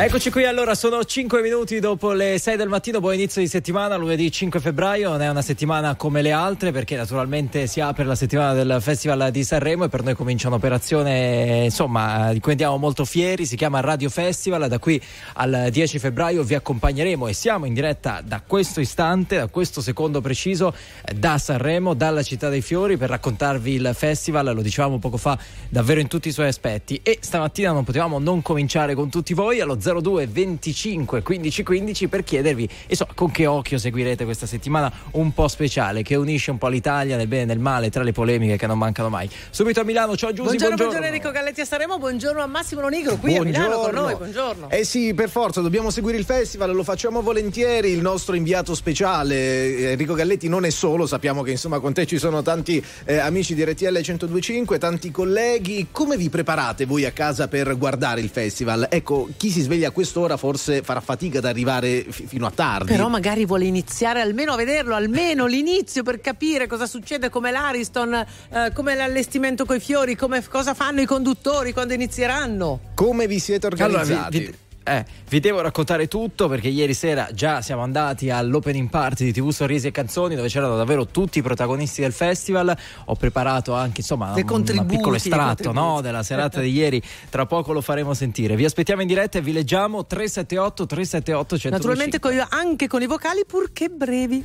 [0.00, 3.96] Eccoci qui allora, sono 5 minuti dopo le 6 del mattino, buon inizio di settimana,
[3.96, 8.14] lunedì 5 febbraio, non è una settimana come le altre perché naturalmente si apre la
[8.14, 13.04] settimana del Festival di Sanremo e per noi comincia un'operazione insomma di cui andiamo molto
[13.04, 15.02] fieri, si chiama Radio Festival, da qui
[15.32, 20.20] al 10 febbraio vi accompagneremo e siamo in diretta da questo istante, da questo secondo
[20.20, 20.72] preciso,
[21.12, 25.36] da Sanremo, dalla città dei fiori per raccontarvi il festival, lo dicevamo poco fa,
[25.68, 27.00] davvero in tutti i suoi aspetti.
[27.02, 32.24] E stamattina non potevamo non cominciare con tutti voi allo 02 25 15 15 per
[32.24, 36.68] chiedervi insomma, con che occhio seguirete questa settimana un po' speciale che unisce un po'
[36.68, 39.28] l'Italia nel bene e nel male tra le polemiche che non mancano mai.
[39.50, 40.76] Subito a Milano, ciao Giusy, buongiorno.
[40.76, 43.64] Buongiorno, buongiorno Enrico Galletti a Saremo, buongiorno a Massimo Lonigro qui buongiorno.
[43.64, 44.70] a Milano con noi, buongiorno.
[44.70, 49.90] Eh sì, per forza, dobbiamo seguire il festival, lo facciamo volentieri, il nostro inviato speciale
[49.90, 53.54] Enrico Galletti non è solo, sappiamo che insomma con te ci sono tanti eh, amici
[53.54, 58.86] di RTL 1025, tanti colleghi, come vi preparate voi a casa per guardare il festival?
[58.90, 62.50] Ecco, chi si sveglia a questo quest'ora forse farà fatica ad arrivare f- fino a
[62.50, 62.90] tardi.
[62.90, 68.14] Però magari vuole iniziare almeno a vederlo, almeno l'inizio per capire cosa succede, come l'Ariston,
[68.14, 72.80] eh, come l'allestimento coi fiori, come, cosa fanno i conduttori quando inizieranno.
[72.94, 74.10] Come vi siete organizzati?
[74.10, 74.54] Allora, vi, vi,
[74.88, 79.50] eh, vi devo raccontare tutto perché ieri sera già siamo andati all'opening party di TV
[79.50, 82.76] Sorrisi e Canzoni dove c'erano davvero tutti i protagonisti del festival.
[83.06, 87.02] Ho preparato anche insomma un, un piccolo estratto no, della serata di ieri.
[87.28, 88.56] Tra poco lo faremo sentire.
[88.56, 91.70] Vi aspettiamo in diretta e vi leggiamo 378 378 125.
[91.70, 94.44] Naturalmente con, anche con i vocali purché brevi.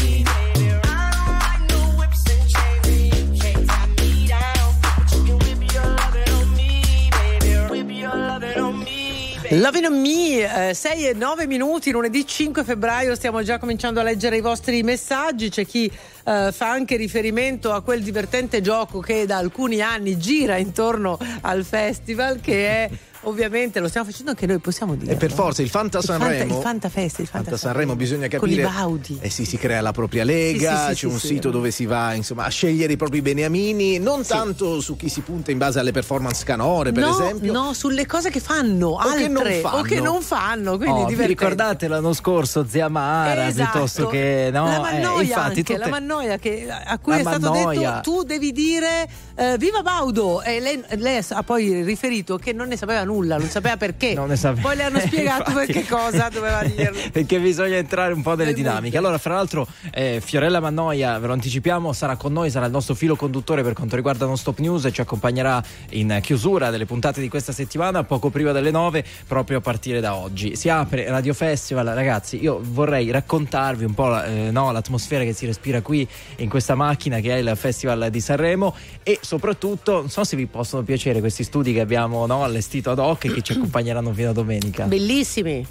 [9.53, 14.37] Loving Me, eh, 6 e 9 minuti, lunedì 5 febbraio, stiamo già cominciando a leggere
[14.37, 15.91] i vostri messaggi, c'è chi
[16.23, 21.65] eh, fa anche riferimento a quel divertente gioco che da alcuni anni gira intorno al
[21.65, 22.89] festival che è
[23.23, 25.13] ovviamente lo stiamo facendo anche noi, possiamo dire.
[25.13, 26.35] E per forza il Fanta il Sanremo.
[26.37, 28.39] Fanta, il Fanta Fest, il Fanta, Fanta Sanremo bisogna capire.
[28.63, 29.17] Con i Baudi.
[29.21, 31.53] Eh sì, si crea la propria lega, Sì, sì, sì, c'è un sì, sito sì.
[31.53, 35.51] dove si va insomma, a scegliere i propri beniamini, non tanto su chi si punta
[35.51, 37.51] in base alle performance canore, per no, esempio.
[37.51, 40.03] no, sulle cose che fanno, altre che non o che fanno.
[40.11, 40.77] non fanno.
[40.77, 43.71] Quindi Oh, vi ricordate l'anno scorso Zia Mara Esatto.
[43.71, 44.65] piuttosto che no?
[44.65, 47.91] la Eh, mannoia infatti anche, tutte- la mannoia che, a cui La è stato mannoia.
[47.95, 52.67] detto tu devi dire eh, viva Baudo e lei, lei ha poi riferito che non
[52.67, 54.13] ne sapeva nulla, non sapeva perché.
[54.13, 54.67] Non ne sapeva.
[54.67, 55.71] Poi le hanno spiegato Infatti.
[55.73, 56.99] che cosa doveva dirlo.
[57.11, 58.97] Perché bisogna entrare un po' nelle Nel dinamiche.
[58.97, 62.93] Allora, fra l'altro, eh, Fiorella Mannoia, ve lo anticipiamo, sarà con noi, sarà il nostro
[62.93, 67.21] filo conduttore per quanto riguarda Non Stop News e ci accompagnerà in chiusura delle puntate
[67.21, 70.55] di questa settimana, poco prima delle 9, proprio a partire da oggi.
[70.55, 72.41] Si apre Radio Festival, ragazzi.
[72.41, 76.07] Io vorrei raccontarvi un po' eh, no, l'atmosfera che si respira qui
[76.37, 80.45] in questa macchina che è il Festival di Sanremo e soprattutto, non so se vi
[80.45, 84.33] possono piacere questi studi che abbiamo no, allestito ad hoc che ci accompagneranno fino a
[84.33, 84.85] domenica.
[84.85, 85.65] Bellissimi.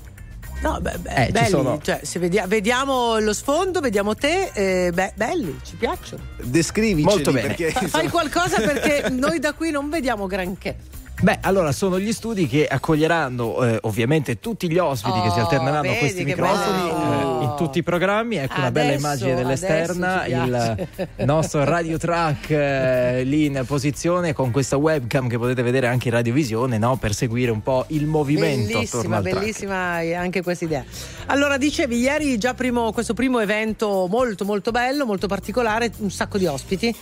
[0.62, 1.49] No, beh, beh, Eh, ci belli.
[1.49, 6.23] sono- Cioè, se vedia- vediamo lo sfondo, vediamo te, eh, beh, belli, ci piacciono.
[6.43, 7.47] Descriviceli Molto bene.
[7.47, 10.77] perché Fa- fai qualcosa perché noi da qui non vediamo granché.
[11.23, 15.43] Beh, allora sono gli studi che accoglieranno eh, ovviamente tutti gli ospiti che si Oh,
[15.43, 18.37] alterneranno a questi microfoni eh, in tutti i programmi.
[18.37, 20.77] Ecco una bella Adesso- immagine dell'esterna, adesso
[21.17, 26.09] il nostro radio track eh, lì in posizione con questa webcam che potete vedere anche
[26.09, 26.97] in radiovisione no?
[26.97, 29.77] per seguire un po' il movimento Bellissima, bellissima
[30.17, 30.85] anche questa idea.
[31.27, 36.39] Allora, dicevi ieri già primo, questo primo evento molto molto bello, molto particolare, un sacco
[36.39, 36.97] di ospiti.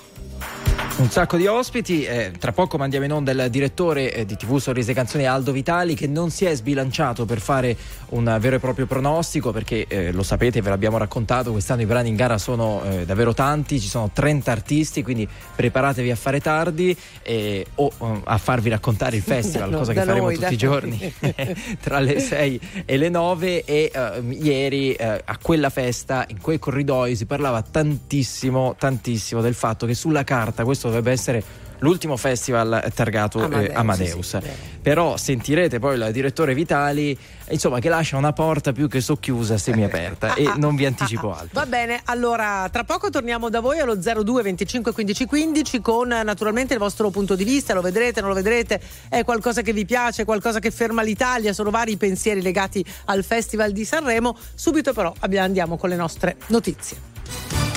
[0.98, 4.58] Un sacco di ospiti, eh, tra poco mandiamo in onda il direttore eh, di TV
[4.58, 7.76] Sorrisi e Canzoni Aldo Vitali che non si è sbilanciato per fare
[8.08, 12.08] un vero e proprio pronostico perché eh, lo sapete, ve l'abbiamo raccontato, quest'anno i brani
[12.08, 16.90] in gara sono eh, davvero tanti, ci sono 30 artisti, quindi preparatevi a fare tardi
[16.90, 21.14] o eh, a farvi raccontare il festival, no- cosa che faremo noi, tutti i giorni
[21.80, 27.14] tra le 6 e le 9 e eh, ieri a quella festa, in quei corridoi
[27.14, 33.40] si parlava tantissimo, tantissimo del fatto che sulla carta questo dovrebbe essere l'ultimo festival targato
[33.40, 34.26] Amadeus, eh, Amadeus.
[34.26, 34.50] sì, sì.
[34.80, 37.16] Però sentirete poi il direttore Vitali,
[37.50, 41.32] insomma, che lascia una porta più che socchiusa, semiaperta e Ah, ah, non vi anticipo
[41.34, 41.50] altro.
[41.52, 46.22] Va bene, allora tra poco torniamo da voi allo 02 25 15 15 con eh,
[46.22, 49.84] naturalmente il vostro punto di vista, lo vedrete, non lo vedrete, è qualcosa che vi
[49.84, 54.36] piace, qualcosa che ferma l'Italia, sono vari pensieri legati al Festival di Sanremo.
[54.54, 57.67] Subito però andiamo con le nostre notizie.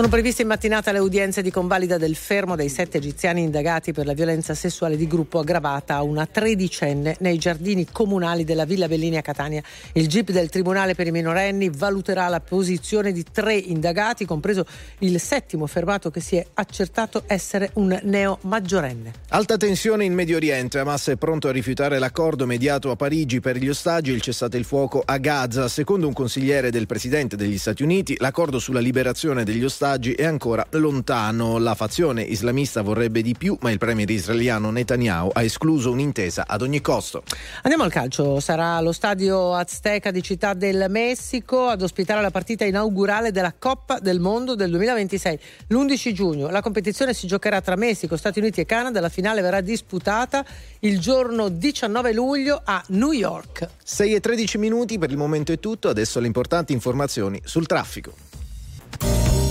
[0.00, 4.06] Sono previste in mattinata le udienze di convalida del fermo dei sette egiziani indagati per
[4.06, 9.18] la violenza sessuale di gruppo aggravata a una tredicenne nei giardini comunali della Villa Bellini
[9.18, 9.62] a Catania.
[9.92, 14.64] Il GIP del Tribunale per i minorenni valuterà la posizione di tre indagati, compreso
[15.00, 19.12] il settimo fermato che si è accertato essere un neo maggiorenne.
[19.28, 20.78] Alta tensione in Medio Oriente.
[20.78, 24.56] Hamas è pronto a rifiutare l'accordo mediato a Parigi per gli ostaggi e il cessate
[24.56, 25.68] il fuoco a Gaza.
[25.68, 30.64] Secondo un consigliere del presidente degli Stati Uniti, l'accordo sulla liberazione degli ostaggi è ancora
[30.70, 31.58] lontano.
[31.58, 36.62] La fazione islamista vorrebbe di più, ma il premier israeliano Netanyahu ha escluso un'intesa ad
[36.62, 37.24] ogni costo.
[37.62, 42.64] Andiamo al calcio, sarà lo stadio Azteca di Città del Messico ad ospitare la partita
[42.64, 46.50] inaugurale della Coppa del Mondo del 2026, l'11 giugno.
[46.50, 50.44] La competizione si giocherà tra Messico, Stati Uniti e Canada, la finale verrà disputata
[50.80, 53.68] il giorno 19 luglio a New York.
[53.82, 58.29] 6 e 13 minuti, per il momento è tutto, adesso le importanti informazioni sul traffico.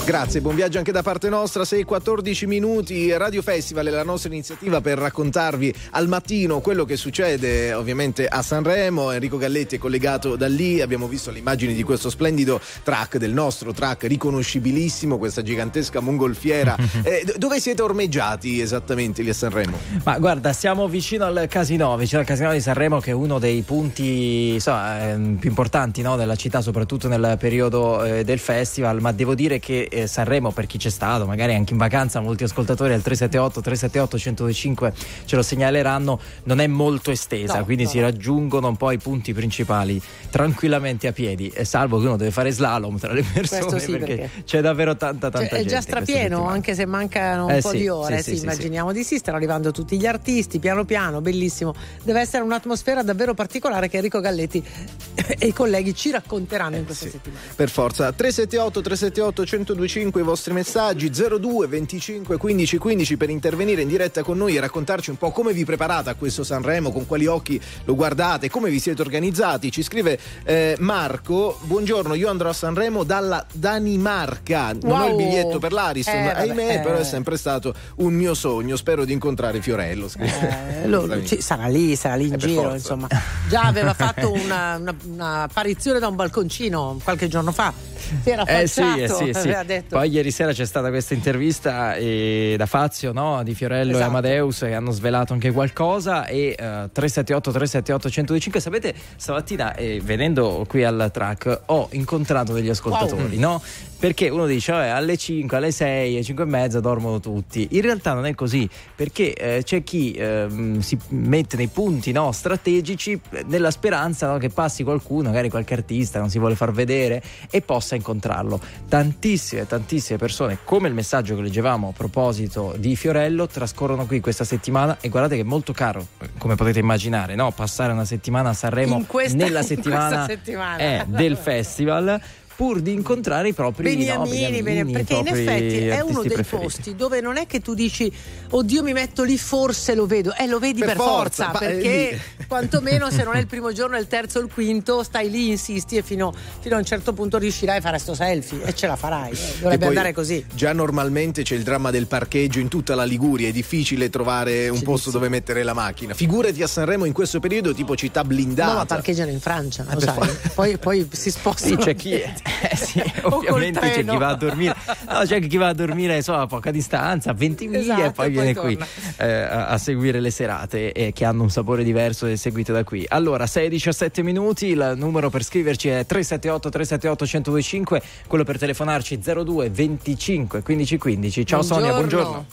[0.10, 1.64] Grazie, buon viaggio anche da parte nostra.
[1.64, 3.16] 6 e 14 minuti.
[3.16, 8.42] Radio Festival è la nostra iniziativa per raccontarvi al mattino quello che succede ovviamente a
[8.42, 9.12] Sanremo.
[9.12, 10.82] Enrico Galletti è collegato da lì.
[10.82, 16.76] Abbiamo visto le immagini di questo splendido track, del nostro track riconoscibilissimo, questa gigantesca mongolfiera.
[17.04, 19.78] Eh, dove siete ormeggiati esattamente lì a Sanremo?
[20.04, 23.62] Ma guarda, siamo vicino al casino, vicino al casino di Sanremo che è uno dei
[23.62, 29.12] punti insomma, ehm, più importanti no, della città, soprattutto nel periodo eh, del festival, ma
[29.12, 32.94] devo dire che eh, Sanremo per chi c'è stato, magari anche in vacanza, molti ascoltatori
[32.94, 34.94] al 378 378 1025
[35.26, 37.90] ce lo segnaleranno, non è molto estesa, No, quindi no.
[37.90, 42.32] si raggiungono un po' i punti principali tranquillamente a piedi, e salvo che uno deve
[42.32, 45.70] fare slalom tra le persone sì, perché, perché- c'è davvero tanta tanta Cioè, è gente.
[45.70, 48.18] già questa strapieno, anche se mancano un Eh po' sì, di ore.
[48.18, 51.74] sì, sì, sì, immaginiamo di sì, stanno arrivando tutti gli artisti, piano piano, bellissimo.
[52.04, 54.64] Deve essere un'atmosfera davvero particolare che Enrico Galletti
[55.40, 57.12] e i colleghi ci racconteranno in questa sì.
[57.12, 57.42] settimana.
[57.56, 59.46] Per forza 378 378
[59.90, 64.60] 1025 i vostri messaggi 02 25 15 15 per intervenire in diretta con noi e
[64.60, 68.70] raccontarci un po' come vi preparate a questo Sanremo, con quali occhi lo guardate, come
[68.70, 69.72] vi siete organizzati.
[69.72, 74.74] Ci scrive eh, Marco, buongiorno, io andrò a Sanremo dalla Danimarca.
[74.82, 75.18] Non ho il Wow.
[75.18, 76.80] biglietto per l'Ariston, Eh, ahimè, eh.
[76.82, 78.76] però è sempre stato un mio sogno.
[78.76, 80.08] Spero di incontrare Fiorello.
[80.20, 83.08] Eh, lo- ci- sarà lì, sarà lì in Eh, giro, insomma.
[83.50, 87.74] Già aveva fatto una, una- una apparizione da un balconcino qualche giorno fa.
[88.24, 89.48] Si era Eh sì, affacciato, eh sì, sì.
[89.48, 89.96] aveva detto.
[89.98, 93.42] Poi ieri sera c'è stata questa intervista eh, da Fazio no?
[93.44, 94.06] di Fiorello Esatto.
[94.06, 100.00] e Amadeus e hanno svelato anche qualcosa e eh, 378 378 1025 sapete stamattina eh,
[100.04, 103.62] venendo qui al track ho incontrato degli ascoltatori no?
[104.00, 107.68] Perché uno dice vabbè, alle 5, alle 6, alle 5 e mezza dormono tutti.
[107.72, 112.32] In realtà non è così, perché eh, c'è chi ehm, si mette nei punti no,
[112.32, 116.72] strategici eh, nella speranza no, che passi qualcuno, magari qualche artista non si vuole far
[116.72, 118.60] vedere e possa incontrarlo.
[118.88, 124.46] Tantissime, tantissime persone, come il messaggio che leggevamo a proposito di Fiorello, trascorrono qui questa
[124.46, 127.52] settimana e guardate che è molto caro, eh, come potete immaginare, no?
[127.52, 130.78] passare una settimana a Sanremo questa- nella settimana, settimana.
[130.78, 132.22] eh, del festival
[132.60, 136.32] pur di incontrare i propri no, Beniamini, Beniamini, i perché in effetti è uno dei
[136.32, 136.68] preferiti.
[136.68, 138.12] posti dove non è che tu dici
[138.50, 141.68] oddio mi metto lì forse lo vedo, eh lo vedi per, Per forza, ma è
[141.68, 145.30] perché quantomeno se non è il primo giorno, è il terzo o il quinto, stai
[145.30, 148.76] lì, insisti e fino, fino a un certo punto riuscirai a fare sto selfie e
[148.76, 150.46] ce la farai, eh, E dovrebbe poi andare così.
[150.54, 154.82] Già normalmente c'è il dramma del parcheggio in tutta la Liguria, è difficile trovare un
[154.82, 156.14] posto dove mettere la macchina.
[156.14, 158.72] Figurati a Sanremo in questo periodo tipo città blindata.
[158.72, 160.14] No, ma parcheggiano in Francia, lo per sai.
[160.16, 160.50] forza.
[160.54, 161.76] Poi, poi si Sì, spostano.
[161.78, 162.22] c'è chi,
[162.70, 164.76] eh, sì, ovviamente c'è chi va a dormire,
[165.08, 168.12] no, c'è chi va a dormire so, a poca distanza, a 20 miglia Esatto, e
[168.12, 168.88] poi e viene poi qui torna.
[169.18, 172.84] eh, a, a seguire le serate eh, che hanno un sapore diverso e seguite da
[172.84, 173.06] qui.
[173.08, 179.70] Allora, 6-17 minuti, il numero per scriverci è 378 378 1025, quello per telefonarci 02
[179.70, 181.46] 25 15 15.
[181.46, 182.46] Ciao Sonia, buongiorno.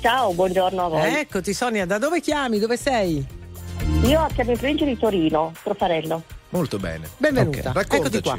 [0.00, 1.14] Ciao, buongiorno a voi.
[1.20, 2.58] Eccoti Sonia, da dove chiami?
[2.58, 3.24] Dove sei?
[4.04, 6.22] Io chiamo in provincia di Torino, Profarello.
[6.50, 7.08] Molto bene.
[7.16, 7.70] Benvenuta.
[7.70, 8.22] Ok, Eccoti Raccontaci.
[8.22, 8.38] qua.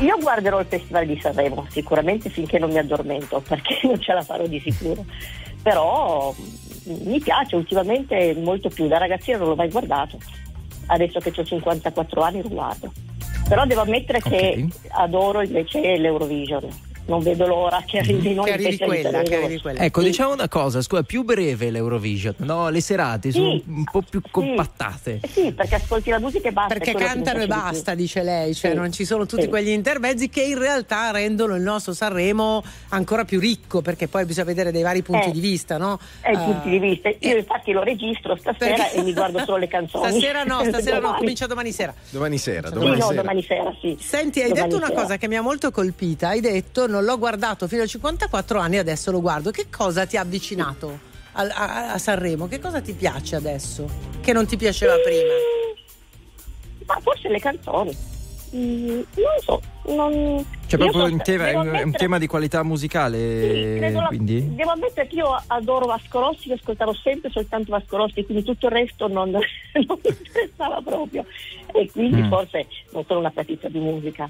[0.00, 4.22] Io guarderò il Festival di Sanremo, sicuramente finché non mi addormento, perché non ce la
[4.22, 5.04] farò di sicuro.
[5.62, 10.18] Però mm, mi piace ultimamente molto più, da ragazzina non l'ho mai guardato.
[10.86, 12.90] Adesso che ho 54 anni lo guardo.
[13.46, 16.68] Però devo ammettere che adoro invece l'Eurovision.
[17.06, 19.80] Non vedo l'ora che arrivino Che i arrivi quella, che arrivi quella.
[19.80, 20.06] Ecco, Sì.
[20.06, 22.68] diciamo una cosa, scusa, più breve l'Eurovision, no?
[22.68, 23.64] Le serate sono Sì.
[23.66, 24.30] un po' più Sì.
[24.30, 25.18] compattate.
[25.22, 26.74] Eh Sì, perché ascolti la musica e basta.
[26.74, 27.54] Perché che cantano e più.
[27.54, 28.76] basta, dice lei, cioè Sì.
[28.76, 29.48] non ci sono tutti Sì.
[29.48, 34.46] quegli intermezzi che in realtà rendono il nostro Sanremo ancora più ricco, perché poi bisogna
[34.46, 35.32] vedere dei vari punti Eh.
[35.32, 35.98] di vista, no?
[36.22, 37.08] Eh, Eh, punti di vista.
[37.08, 40.08] Io eh, infatti lo registro stasera perché- e mi guardo solo le canzoni.
[40.10, 41.18] Stasera no, stasera no, Domani.
[41.18, 41.92] comincia domani sera.
[42.10, 43.20] Domani sera, Sì, domani no, sera.
[43.22, 43.96] domani sera, sì.
[44.00, 45.00] Senti, hai Domani detto una sera.
[45.02, 48.76] cosa che mi ha molto colpita, hai detto non l'ho guardato fino a 54 anni,
[48.78, 49.50] adesso lo guardo.
[49.50, 51.00] Che cosa ti ha avvicinato
[51.32, 52.46] al- a, a Sanremo?
[52.46, 53.88] Che cosa ti piace adesso
[54.20, 55.32] che non ti piaceva prima?
[56.86, 57.96] Ma forse le canzoni.
[58.54, 59.04] Mm, non
[59.42, 59.60] so.
[59.82, 60.44] Non...
[60.66, 63.78] C'è io proprio so- un tema, è un- è un ammettere- tema di qualità musicale,
[63.80, 64.54] Sì, la- quindi?
[64.54, 68.66] Devo ammettere che io adoro Vasco Rossi, che ascoltavo sempre soltanto Vasco Rossi, quindi tutto
[68.66, 69.40] il resto non, non
[69.72, 71.24] mi interessava proprio.
[71.72, 72.28] E quindi Mm.
[72.28, 74.28] forse non sono una patita di musica.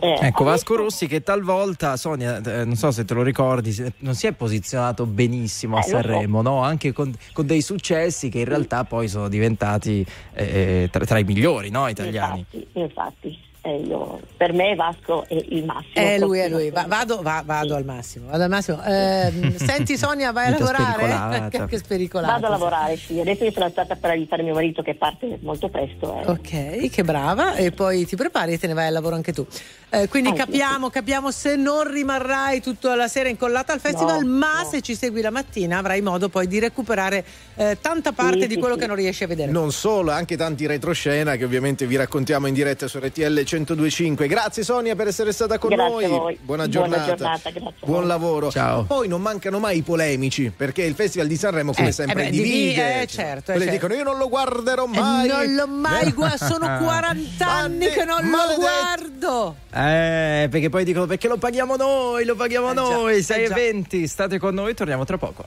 [0.00, 3.74] Eh, Ecco, Vasco adesso- Rossi che talvolta, Sonia, eh, non so se te lo ricordi,
[3.98, 6.02] non si è posizionato benissimo a Eh, lo so.
[6.02, 6.62] Sanremo, no?
[6.62, 11.24] anche con, con dei successi che in realtà poi sono diventati eh, tra, tra i
[11.24, 11.86] migliori no?
[11.86, 12.44] italiani.
[12.50, 13.44] Infatti, infatti.
[13.66, 15.92] Eh, io- per me Vasco è il massimo.
[15.94, 17.72] Eh, lui è lui, Continua Va- vado, va- vado Sì.
[17.74, 18.26] al massimo.
[18.30, 18.82] Vado al massimo.
[18.84, 21.48] Ehm, senti Sonia, vai a lavorare?
[21.50, 22.32] che, che spericolata.
[22.34, 23.18] Vado a lavorare, sì.
[23.20, 26.20] Adesso io sono stata per aiutare mio marito che parte molto presto.
[26.20, 26.30] eh.
[26.30, 29.44] Ok, che brava, e poi ti prepari e te ne vai al lavoro anche tu.
[29.88, 34.24] Eh, quindi Ah, sì, capiamo, capiamo se non rimarrai tutta la sera incollata al festival,
[34.24, 34.68] No, ma no.
[34.68, 37.24] se ci segui la mattina avrai modo poi di recuperare
[37.54, 38.80] eh, tanta parte Sì, di sì, quello sì.
[38.80, 39.50] che non riesci a vedere.
[39.52, 44.26] Non solo, anche tanti retroscena che ovviamente vi raccontiamo in diretta su RTL 1025.
[44.26, 46.04] Grazie Sonia per essere stata con Grazie noi.
[46.04, 46.38] a voi.
[46.40, 47.04] Buona Buona giornata.
[47.14, 48.50] giornata, grazie a Buon lavoro.
[48.50, 48.84] Ciao.
[48.84, 52.24] Poi non mancano mai i polemici, perché il Festival di Sanremo come Eh, sempre eh
[52.26, 53.00] beh, divi- divide.
[53.02, 53.86] eh, certo, eh, quelli certo.
[53.86, 55.28] dicono io non lo guarderò Eh, mai.
[55.28, 58.60] non l'ho mai guardato, sono 40 anni che non lo Maledetti.
[58.60, 59.56] guardo.
[59.72, 63.44] Eh, perché poi dicono perché lo paghiamo noi, lo paghiamo Eh già, noi, eh 6
[63.44, 63.54] e già.
[63.54, 65.44] 20, state con noi, torniamo tra poco.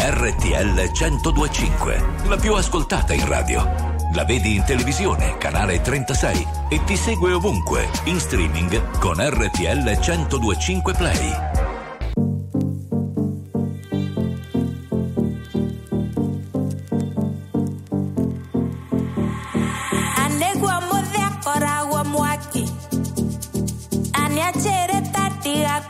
[0.00, 3.87] RTL 1025, la più ascoltata in radio.
[4.14, 10.94] La vedi in televisione, canale 36 e ti segue ovunque, in streaming con RTL 1025
[10.94, 11.36] Play.
[20.16, 22.68] anegwa muthiakora gwa mwaki
[24.12, 25.82] aniachere tatiga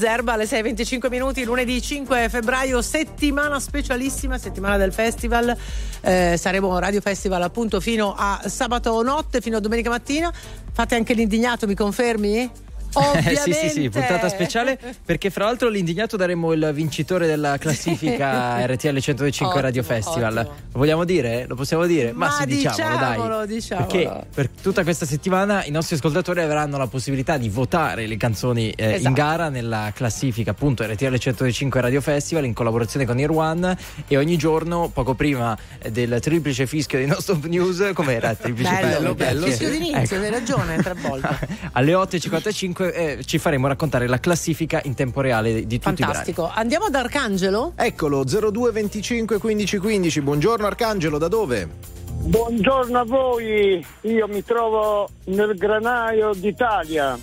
[0.00, 5.54] Zerba alle 6.25 minuti, lunedì 5 febbraio, settimana specialissima, settimana del festival.
[6.00, 10.32] Eh, saremo Radio Festival appunto fino a sabato notte, fino a domenica mattina.
[10.72, 12.50] Fate anche l'indignato, mi confermi?
[12.92, 18.66] Eh, sì, sì, sì, puntata speciale perché fra l'altro all'indignato daremo il vincitore della classifica
[18.66, 20.36] RTL 105 Ottimo, Radio Festival.
[20.38, 20.54] ottimo.
[20.72, 21.44] Lo vogliamo dire?
[21.46, 22.10] Lo possiamo dire?
[22.10, 23.46] Ma, Ma sì, diciamolo, diciamolo, dai.
[23.46, 23.86] diciamolo.
[23.86, 28.70] Perché per tutta questa settimana i nostri ascoltatori avranno la possibilità di votare le canzoni
[28.70, 29.14] eh, in Esatto.
[29.14, 34.36] gara nella classifica appunto RTL 105 Radio Festival in collaborazione con Ear One e ogni
[34.36, 39.44] giorno poco prima eh, del triplice fischio dei nostri news com'era triplice Bello, bello.
[39.46, 39.50] Sì.
[39.50, 40.24] Fischio d'inizio, Ecco.
[40.24, 41.48] hai ragione, tre volte.
[41.72, 46.04] Alle 8.55 eh, ci faremo raccontare la classifica in tempo reale di, di tutti i
[46.04, 46.12] brani.
[46.12, 46.50] Fantastico.
[46.52, 47.72] Andiamo ad Arcangelo?
[47.76, 50.20] Eccolo, 02 25 15 15.
[50.20, 51.98] Buongiorno Arcangelo, da dove?
[52.22, 57.18] Buongiorno a voi, io mi trovo nel granaio d'Italia,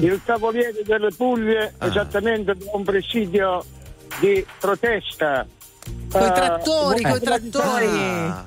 [0.00, 1.86] il Cavaliere delle Puglie, Ah.
[1.86, 3.64] esattamente da un presidio
[4.20, 5.46] di protesta.
[6.10, 7.86] Coi Eh, trattori, coi buona trattori.
[7.86, 8.46] Ah,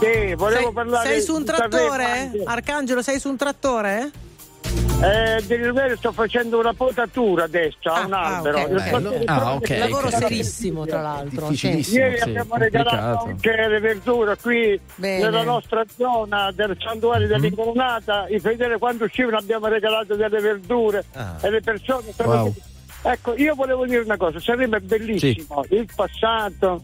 [0.00, 2.30] Sì, volevo Sei, parlare sei su un trattore?
[2.44, 4.10] Arcangelo, sei su un trattore?
[5.02, 8.58] Eh, Rivera sto facendo una potatura adesso a Ah, un ah, albero.
[8.60, 8.86] ok, Il bello.
[9.26, 11.48] Ah, proprio ok, che- Lavoro serissimo, tra l'altro.
[11.48, 11.98] difficilissimo.
[12.04, 15.22] Ieri Sì, abbiamo regalato anche le verdure qui Bene.
[15.24, 17.30] nella nostra zona del santuario Mm.
[17.30, 18.26] dell'Incoronata.
[18.28, 21.36] I fedeli quando uscivano abbiamo regalato delle verdure Ah.
[21.42, 22.54] e le persone sono Wow.
[23.02, 26.82] Ecco, io volevo dire una cosa, sarebbe bellissimo il passato,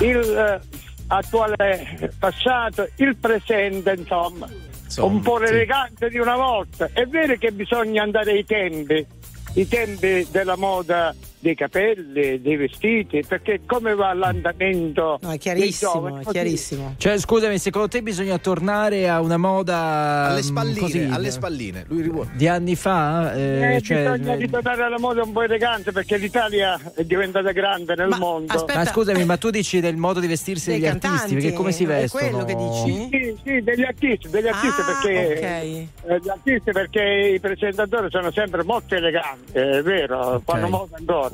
[0.00, 0.60] il eh,
[1.06, 4.46] attuale passato, il presente, insomma,
[4.90, 5.44] Insomma, un po' sì.
[5.44, 6.90] l'elegante di una volta.
[6.92, 9.06] È vero che bisogna andare ai tempi,
[9.54, 16.18] i tempi della moda dei capelli, dei vestiti, perché come va l'andamento No, è chiarissimo,
[16.18, 16.94] è chiarissimo.
[16.98, 21.84] Cioè, scusami, secondo te bisogna tornare a una moda alle mm, spalline, così, alle spalline.
[21.88, 22.30] Lui rivuole.
[22.34, 23.34] di anni fa?
[23.34, 27.52] Eh, Eh, cioè, bisogna eh, ritornare alla moda un po' elegante perché l'Italia è diventata
[27.52, 28.52] grande nel Ma mondo.
[28.52, 31.06] aspetta, ma scusami, ma tu dici del modo di vestirsi degli artisti?
[31.08, 32.28] cantanti, Perché come si è vestono?
[32.28, 33.08] quello che dici?
[33.10, 36.10] Sì, sì, degli artisti, degli artisti Ah, perché ok.
[36.10, 41.29] eh, gli artisti perché i presentatori sono sempre molto eleganti, è vero, fanno moda ancora,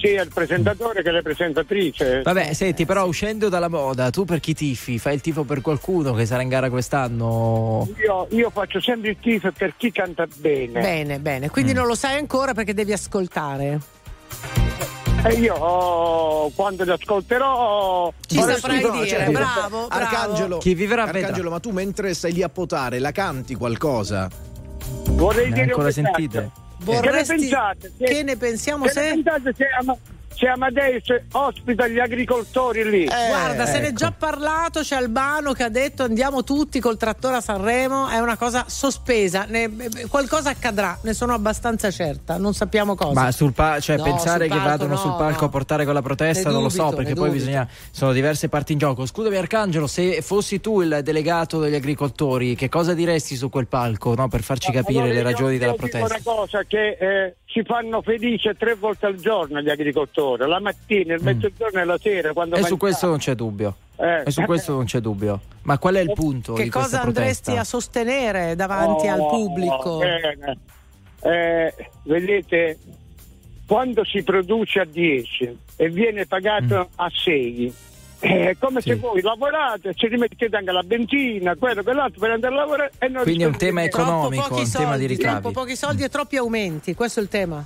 [0.00, 2.04] sia il presentatore che le presentatrici.
[2.22, 4.98] Vabbè, senti, però uscendo dalla moda, tu per chi tifi?
[4.98, 7.88] Fai il tifo per qualcuno che sarà in gara quest'anno?
[8.04, 10.80] Io, io faccio sempre il tifo per chi canta bene.
[10.80, 11.50] Bene, bene.
[11.50, 13.80] Quindi non lo sai ancora perché devi ascoltare.
[15.24, 19.32] E io oh, quando li ascolterò Ci saprai dire, certo.
[19.32, 19.88] bravo, bravo.
[19.88, 21.18] Arcangelo, Chi vivrà vedrà.
[21.18, 24.28] Arcangelo, ma tu mentre stai lì a potare, la canti qualcosa?
[25.10, 26.38] Vorrei Ne dire ancora sentite?
[26.38, 26.66] messaggio.
[26.80, 27.92] Vorresti- Che ne pensate?
[27.98, 29.22] Se- che ne pensiamo se- se,
[30.38, 33.04] Se Amadeus ospita gli agricoltori lì?
[33.06, 33.96] Guarda, se ne è ecco.
[33.96, 38.36] già parlato, c'è Albano che ha detto andiamo tutti col trattore a Sanremo, è una
[38.36, 43.20] cosa sospesa, Ne- eh, qualcosa accadrà, ne sono abbastanza certa, non sappiamo cosa.
[43.20, 45.46] Ma sul pa- cioè No, pensare sul che palco vadano no, sul palco no.
[45.46, 47.44] a portare quella protesta Ne non lo so dubito, perché poi dubito.
[47.44, 49.06] bisogna sono diverse parti in gioco.
[49.06, 54.14] Scusami Arcangelo, se fossi tu il delegato degli agricoltori, che cosa diresti su quel palco
[54.14, 54.28] no?
[54.28, 56.14] per farci capire Allora, le io- ragioni della io dico protesta?
[56.30, 61.14] una cosa che eh, ci fanno felice tre volte al giorno gli agricoltori, la mattina,
[61.14, 62.32] il mezzogiorno e la sera.
[62.32, 62.60] Quando Mm.
[62.60, 63.76] E su questo non c'è dubbio.
[63.96, 64.22] Eh.
[64.26, 65.40] E su questo non c'è dubbio.
[65.62, 67.60] Ma qual è il punto che di questa cosa andresti protesta?
[67.60, 69.98] a sostenere davanti al Oh, pubblico?
[69.98, 70.58] bene.
[71.20, 72.78] Eh, vedete,
[73.66, 77.74] quando si produce a 10 e viene pagato a 6,
[78.18, 78.82] è come Mm.
[78.82, 78.88] Sì.
[78.90, 83.08] se voi lavorate, ci rimettete anche la benzina, quello, quell'altro per andare a lavorare e
[83.08, 85.40] non Quindi è un tema economico, un tema di soldi, ricavi.
[85.40, 87.64] troppo pochi soldi e troppi aumenti, questo è il tema.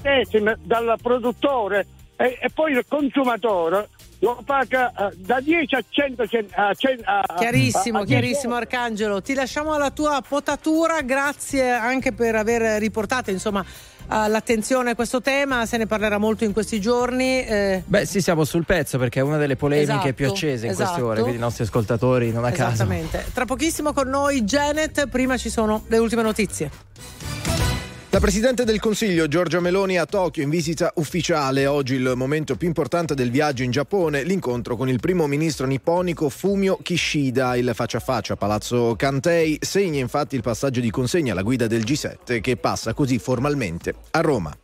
[0.00, 3.88] Decime dal produttore e, e poi il consumatore
[4.20, 8.04] lo paga eh, da 10 a 100 cent- a cen- a- a- Chiarissimo, a- a
[8.04, 9.20] 10 chiarissimo Arcangelo.
[9.22, 13.64] Ti lasciamo alla tua potatura, grazie anche per aver riportato insomma
[14.08, 17.44] all'attenzione a questo tema, se ne parlerà molto in questi giorni.
[17.44, 20.74] eh, Beh, sì, siamo sul pezzo perché è una delle polemiche Esatto, più accese in
[20.74, 21.06] queste esatto.
[21.06, 22.72] ore, quindi i nostri ascoltatori non a caso.
[22.74, 23.24] Esattamente.
[23.32, 27.73] Tra pochissimo con noi Janet, prima ci sono le ultime notizie.
[28.14, 31.66] La Presidente del Consiglio Giorgia Meloni a Tokyo in visita ufficiale.
[31.66, 36.28] Oggi il momento più importante del viaggio in Giappone, l'incontro con il primo ministro nipponico
[36.28, 37.56] Fumio Kishida.
[37.56, 41.66] Il faccia a faccia a Palazzo Kantei segna infatti il passaggio di consegna alla guida
[41.66, 44.56] del G7 che passa così formalmente a Roma.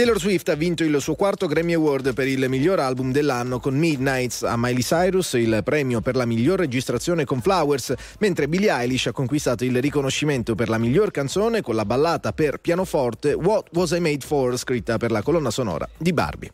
[0.00, 3.76] Taylor Swift ha vinto il suo quarto Grammy Award per il miglior album dell'anno con
[3.76, 9.08] Midnights a Miley Cyrus, il premio per la miglior registrazione con Flowers, mentre Billie Eilish
[9.08, 13.90] ha conquistato il riconoscimento per la miglior canzone con la ballata per pianoforte What Was
[13.90, 16.50] I Made For, scritta per la colonna sonora di Barbie.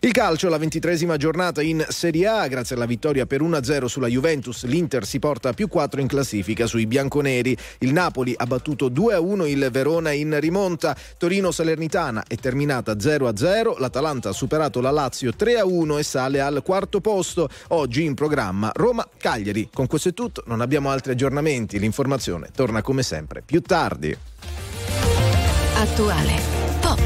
[0.00, 4.64] Il calcio, la ventitresima giornata in Serie A, grazie alla vittoria per 1-0 sulla Juventus,
[4.64, 7.56] l'Inter si porta a più 4 in classifica sui bianconeri.
[7.78, 10.96] Il Napoli ha battuto 2-1 il Verona in rimonta.
[11.16, 13.78] Torino-Salernitana è terminata 0-0.
[13.78, 17.48] L'Atalanta ha superato la Lazio 3-1 e sale al quarto posto.
[17.68, 19.70] Oggi in programma Roma-Cagliari.
[19.72, 21.78] Con questo è tutto, non abbiamo altri aggiornamenti.
[21.78, 24.16] L'informazione torna come sempre più tardi.
[25.74, 26.40] Attuale,
[26.80, 27.00] pop,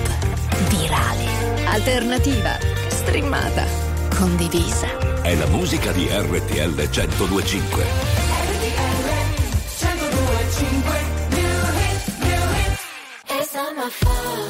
[0.69, 2.80] virale, alternativa,
[3.11, 3.67] streamata,
[4.15, 4.87] condivisa.
[5.23, 7.85] È la musica di RTL 1025.
[13.27, 14.50] It's not my.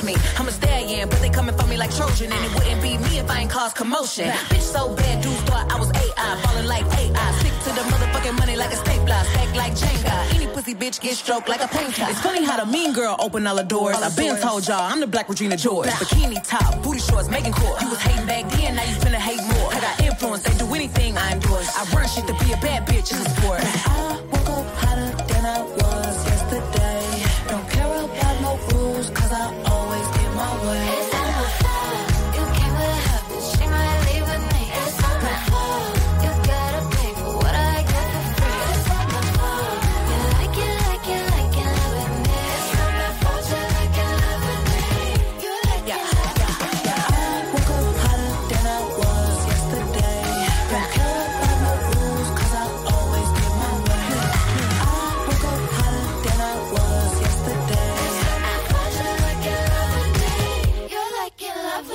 [0.00, 0.14] Pinterest me.
[0.38, 3.18] I'm a stallion, but they coming for me like Trojan, and it wouldn't be me
[3.18, 4.28] if I ain't cause commotion.
[4.28, 7.32] Bitch so bad, dudes thought I was AI, falling like AI.
[7.38, 10.34] Stick to the motherfucking money like a stapler, stack like Jenga.
[10.34, 12.04] Any pussy bitch get stroked like a painter.
[12.08, 13.96] It's funny how the mean girl open all the doors.
[13.96, 15.88] I've been told y'all I'm the black Regina George.
[15.88, 17.80] Bikini top, booty shorts, making court.
[17.82, 19.72] You was hating back then, now you finna hate more.
[19.72, 21.68] I got influence, they do anything I endorse.
[21.76, 23.60] I run shit to be a bad bitch in the sport.
[23.60, 24.29] Uh-huh.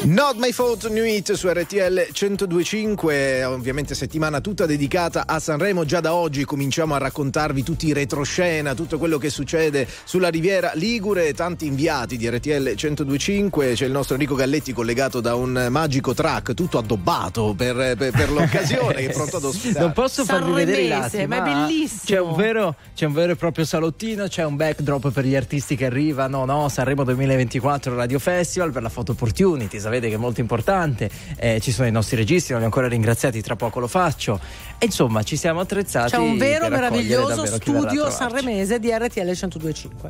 [0.06, 5.84] Not My Fault New Hit su RTL 1025, ovviamente settimana tutta dedicata a Sanremo.
[5.84, 10.74] Già da oggi cominciamo a raccontarvi tutti i retroscena, tutto quello che succede sulla Riviera
[10.76, 13.74] Ligure, tanti inviati di RTL 1025.
[13.74, 18.32] C'è il nostro Enrico Galletti collegato da un magico track, tutto addobbato per, per- per
[18.32, 19.86] l'occasione, che è pronto ad ospitare.
[19.86, 22.02] Non posso farvi vedere i lati, Sanremese, ma è bellissimo.
[22.06, 25.76] C'è un, vero, c'è un vero e proprio salottino, c'è un backdrop per gli artisti
[25.76, 26.70] che arrivano, no?
[26.70, 31.60] Sanremo 2024 Radio Festival per la photo opportunity, sapete che che è molto importante, eh,
[31.60, 34.40] ci sono i nostri registi, non li ho ancora ringraziati, tra poco lo faccio.
[34.78, 36.12] E insomma, ci siamo attrezzati.
[36.12, 40.10] C'è un vero meraviglioso studio sanremese di RTL 1025.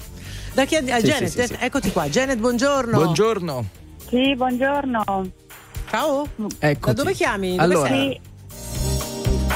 [0.53, 0.91] Da chi è?
[0.91, 1.55] a Sì, Janet, sì, sì, sì.
[1.59, 2.07] eccoti qua.
[2.07, 2.97] Janet, buongiorno.
[2.97, 3.65] Buongiorno.
[4.09, 5.03] Sì, buongiorno.
[5.89, 6.27] Ciao.
[6.59, 6.85] Eccoti.
[6.85, 7.51] Da dove chiami?
[7.57, 8.19] Dove Allora, sei?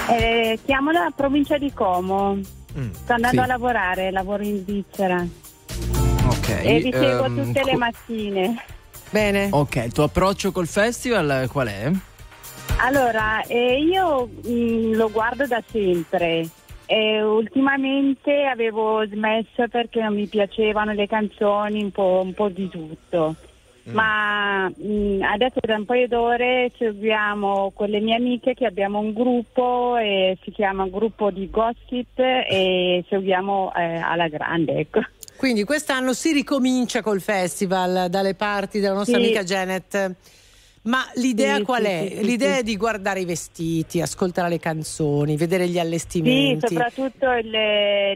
[0.10, 2.38] Eh, chiamo la provincia di Como.
[2.72, 3.38] Sto andando Mm, sì.
[3.40, 5.26] a lavorare, lavoro in Svizzera
[6.28, 6.50] ok.
[6.62, 8.64] e vi seguo ehm, tutte le co- mattine.
[9.12, 9.50] Bene.
[9.52, 11.92] Ok, il tuo approccio col festival qual è?
[12.78, 16.48] Allora, eh, io mm, lo guardo da sempre.
[16.86, 22.68] E ultimamente avevo smesso perché non mi piacevano le canzoni, un po', un po' di
[22.68, 23.36] tutto.
[23.92, 29.14] Ma mm, adesso da un paio d'ore seguiamo con le mie amiche che abbiamo un
[29.14, 35.02] gruppo e si chiama gruppo di gossip e seguiamo eh, alla grande, ecco.
[35.40, 39.24] Quindi quest'anno si ricomincia col festival dalle parti della nostra Sì.
[39.24, 40.12] amica Janet.
[40.90, 42.08] Ma l'idea Sì, qual sì, è?
[42.10, 42.60] sì, sì, l'idea sì.
[42.60, 46.68] è di guardare i vestiti, ascoltare le canzoni, vedere gli Sì, allestimenti.
[46.68, 47.54] soprattutto il,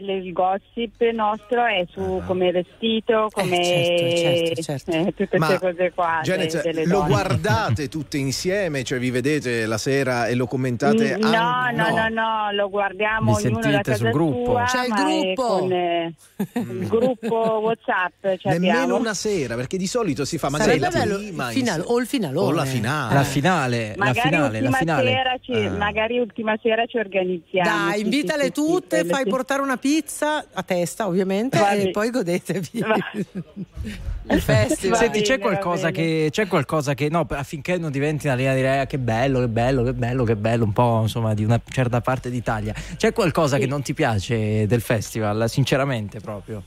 [0.02, 5.58] il gossip nostro è su come è vestito, come certo, certo, eh, tutte Ma, queste
[5.66, 6.18] cose qua.
[6.22, 7.08] de- Janet, delle lo donne.
[7.08, 8.82] guardate tutte insieme?
[8.82, 11.16] Cioè vi vedete la sera e lo commentate?
[11.16, 14.44] Mm, No, an- no, no, no, lo guardiamo Vi ognuno da casa sul gruppo?
[14.52, 15.42] sua, C'è il gruppo.
[15.58, 16.14] con, eh,
[16.58, 18.36] il gruppo WhatsApp.
[18.38, 18.96] Cioè Nemmeno abbiamo.
[18.98, 21.88] una sera, perché di solito si fa magari Sarebbe la bello prima il finale, in-
[21.88, 22.46] o il finalone.
[22.64, 23.14] O la finale.
[23.14, 25.10] La finale, la Magari finale, la ultima, finale.
[25.10, 25.68] Sera ci, Eh.
[25.70, 27.68] magari ultima sera ci organizziamo.
[27.68, 29.30] Dai, sì, invitale sì, tutte, sì, fai sì.
[29.30, 31.90] portare una pizza a testa, ovviamente, Va e bene.
[31.90, 32.96] poi godetevi Va-
[34.34, 34.98] il festival.
[34.98, 36.04] Senti, c'è bene, qualcosa va bene.
[36.24, 39.40] che c'è qualcosa che no, affinché non diventi una linea di dire "Ah, che bello,
[39.40, 42.74] che bello, che bello, che bello, un po' insomma di una certa parte d'Italia.
[42.96, 46.62] C'è qualcosa che non ti piace del festival, sinceramente proprio.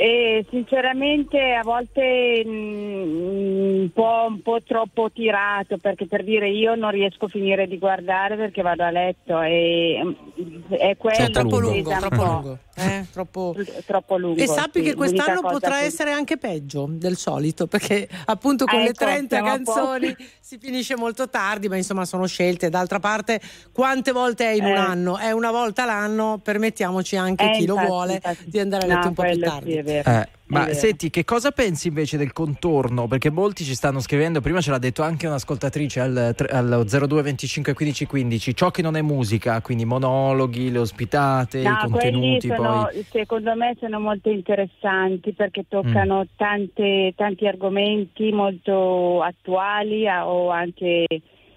[0.00, 6.76] E sinceramente a volte mm, un, po', un po' troppo tirato perché per dire io
[6.76, 11.30] non riesco a finire di guardare perché vado a letto e mm, è quello Cioè,
[11.30, 12.24] troppo lungo, un troppo po'.
[12.24, 12.58] lungo.
[12.76, 13.56] eh, troppo...
[13.84, 18.08] troppo lungo E sappi sì, che quest'anno potrà che- essere anche peggio del solito, perché
[18.26, 22.04] appunto con Ah, le ecco, 30 siamo a canzoni si finisce molto tardi, ma insomma
[22.04, 22.68] sono scelte.
[22.68, 23.40] D'altra parte,
[23.72, 24.78] quante volte è in un Eh.
[24.78, 25.18] anno?
[25.18, 28.44] È una volta l'anno, permettiamoci anche Eh, chi lo infatti, vuole infatti.
[28.46, 29.72] di andare a No, letto un po' più tardi.
[29.72, 30.10] sì, vero.
[30.10, 30.74] Eh, ma vero.
[30.78, 33.06] senti, che cosa pensi invece del contorno?
[33.06, 37.72] Perché molti ci stanno scrivendo, prima ce l'ha detto anche un'ascoltatrice al, al 02 25
[37.74, 42.88] 15 15, ciò che non è musica, quindi monologhi, le ospitate, No, i contenuti sono,
[42.92, 43.04] poi.
[43.10, 46.36] secondo me sono molto interessanti perché toccano Mm.
[46.36, 51.04] tante- tanti argomenti molto attuali o anche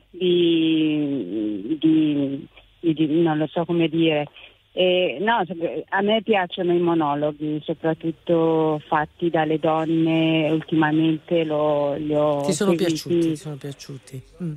[0.10, 2.48] di- di-
[2.94, 4.28] di- non lo so come dire.
[4.74, 5.44] Eh, no,
[5.90, 12.72] a me piacciono i monologhi, soprattutto fatti dalle donne, ultimamente lo, li ho Ti sono
[12.72, 12.86] seguiti.
[12.94, 14.24] piaciuti, ti sono piaciuti.
[14.44, 14.54] Mm.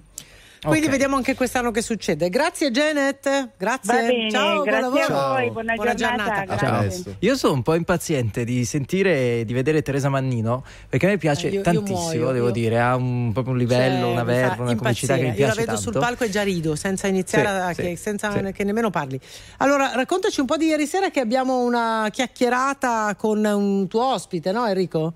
[0.65, 0.93] Quindi Ok.
[0.93, 2.29] vediamo anche quest'anno che succede.
[2.31, 3.93] Grazie Janet, grazie.
[4.07, 5.19] Bene, Ciao, buon grazie lavoro.
[5.19, 6.35] a voi, buona, giornata.
[6.41, 6.69] A grazie.
[6.79, 7.15] presto.
[7.19, 11.19] Io sono un po' impaziente di sentire e di vedere Teresa Mannino perché a me
[11.19, 14.13] piace Eh, io- io tantissimo, muoio, devo io- dire, ha un, proprio un livello, Cioè,
[14.13, 15.81] una verba, una comicità che mi piace Io la vedo tanto.
[15.83, 18.53] sul palco e già rido senza iniziare Sì, a- sì, che, senza sì.
[18.53, 19.21] che nemmeno parli.
[19.59, 24.51] Allora, raccontaci un po' di ieri sera che abbiamo una chiacchierata con un tuo ospite,
[24.53, 25.15] no Enrico?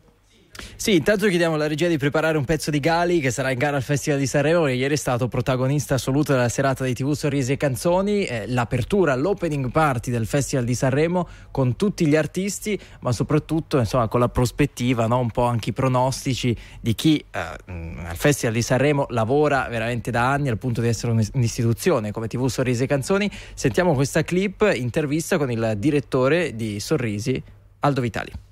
[0.77, 3.77] Sì, intanto chiediamo alla regia di preparare un pezzo di Gali che sarà in gara
[3.77, 7.53] al Festival di Sanremo che ieri è stato protagonista assoluto della serata di TV Sorrisi
[7.53, 13.13] e Canzoni, eh, l'apertura, l'opening party del Festival di Sanremo con tutti gli artisti ma
[13.13, 15.19] soprattutto insomma con la prospettiva, no?
[15.19, 20.11] un po' anche i pronostici di chi eh, mh, al Festival di Sanremo lavora veramente
[20.11, 23.31] da anni al punto di essere un'is- un'istituzione come TV Sorrisi e Canzoni.
[23.55, 27.43] Sentiamo questa clip, intervista con il direttore di Sorrisi,
[27.81, 28.47] Aldo Vitali.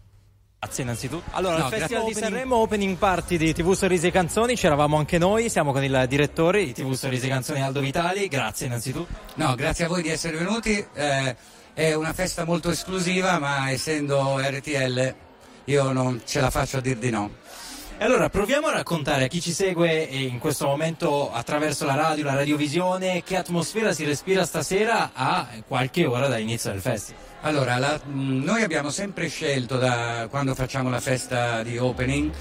[0.66, 1.30] Grazie innanzitutto.
[1.30, 2.14] Allora, No, al Festival grazie.
[2.14, 6.06] di Sanremo, opening party di TV Sorrisi e Canzoni, c'eravamo anche noi, siamo con il
[6.08, 9.06] direttore di TV Sorrisi e Canzoni Aldo Vitali, grazie innanzitutto.
[9.34, 10.84] No, grazie a voi di essere venuti.
[10.94, 11.36] eh,
[11.72, 15.14] è una festa molto esclusiva, ma essendo RTL
[15.66, 17.30] io non ce la faccio a dir di no.
[17.98, 22.24] E allora proviamo a raccontare a chi ci segue in questo momento attraverso la radio,
[22.24, 27.22] la radiovisione, che atmosfera si respira stasera a qualche ora dall'inizio del festival.
[27.42, 32.32] Allora, la- mh, noi abbiamo sempre scelto da quando facciamo la festa di opening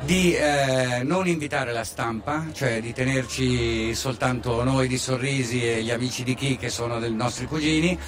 [0.00, 5.90] di eh, non invitare la stampa, cioè di tenerci soltanto noi di Sorrisi e gli
[5.90, 7.98] amici di Chi che sono dei nostri cugini,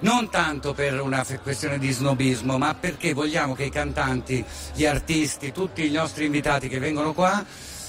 [0.00, 5.50] non tanto per una questione di snobismo, ma perché vogliamo che i cantanti, gli artisti,
[5.50, 7.44] tutti i nostri invitati che vengono qua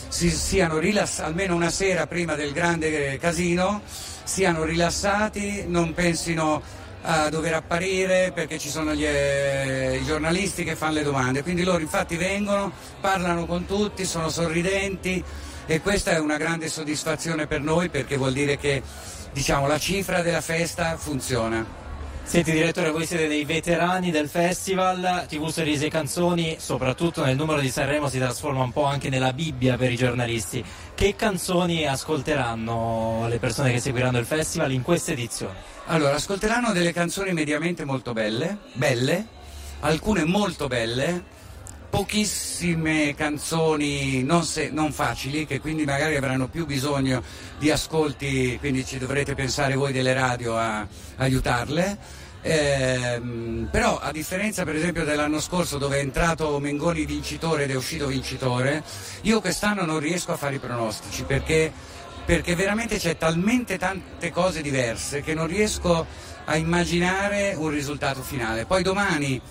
[0.07, 3.81] si, siano rilassati almeno una sera prima del grande casino,
[4.23, 6.61] siano rilassati, non pensino
[7.01, 11.43] a dover apparire perché ci sono gli, eh, i giornalisti che fanno le domande.
[11.43, 15.23] Quindi loro infatti vengono, parlano con tutti, sono sorridenti
[15.65, 18.81] e questa è una grande soddisfazione per noi perché vuol dire che
[19.31, 21.77] diciamo, la cifra della festa funziona.
[22.29, 27.59] Senti direttore, voi siete dei veterani del festival, TV Sorrisi e Canzoni, soprattutto nel numero
[27.59, 30.63] di Sanremo si trasforma un po' anche nella Bibbia per i giornalisti.
[30.93, 35.78] Che canzoni ascolteranno le persone che seguiranno il festival in questa edizione?
[35.91, 39.25] Allora, ascolteranno delle canzoni mediamente molto belle, belle,
[39.79, 41.23] alcune molto belle,
[41.89, 47.23] pochissime canzoni non, se- non facili, che quindi magari avranno più bisogno
[47.57, 51.97] di ascolti, quindi ci dovrete pensare voi delle radio a aiutarle.
[52.41, 57.75] Ehm, però a differenza per esempio dell'anno scorso dove è entrato Mengoni vincitore ed è
[57.75, 58.83] uscito vincitore,
[59.23, 61.73] io quest'anno non riesco a fare i pronostici perché,
[62.29, 66.05] perché veramente c'è talmente tante cose diverse che non riesco
[66.45, 68.67] a immaginare un risultato finale.
[68.67, 69.41] Poi domani,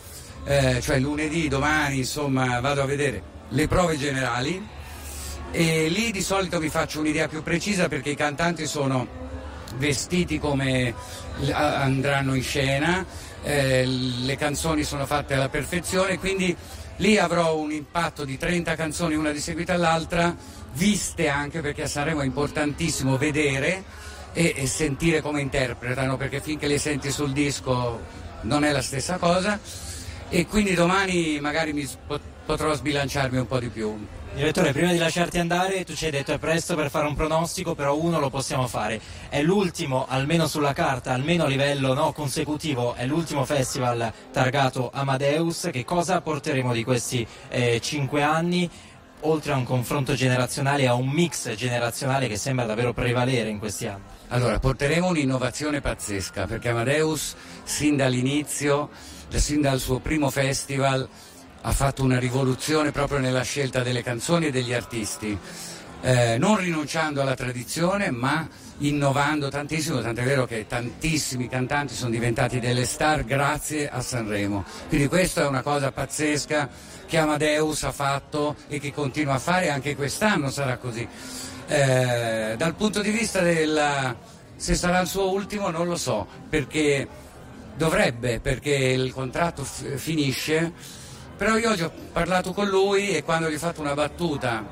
[0.45, 4.65] eh, cioè lunedì, domani, insomma, vado a vedere le prove generali
[5.51, 9.09] e lì di solito vi faccio un'idea più precisa perché i cantanti sono
[9.79, 10.95] vestiti come
[11.51, 13.05] andranno in scena,
[13.43, 16.57] eh, le canzoni sono fatte alla perfezione, quindi
[16.99, 20.35] lì avrò un impatto di 30 canzoni una di seguita all'altra,
[20.73, 23.85] viste anche perché a Sanremo è importantissimo vedere
[24.33, 28.01] e, e sentire come interpretano, perché finché le senti sul disco
[28.43, 29.59] non è la stessa cosa
[30.29, 31.89] e quindi domani magari mi
[32.47, 34.07] potrò sbilanciarmi un po' di più.
[34.35, 37.75] Direttore, prima di lasciarti andare, tu ci hai detto è presto per fare un pronostico,
[37.75, 39.01] però uno lo possiamo fare.
[39.29, 45.71] È l'ultimo, almeno sulla carta, almeno a livello no, consecutivo, è l'ultimo festival targato Amadeus.
[45.73, 48.71] Che cosa porteremo di questi eh, cinque anni?
[49.23, 53.87] Oltre a un confronto generazionale, a un mix generazionale che sembra davvero prevalere in questi
[53.87, 54.03] anni.
[54.29, 58.91] Allora, porteremo un'innovazione pazzesca perché Amadeus, sin dall'inizio,
[59.31, 61.09] sin dal suo primo festival,
[61.63, 65.37] ha fatto una rivoluzione proprio nella scelta delle canzoni e degli artisti,
[66.01, 72.61] eh, non rinunciando alla tradizione ma innovando tantissimo, tant'è vero che tantissimi cantanti sono diventati
[72.61, 74.65] delle star grazie a Sanremo.
[74.89, 76.69] Quindi questa è una cosa pazzesca
[77.09, 81.09] che Amadeus ha fatto e che continua a fare, anche quest'anno sarà così.
[81.67, 84.17] Eh, dal punto di vista del
[84.59, 87.07] se sarà il suo ultimo non lo so, perché
[87.77, 90.73] dovrebbe, perché il contratto f- finisce,
[91.37, 94.67] però io oggi ho parlato con lui e quando gli ho fatto una battuta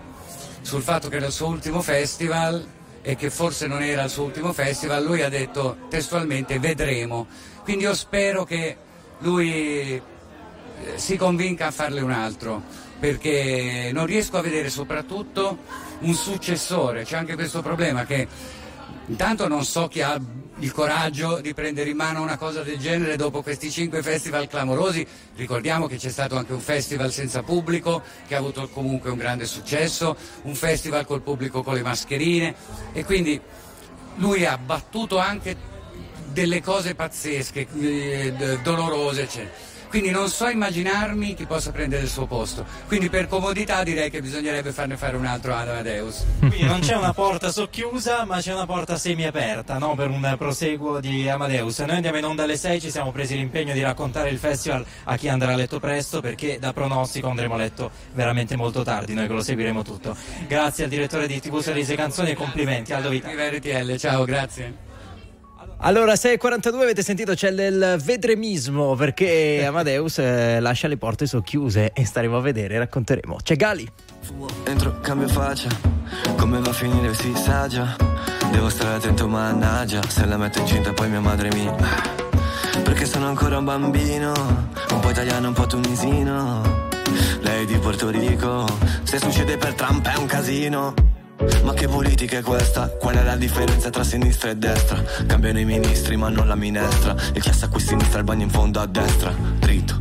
[0.60, 2.66] sul fatto che era il suo ultimo festival
[3.00, 7.28] e che forse non era il suo ultimo festival, lui ha detto testualmente vedremo.
[7.62, 8.76] Quindi io spero che
[9.18, 10.02] lui
[10.94, 12.62] si convinca a farle un altro,
[12.98, 15.58] perché non riesco a vedere soprattutto
[16.00, 18.26] un successore, c'è anche questo problema che
[19.06, 20.20] intanto non so chi ha
[20.58, 25.06] il coraggio di prendere in mano una cosa del genere dopo questi cinque festival clamorosi.
[25.34, 29.44] Ricordiamo che c'è stato anche un festival senza pubblico che ha avuto comunque un grande
[29.44, 32.54] successo, un festival col pubblico con le mascherine
[32.92, 33.38] e quindi
[34.16, 35.74] lui ha battuto anche
[36.32, 39.74] delle cose pazzesche, eh, dolorose, eccetera.
[39.88, 42.64] Quindi non so immaginarmi chi possa prendere il suo posto.
[42.86, 46.24] Quindi per comodità direi che bisognerebbe farne fare un altro ad Amadeus.
[46.38, 49.94] Quindi non c'è una porta socchiusa, ma c'è una porta semiaperta no?
[49.94, 51.78] per un proseguo di Amadeus.
[51.80, 55.16] Noi andiamo in onda alle 6, ci siamo presi l'impegno di raccontare il festival a
[55.16, 59.26] chi andrà a letto presto, perché da pronostico andremo a letto veramente molto tardi, noi
[59.26, 60.16] che lo seguiremo tutto.
[60.46, 62.92] Grazie al direttore di TV e Canzoni e complimenti.
[62.92, 63.28] Aldo Vita.
[63.28, 64.85] Viva RTL, ciao, grazie.
[65.78, 72.04] Allora, 6.42 avete sentito c'è del vedremismo perché Amadeus eh, lascia le porte socchiuse e
[72.04, 73.36] staremo a vedere, racconteremo.
[73.42, 73.86] C'è Gali.
[74.64, 75.68] Entro, cambio faccia,
[76.36, 77.94] come va a finire si sa già.
[78.50, 81.70] Devo stare attento, mannaggia, se la metto incinta poi mia madre mi...
[82.82, 84.32] Perché sono ancora un bambino,
[84.90, 86.88] un po' italiano, un po' tunisino.
[87.40, 88.66] Lei di Porto Rico,
[89.02, 90.94] se succede per Trump è un casino.
[91.62, 92.88] Ma che politica è questa?
[92.88, 95.02] Qual è la differenza tra sinistra e destra?
[95.26, 97.14] Cambiano i ministri ma non la minestra.
[97.34, 99.34] Il cesso a qui a sinistra, il bagno in fondo a destra.
[99.58, 100.00] Dritto.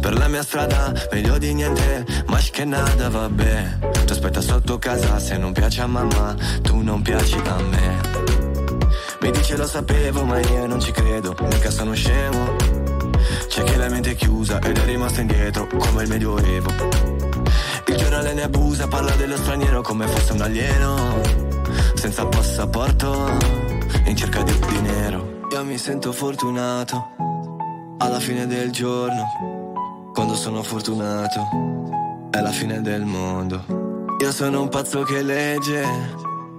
[0.00, 2.04] Per la mia strada, meglio di niente.
[2.26, 3.78] Ma che nada, vabbè.
[4.04, 8.00] Ti aspetta sotto casa se non piace a mamma Tu non piaci a me.
[9.20, 11.36] Mi dice lo sapevo ma io non ci credo.
[11.40, 12.56] Mica sono scemo.
[13.48, 17.11] C'è chi la mente è chiusa ed è rimasto indietro Come il medioevo
[18.32, 21.20] giornale ne abusa, parla dello straniero come fosse un alieno.
[21.94, 23.30] Senza passaporto,
[24.06, 25.40] in cerca di dinero.
[25.52, 27.10] Io mi sento fortunato,
[27.98, 30.10] alla fine del giorno.
[30.12, 33.64] Quando sono fortunato, è la fine del mondo.
[34.20, 35.84] Io sono un pazzo che legge,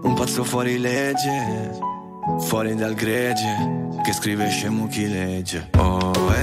[0.01, 1.91] un pazzo fuori legge.
[2.39, 5.71] Fuori dal gregge, che scrive scemo chi legge.
[5.77, 6.42] Oh, eh,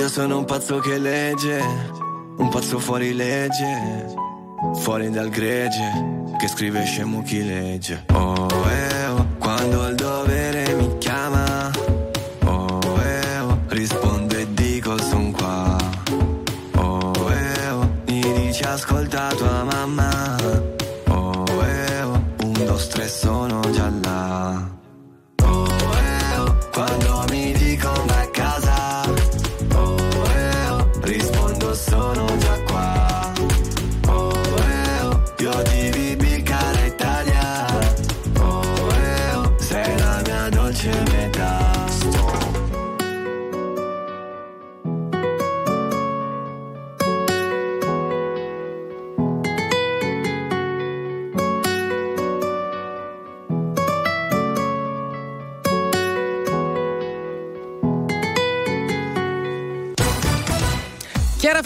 [0.00, 1.62] Io sono un pazzo che legge
[2.38, 4.06] Un pazzo fuori legge
[4.76, 8.06] Fuori dal gregge Che scrive scemo chi legge.
[8.14, 10.39] Oh eh oh Quando il dovere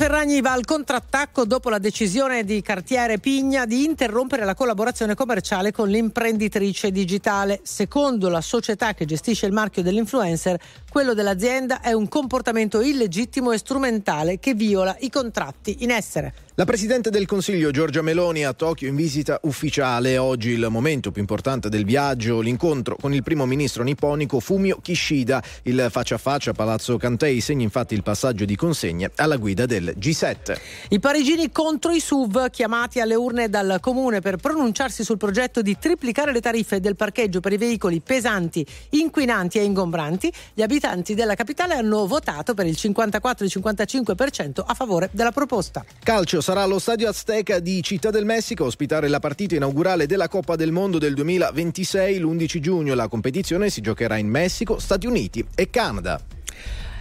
[0.04, 5.72] Ferragni va al contrattacco dopo la decisione di Cartiere Pigna di interrompere la collaborazione commerciale
[5.72, 7.60] con l'imprenditrice digitale.
[7.62, 10.60] Secondo la società che gestisce il marchio dell'influencer,
[10.94, 16.32] quello dell'azienda è un comportamento illegittimo e strumentale che viola i contratti in essere.
[16.56, 20.18] La Presidente del Consiglio Giorgia Meloni a Tokyo in visita ufficiale.
[20.18, 25.42] Oggi il momento più importante del viaggio, l'incontro con il primo ministro nipponico Fumio Kishida.
[25.62, 29.66] Il faccia a faccia a Palazzo Cantei segna infatti il passaggio di consegne alla guida
[29.66, 30.56] del G7.
[30.90, 35.76] I parigini contro i SUV chiamati alle urne dal comune per pronunciarsi sul progetto di
[35.76, 40.32] triplicare le tariffe del parcheggio per i veicoli pesanti, inquinanti e ingombranti.
[40.54, 40.82] Gli abitanti
[41.14, 45.82] della capitale hanno votato per il 54-55% a favore della proposta.
[46.02, 50.28] Calcio sarà lo stadio Azteca di Città del Messico a ospitare la partita inaugurale della
[50.28, 52.94] Coppa del Mondo del 2026 l'11 giugno.
[52.94, 56.20] La competizione si giocherà in Messico, Stati Uniti e Canada.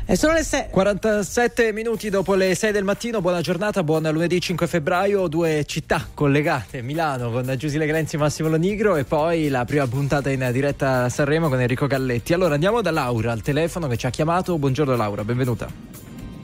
[0.06, 0.66] E sono le 6.
[0.70, 6.08] 47 minuti dopo le 6 del mattino, buona giornata, buon lunedì 5 febbraio, due città
[6.14, 11.06] collegate, Milano con Giusile Grenzi e Massimo Lonigro e poi la prima puntata in diretta
[11.06, 12.34] a Sanremo con Enrico Galletti.
[12.34, 15.70] Allora andiamo da Laura al telefono che ci ha chiamato, buongiorno Laura, benvenuta.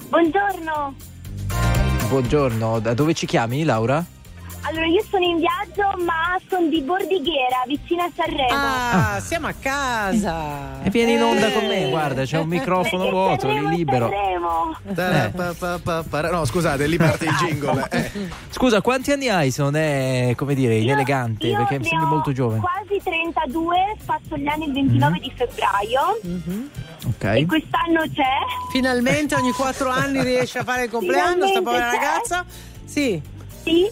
[0.07, 0.95] Buongiorno,
[2.07, 4.03] Buongiorno, da dove ci chiami Laura?
[4.62, 8.47] Allora io sono in viaggio ma sono di Bordighera, vicino a Sanremo.
[8.51, 10.82] Ah, siamo a casa.
[10.84, 11.53] E vieni in onda Eh.
[11.53, 14.10] con me, guarda, c'è un microfono Perché vuoto, Sanremo lì libero.
[14.93, 16.03] Sanremo.
[16.10, 17.88] Pa- No, scusate, lì parte il jingle.
[17.91, 18.12] Eh.
[18.51, 21.47] Scusa, quanti anni hai se non è, come dire, inelegante?
[21.47, 22.60] Io perché ne sembri ho molto giovane.
[22.60, 26.20] Quasi 32, faccio gli anni il 29 di febbraio
[27.07, 27.24] Ok.
[27.24, 28.70] e quest'anno c'è.
[28.72, 31.95] Finalmente ogni quattro anni riesce a fare il compleanno, sta Finalmente povera c'è.
[31.95, 32.45] ragazza.
[32.86, 33.22] Sì.
[33.62, 33.88] Sì,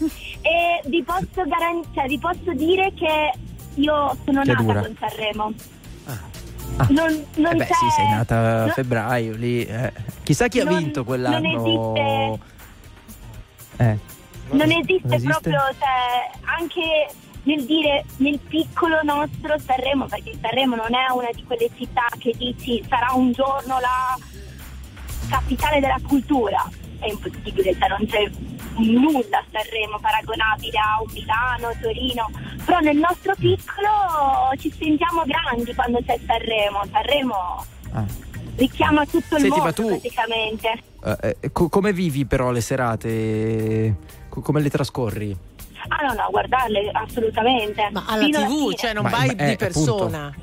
[0.48, 3.32] e vi posso, garan- cioè, vi posso dire che
[3.74, 4.80] io sono Che nata dura.
[4.80, 5.52] con Sanremo.
[6.06, 6.86] Ah.
[6.90, 9.64] Non, non Eh beh, c'è, sì, sei nata a no- febbraio lì.
[9.64, 9.92] eh.
[10.22, 11.48] Chissà chi ha Non- vinto non quell'anno.
[11.48, 12.46] esiste.
[13.84, 13.98] Eh.
[14.50, 15.28] non esiste, non esiste?
[15.28, 17.06] proprio, cioè, anche
[17.44, 22.32] nel dire nel piccolo nostro Sanremo, perché Sanremo non è una di quelle città che
[22.36, 24.16] dici sarà un giorno la
[25.28, 26.68] capitale della cultura,
[27.00, 28.30] è impossibile, cioè non c'è
[28.78, 32.30] nulla a Sanremo paragonabile a un Milano, Torino,
[32.64, 33.88] però nel nostro piccolo
[34.58, 38.04] ci sentiamo grandi quando c'è Sanremo, Sanremo Ah.
[38.56, 40.82] richiama tutto il Senti, mondo tu- praticamente.
[41.04, 43.94] Eh, eh, co- come vivi però le serate?
[44.28, 45.36] Co- come le trascorri?
[45.90, 47.88] Ah no, no, guardarle assolutamente.
[47.92, 48.74] Ma alla Fino TV, fine.
[48.74, 50.34] cioè non Ma- vai ma- eh, di persona.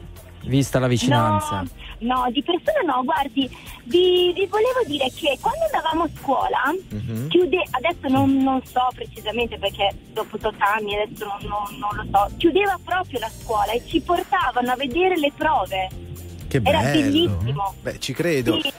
[0.46, 1.62] Vista la vicinanza.
[1.62, 1.68] No,
[2.06, 3.50] no, di persona no, guardi,
[3.86, 7.28] vi, vi volevo dire che quando andavamo a scuola, Mhm.
[7.30, 12.06] chiude, adesso non, non so precisamente perché dopo 8 anni adesso non, non- non lo
[12.12, 15.90] so, chiudeva proprio la scuola e ci portavano a vedere le prove.
[16.48, 17.02] Che Era bello.
[17.02, 17.74] bellissimo.
[17.82, 18.62] Beh, ci credo.
[18.62, 18.72] Sì.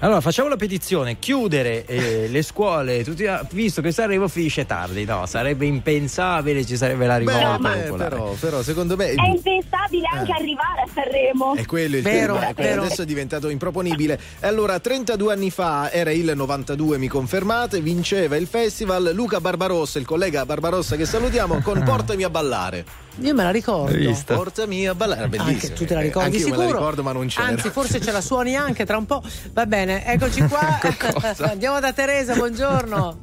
[0.00, 5.24] Allora facciamo la petizione, chiudere eh, le scuole, tutti, visto che Sanremo finisce tardi, no,
[5.24, 8.08] sarebbe impensabile, ci sarebbe la rivolta Beh, popolare.
[8.10, 11.54] però, però secondo me È impensabile anche arrivare a Sanremo.
[11.54, 12.68] È quello il Vero, tema, è quello.
[12.68, 12.82] vero.
[12.82, 14.20] adesso è diventato improponibile.
[14.40, 20.04] Allora, 32 anni fa, era il 92, mi confermate, vinceva il festival Luca Barbarossa, il
[20.04, 22.84] collega Barbarossa che salutiamo, con Portami a ballare.
[23.20, 23.94] Io me la ricordo.
[23.96, 24.34] Hai visto?
[24.34, 25.54] Portami a ballare, era bellissimo.
[25.54, 26.62] Anche tu te la Eh, ricordi anche io sicuro?
[26.64, 27.46] me la ricordo, ma non c'era.
[27.46, 29.22] Anzi, forse ce la suoni anche tra un po'.
[29.52, 30.78] Va bene, eccoci qua.
[31.50, 33.18] Andiamo da Teresa, buongiorno.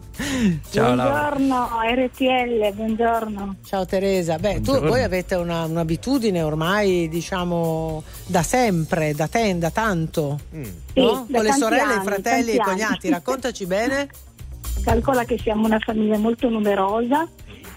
[0.71, 1.29] Ciao Laura.
[1.35, 1.69] buongiorno
[2.05, 3.55] RTL, buongiorno.
[3.65, 4.37] Ciao Teresa.
[4.37, 4.89] Beh, tu Buongiorno.
[4.89, 10.39] voi avete una- un'abitudine ormai, diciamo, da sempre, da te, da tanto.
[10.51, 11.25] Sì, no?
[11.29, 13.09] da Con le sorelle, i anni, fratelli e i cognati.
[13.09, 14.07] Raccontaci bene.
[14.83, 17.27] Calcola che siamo una famiglia molto numerosa,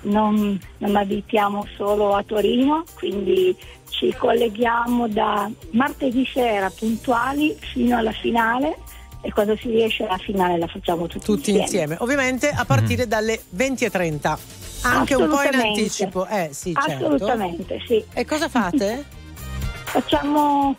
[0.02, 3.56] non, non abitiamo solo a Torino, quindi
[3.88, 8.76] ci colleghiamo da martedì sera puntuali fino alla finale
[9.22, 11.96] e quando si riesce alla finale la facciamo tutti, Tutti insieme.
[12.00, 14.38] Ovviamente a partire dalle 20.30.
[14.82, 16.26] Anche un po' in anticipo.
[16.26, 17.06] Eh, sì, certo.
[17.06, 18.04] Assolutamente, sì.
[18.12, 19.04] E cosa fate?
[19.86, 20.76] Facciamo,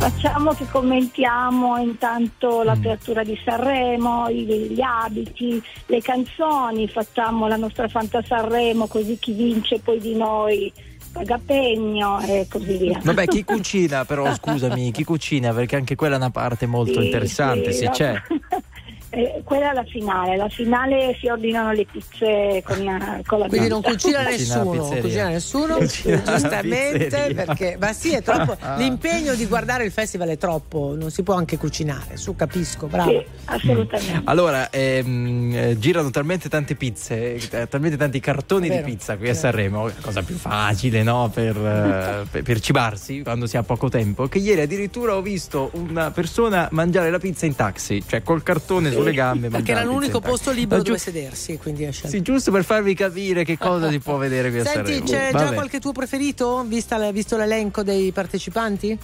[0.00, 8.22] facciamo che commentiamo intanto l'apertura di Sanremo, gli abiti, le canzoni, facciamo la nostra Fanta
[8.22, 10.72] Sanremo così chi vince poi di noi
[11.12, 12.98] paga pegno e così via.
[13.02, 15.52] Vabbè, chi cucina però, scusami, chi cucina?
[15.52, 17.90] Perché anche quella è una parte molto Sì, interessante, sì, sì, no.
[17.90, 18.22] c'è.
[19.12, 23.66] Eh, quella è la finale, la finale si ordinano le pizze con, con la Quindi
[23.66, 29.84] non cucina nessuno, cucina nessuno, Cucina giustamente perché ma sì, è troppo l'impegno di guardare
[29.84, 33.10] il festival è troppo, non si può anche cucinare, su capisco, bravo.
[33.10, 34.20] Sì, assolutamente.
[34.24, 39.28] Allora, ehm, eh, girano talmente tante pizze, eh, talmente tanti cartoni Vero, di pizza qui
[39.28, 39.34] a.
[39.34, 41.28] Sanremo, cosa più facile, no?
[41.34, 44.28] Per, eh, per- per cibarsi quando si ha poco tempo.
[44.28, 48.98] Che ieri addirittura ho visto una persona mangiare la pizza in taxi, cioè col cartone
[49.00, 49.48] sulle gambe.
[49.48, 51.58] Perché era l'unico posto libero No, dove giu- sedersi.
[52.08, 55.04] Sì, giusto per farvi capire che cosa si può vedere qui a Senti, Sanremo.
[55.06, 55.54] c'è già Vabbè.
[55.54, 56.64] qualche tuo preferito,
[56.96, 58.98] la- visto l'elenco dei partecipanti?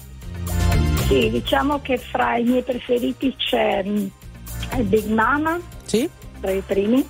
[1.08, 4.06] Sì, diciamo che fra i miei preferiti c'è mm,
[4.78, 6.08] il Big Mama, Sì?
[6.40, 7.06] tra i primi.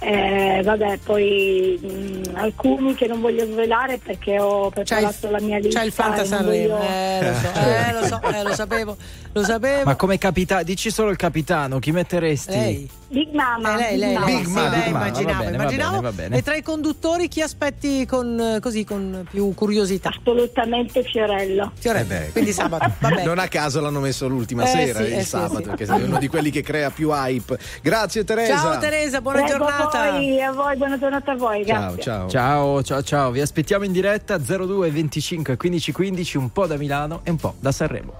[0.00, 5.80] Eh, vabbè, poi mm, alcuni che non voglio svelare perché ho preparato la mia lista.
[5.80, 8.96] C'è il Fanta Sanremo, voglio- eh, lo so, eh, lo so, eh, lo sapevo,
[9.32, 9.84] lo sapevo.
[9.84, 12.50] Ma come capitano, dici solo il capitano, chi metteresti?
[12.52, 12.90] Lei?
[13.10, 13.74] Big Mama.
[13.88, 15.90] Eh, lei, lei, Big Big sì, Mama, beh, Mama, va immaginavo, bene, va immaginavo.
[15.90, 16.36] bene, va bene.
[16.36, 20.10] E tra i conduttori chi aspetti con, eh, così, con più curiosità?
[20.10, 21.72] Assolutamente Fiorello.
[21.78, 23.24] Fiorello, Eh quindi sabato, va bene.
[23.24, 25.62] Non a caso l'hanno messo l'ultima Eh, sera, sì, il eh, sì, sabato, sì.
[25.62, 27.58] perché sei uno di quelli che crea più hype.
[27.82, 28.56] Grazie Teresa.
[28.56, 30.00] Ciao Teresa, buona Prego giornata.
[30.00, 32.02] a voi, a voi, buona giornata a voi, Ciao, grazie.
[32.02, 32.28] ciao.
[32.28, 37.20] Ciao, ciao, ciao, vi aspettiamo in diretta 02 25 15 15, un po' da Milano
[37.22, 38.12] e un po' da Sanremo.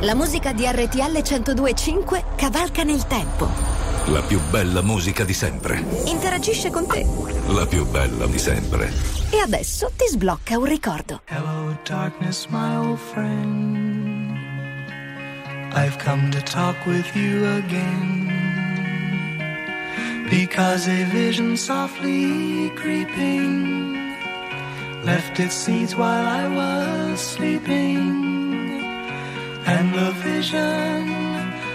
[0.00, 3.48] La musica di RTL 1025 cavalca nel tempo.
[4.08, 5.82] La più bella musica di sempre.
[6.04, 7.06] Interagisce con te.
[7.48, 8.92] La più bella di sempre.
[9.30, 11.22] E adesso ti sblocca un ricordo.
[11.24, 14.36] Hello, darkness, my old friend.
[15.72, 18.28] I've come to talk with you again.
[20.28, 23.96] Because a vision softly creeping
[25.02, 28.82] left its seeds while I was sleeping.
[29.64, 31.33] And the vision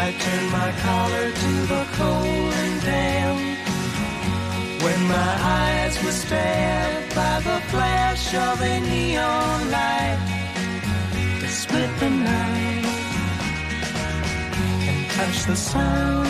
[0.00, 3.40] I turned my collar to the cold and damp.
[4.84, 10.20] When my eyes were stabbed by the flash of a neon light
[11.40, 12.84] that split the night
[14.88, 16.28] and touched the sound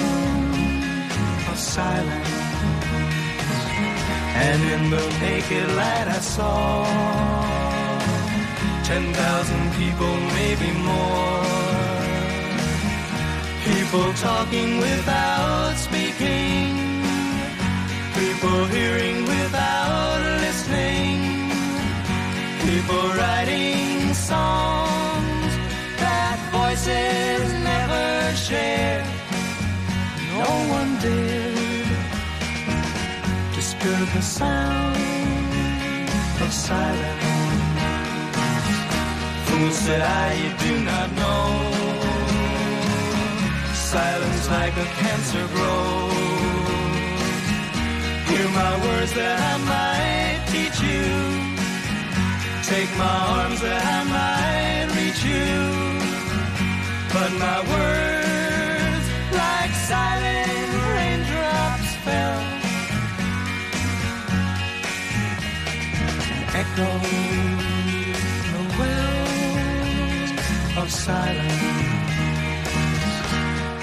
[1.51, 2.35] of silence.
[4.49, 6.87] And in the naked light I saw
[8.91, 11.58] ten thousand people, maybe more.
[13.75, 16.77] People talking without speaking.
[18.15, 21.51] People hearing without listening.
[22.67, 25.53] People writing songs
[26.03, 29.05] that voices never share.
[30.33, 31.59] No one dared
[33.55, 34.97] disturb the sound
[36.41, 37.25] of silence.
[39.47, 41.98] Fool said I, you do not know.
[43.89, 46.13] Silence like a cancer grows.
[48.29, 51.09] Hear my words that I might teach you.
[52.73, 55.49] Take my arms that I might reach you.
[57.15, 59.07] But my words,
[59.43, 62.41] like silent raindrops, fell.
[66.61, 66.91] Echo
[68.53, 70.33] the wells
[70.77, 71.68] of silence.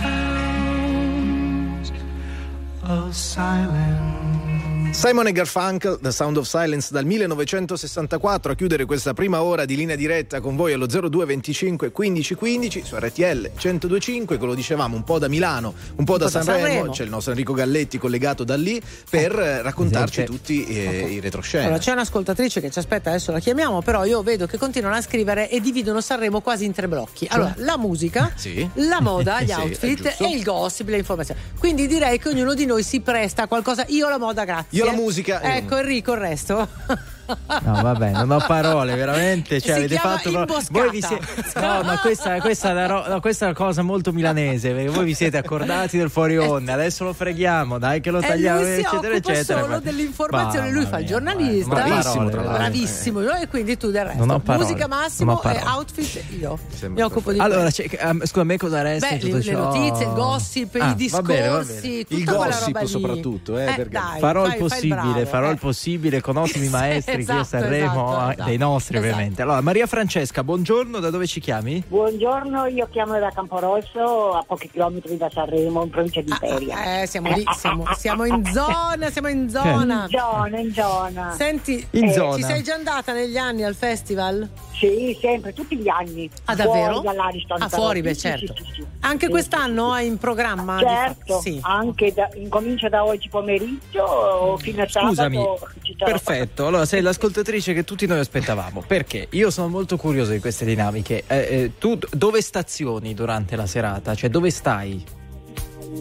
[0.00, 1.92] sounds
[2.82, 4.29] of silence.
[4.92, 9.74] Simon e Garfunkel, The Sound of Silence dal 1964 a chiudere questa prima ora di
[9.74, 15.18] linea diretta con voi allo 0225 1515 su RTL 1025, che lo dicevamo un po'
[15.18, 16.90] da Milano, un po' da, po' da Sanremo, Sanremo.
[16.92, 20.36] c'è il nostro Enrico Galletti collegato da lì per eh, raccontarci Esatto.
[20.36, 21.64] tutti eh, i retroscena.
[21.64, 25.00] Allora, c'è un'ascoltatrice che ci aspetta, adesso la chiamiamo, però io vedo che continuano a
[25.00, 27.26] scrivere e dividono Sanremo quasi in tre blocchi.
[27.30, 28.68] Allora, la musica, Sì.
[28.74, 31.40] la moda, gli Sì, outfit e il gossip, le informazioni.
[31.58, 33.84] Quindi direi che ognuno di noi si presta a qualcosa.
[33.88, 34.78] Io la moda, grazie.
[34.80, 36.68] Io la musica, io- Ecco Enrico, il resto.
[37.62, 39.60] No, vabbè, non ho parole, veramente.
[39.60, 40.30] Cioè, Si avete fatto.
[40.70, 41.26] Voi vi siete-
[41.60, 44.70] No, ma questa, questa è una ro- no, questa è una cosa molto milanese.
[44.72, 46.72] Perché voi vi siete accordati del fuori onda.
[46.74, 49.60] Adesso lo freghiamo, dai, che lo E tagliamo, lui si eccetera, eccetera.
[49.60, 51.68] solo Ma- dell'informazione, lui Mamma fa il giornalista.
[51.74, 52.58] bravissimo, Parole, tra l'altro.
[52.58, 54.18] Bravissimo, e quindi tu del resto.
[54.18, 55.64] Non ho parole, Musica non Massimo ho e parole.
[55.76, 56.58] outfit io.
[56.88, 60.12] Mi occupo di Allora, ehm, scusa, a me cosa resta Beh, le, le notizie, il
[60.12, 61.80] gossip, Ah, i discorsi, va bene, va bene.
[61.80, 65.52] tutta Il gossip soprattutto, eh, perché- dai, farò fai- il possibile, farò eh.
[65.52, 68.48] il possibile con ottimi maestri qui a Esatto, Sanremo, esatto, eh, esatto.
[68.48, 69.12] dei nostri Esatto.
[69.12, 69.42] ovviamente.
[69.42, 71.82] Allora, Maria Francesca, buongiorno, da dove ci chiami?
[71.86, 77.02] Buongiorno, io chiamo da Camporosso, a pochi chilometri da Sanremo, in provincia di Imperia.
[77.02, 80.06] Eh, siamo lì, siamo, siamo in zona, siamo in zona.
[80.08, 81.34] In zona, in zona.
[81.36, 82.36] Senti, In eh, zona.
[82.36, 84.48] ci sei già andata negli anni al festival?
[84.80, 86.30] Sì, sempre, tutti gli anni.
[86.46, 87.02] Ah, davvero?
[87.02, 87.44] Fuori.
[87.58, 88.54] Ah, fuori, beh, certo.
[88.56, 88.86] sì, sì, sì.
[89.00, 90.78] Anche Sì, quest'anno hai in programma?
[90.78, 95.68] Certo, anche da, incomincia da oggi pomeriggio fino a Scusami, sabato.
[95.82, 96.66] ci sarà- perfetto.
[96.66, 98.84] Allora, sei l'ascoltatrice che tutti noi aspettavamo.
[98.86, 101.24] Perché io sono molto curioso di queste dinamiche.
[101.26, 104.14] Eh, eh, tu dove stazioni durante la serata?
[104.14, 105.04] Cioè, dove stai?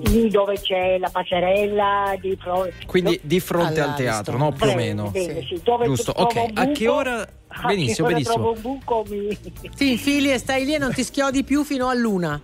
[0.03, 4.51] Lì dove c'è la passerella di pro- Quindi di fronte al teatro, no?
[4.51, 5.09] Più o meno.
[5.09, 5.59] bene, sì.
[5.63, 6.51] Dove Giusto, ok.
[6.53, 7.27] A che ora?
[7.65, 8.35] Benissimo, che benissimo.
[8.35, 9.37] trovo un buco mi...
[9.75, 12.39] Ti infili e stai lì e non ti schiodi più fino a luna.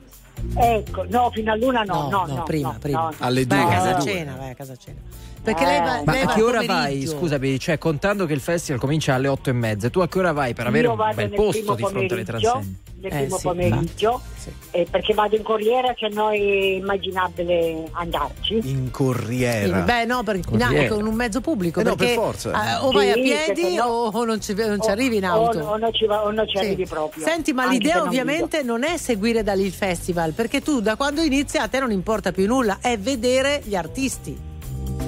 [0.58, 2.44] Ecco, no, fino a luna no, no, no.
[2.44, 3.00] prima, no, prima.
[3.00, 3.16] no, no.
[3.20, 3.74] Alle Vai a due.
[3.74, 4.12] casa due.
[4.12, 5.00] cena, vai a casa cena.
[5.46, 6.68] Perché lei va, Ma lei a va che ora vai?
[6.88, 7.12] pomeriggio.
[7.18, 10.32] Scusami, cioè contando che il festival comincia alle otto e mezza, tu a che ora
[10.32, 12.76] vai per avere un bel posto di fronte alle transenne?
[13.02, 14.50] Nel Eh, primo sì, pomeriggio, Sì.
[14.72, 18.56] eh, perché vado in corriera, cioè noi è immaginabile andarci.
[18.56, 19.82] In Sì, corriera.
[19.82, 20.88] Beh, no, perché no, Corriere.
[20.88, 21.82] con un mezzo pubblico.
[21.82, 22.80] Eh no, perché per forza.
[22.80, 25.26] eh, o vai a Sì, piedi no- o non ci, non ci O- arrivi in
[25.26, 25.60] o- auto.
[25.60, 26.64] O, non ci, va- o non ci Sì.
[26.66, 27.24] arrivi proprio.
[27.24, 30.80] Senti, ma anche l'idea non ovviamente non è seguire da lì il festival, perché tu
[30.82, 34.54] da quando inizia a te non importa più nulla, è vedere gli artisti.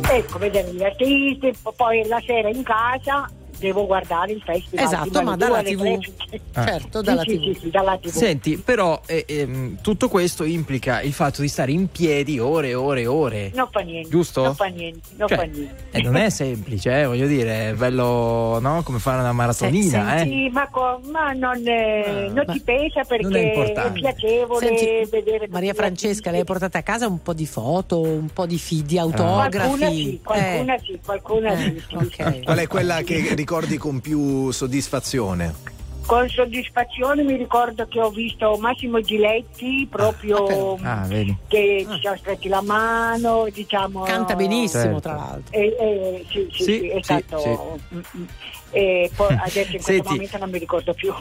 [0.10, 3.28] Ecco, vedere gli artisti, po- poi la sera in casa
[3.60, 4.86] devo guardare il festival.
[4.86, 5.82] Esatto, ma dalla TV.
[6.00, 7.44] finché- Certo, dalla sì, TV.
[7.54, 8.10] sì, sì, dalla TV.
[8.10, 12.74] Senti, però eh, ehm, tutto questo implica il fatto di stare in piedi ore e
[12.76, 13.52] ore e ore.
[13.54, 14.10] Non fa niente.
[14.10, 14.44] Giusto?
[14.44, 15.00] Non fa niente.
[15.16, 15.76] Non Cioè, fa niente.
[15.92, 18.82] E non è semplice, eh, voglio dire, è bello, no?
[18.84, 20.26] Come fare una maratonina, eh.
[20.26, 25.48] Sì, ma, co- ma non, eh, non ti pesa perché è è, piacevole Senti, vedere
[25.50, 28.84] Maria Francesca, lei ha portato a casa un po' di foto, un po' di fi-
[28.84, 29.94] di Qualcuna autografi.
[29.94, 31.96] sì, qualcuna Eh, sì, qualcuna eh, sì, sì.
[31.96, 32.44] ok.
[32.44, 35.54] Qual è quella che ricordi con più soddisfazione?
[36.06, 41.34] Con soddisfazione mi ricordo che ho visto Massimo Giletti proprio Ah, vedi.
[41.48, 44.02] che ci siamo stretti la mano, diciamo.
[44.04, 45.00] Canta benissimo, Certo.
[45.00, 45.54] tra l'altro.
[45.58, 47.80] E, e- sì, sì, Sì, sì, è sì, stato.
[48.74, 48.84] Mm, mm.
[48.84, 50.10] E poi adesso in questo Senti.
[50.10, 51.14] momento non mi ricordo più.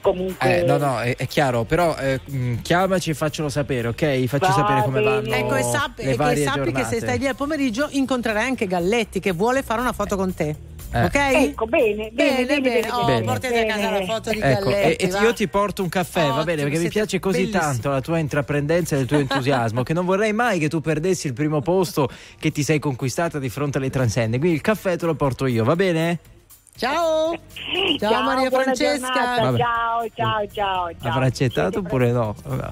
[0.00, 0.58] Comunque.
[0.62, 4.24] Eh, no, no, è, è chiaro, però eh, mh, chiamaci e faccelo sapere, ok?
[4.26, 5.20] Facci Va sapere come bene.
[5.22, 8.44] vanno Ecco, e sappi, le e che sappi che se stai lì al pomeriggio incontrerai
[8.46, 10.56] anche Galletti che vuole fare una foto con te.
[10.94, 11.04] Eh.
[11.04, 11.14] Ok?
[11.14, 13.24] Ecco, bene, bene, bene, bene, Oh, bene.
[13.24, 15.04] portati a casa la foto di Ecco, e, Galletti.
[15.04, 15.20] e va.
[15.20, 16.62] io ti porto un caffè, va Ottimo, bene?
[16.64, 17.62] Perché mi piace così bellissimi.
[17.62, 21.28] tanto la tua intraprendenza e il tuo entusiasmo che non vorrei mai che tu perdessi
[21.28, 22.08] il primo posto
[22.40, 24.38] che ti sei conquistata di fronte alle transenne.
[24.38, 26.18] Quindi il caffè te lo porto io, va bene?
[26.76, 27.36] Ciao!
[27.98, 29.12] Ciao, Maria buona Francesca.
[29.12, 29.56] giornata.
[29.56, 30.90] Ciao, ciao, ciao.
[30.98, 31.10] ciao.
[31.10, 32.34] Avrà accettato oppure no?
[32.44, 32.68] Vabbè.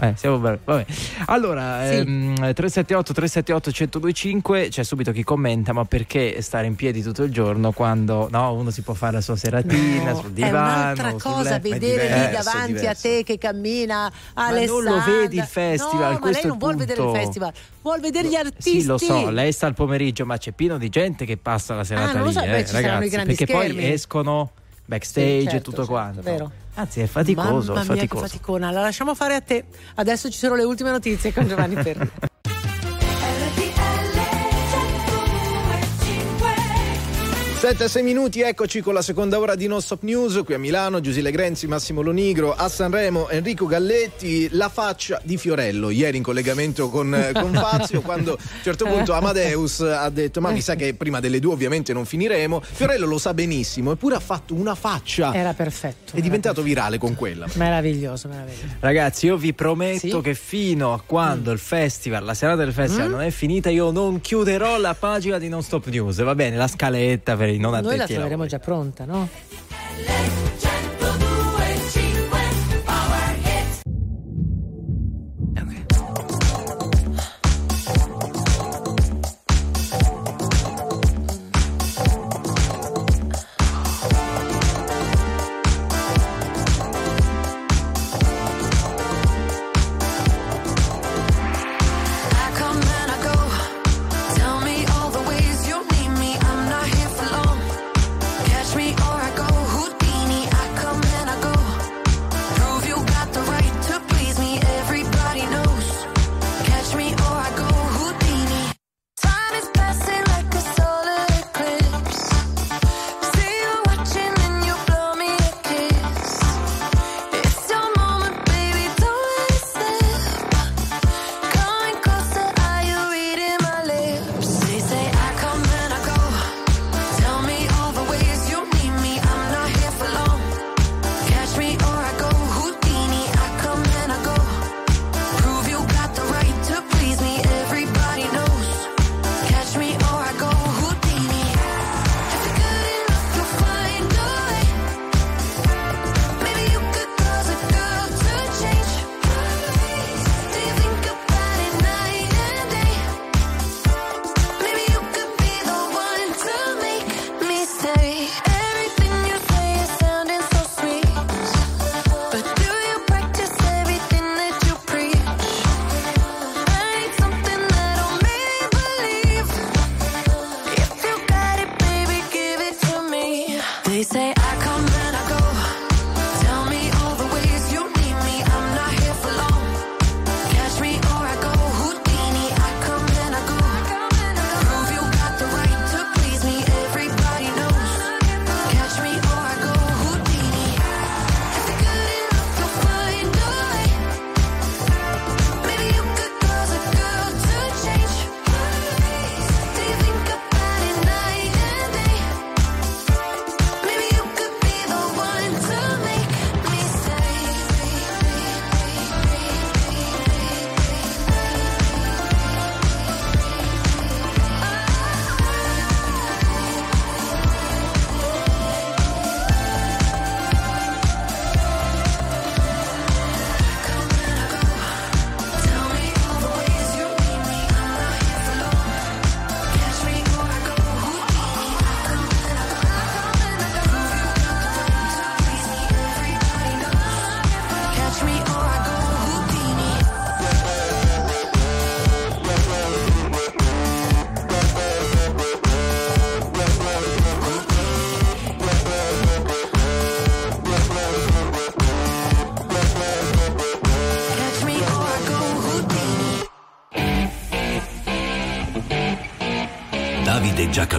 [0.00, 0.58] Eh, siamo bravi.
[0.64, 0.84] Vabbè.
[1.26, 1.94] Allora, Sì.
[1.98, 7.30] ehm, 378 378 1025 c'è subito chi commenta, ma perché stare in piedi tutto il
[7.30, 11.10] giorno quando no, uno si può fare la sua seratina No, sul è divano, un'altra
[11.10, 13.08] sul cosa vedere È lì diverso, è davanti a diverso.
[13.08, 14.90] te che cammina Ma Alessandra.
[14.90, 18.00] non lo vedi il festival, No, ma lei è non vuole vedere il festival, vuole
[18.00, 18.80] vedere gli artisti.
[18.80, 21.84] Sì, lo so, lei sta al pomeriggio, ma c'è pieno di gente che passa la
[21.84, 23.74] serata Ah, non lo lì, so, eh, beh, ragazzi, perché schermi.
[23.74, 24.50] poi escono
[24.86, 26.20] backstage Sì, e certo, tutto certo, quanto.
[26.22, 26.50] vero.
[26.76, 28.26] Anzi, è faticoso, Mamma mia, che faticoso.
[28.26, 28.70] faticona.
[28.70, 29.64] La lasciamo fare a te.
[29.94, 32.10] Adesso ci sono le ultime notizie con Giovanni Perri.
[37.64, 41.00] 7 6 minuti, eccoci con la seconda ora di Non Stop News qui a Milano,
[41.00, 46.90] Giusile Grenzi, Massimo Lonigro, a Sanremo Enrico Galletti, la faccia di Fiorello, ieri in collegamento
[46.90, 50.92] con, con Fazio, quando a un certo punto Amadeus ha detto ma mi sa che
[50.92, 55.32] prima delle due ovviamente non finiremo, Fiorello lo sa benissimo, eppure ha fatto una faccia,
[55.32, 56.16] Era perfetto.
[56.16, 57.46] è diventato virale con quella.
[57.54, 58.74] Meraviglioso, meraviglioso.
[58.80, 60.20] Ragazzi, io vi prometto Sì?
[60.20, 63.12] che fino a quando il festival, la serata del festival Mm.
[63.12, 66.22] non è finita, io non chiuderò la pagina di Non Stop News.
[66.22, 69.28] Va bene, la scaletta per i non Noi la addetti troveremo già pronta, no?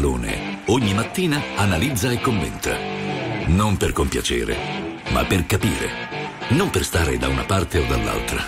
[0.05, 2.77] Giacalone ogni mattina analizza e commenta.
[3.47, 4.55] Non per compiacere,
[5.09, 5.89] ma per capire.
[6.49, 8.43] Non per stare da una parte o dall'altra,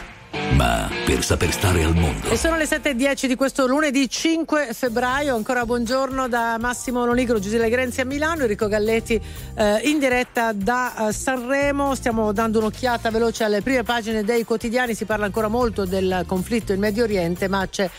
[0.52, 2.30] ma per saper stare al mondo.
[2.30, 5.36] E sono le 7.10 di questo lunedì 5 febbraio.
[5.36, 9.20] Ancora buongiorno da Massimo Lonigro, Giusile Grenzi a Milano, Enrico Galletti
[9.56, 11.96] eh, in diretta da eh, Sanremo.
[11.96, 14.94] Stiamo dando un'occhiata veloce alle prime pagine dei quotidiani.
[14.94, 17.90] Si parla ancora molto del conflitto in Medio Oriente, ma c'è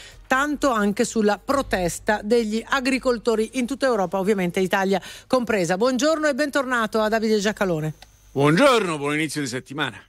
[0.48, 5.76] tanto anche sulla protesta degli agricoltori in tutta Europa, ovviamente Italia compresa.
[5.76, 7.92] Buongiorno e bentornato a Davide Giacalone.
[8.32, 10.07] Buongiorno, buon inizio di settimana.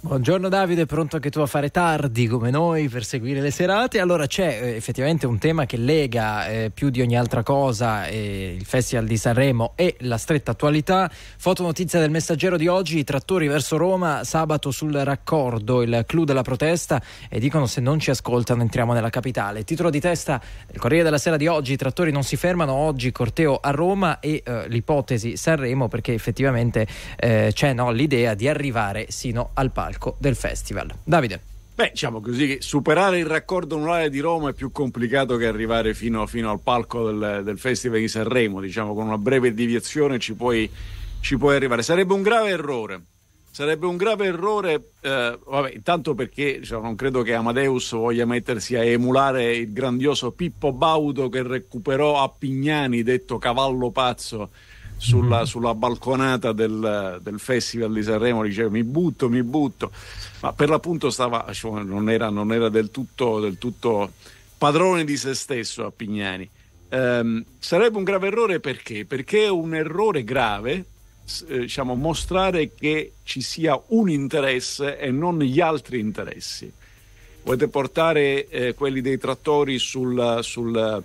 [0.00, 3.98] Buongiorno Davide, pronto anche tu a fare tardi come noi per seguire le serate?
[3.98, 8.54] Allora c'è eh, effettivamente un tema che lega eh, più di ogni altra cosa eh,
[8.56, 11.10] il Festival di Sanremo e la stretta attualità.
[11.10, 16.42] Fotonotizia del messaggero di oggi, i trattori verso Roma, sabato sul raccordo, il clou della
[16.42, 19.64] protesta e dicono se non ci ascoltano entriamo nella capitale.
[19.64, 23.10] Titolo di testa del Corriere della Sera di oggi, i trattori non si fermano, oggi
[23.10, 26.86] corteo a Roma e eh, l'ipotesi Sanremo perché effettivamente
[27.16, 30.92] eh, c'è no, l'idea di arrivare sino al palco del festival.
[31.02, 31.40] Davide.
[31.74, 35.94] Beh, diciamo così che superare il raccordo anulare di Roma è più complicato che arrivare
[35.94, 38.60] fino, fino al palco del, del, Festival di Sanremo.
[38.60, 40.68] Diciamo, con una breve deviazione ci puoi,
[41.20, 41.82] ci puoi arrivare.
[41.82, 43.02] Sarebbe un grave errore.
[43.50, 48.76] Sarebbe un grave errore, eh, vabbè, intanto perché diciamo, non credo che Amadeus voglia mettersi
[48.76, 54.50] a emulare il grandioso Pippo Baudo che recuperò a Pignani, detto cavallo pazzo,
[54.98, 59.90] sulla, sulla balconata del, del, Festival di Sanremo, diceva mi butto, mi butto,
[60.40, 64.12] ma per l'appunto stava, cioè, non era, non era del, tutto, del, tutto,
[64.58, 66.48] padrone di se stesso a Pignani.
[66.90, 69.04] Um, sarebbe un grave errore perché?
[69.04, 70.84] Perché è un errore grave
[71.46, 76.70] eh, diciamo, mostrare che ci sia un interesse e non gli altri interessi.
[77.42, 81.02] Volete portare eh, quelli dei trattori sul, sul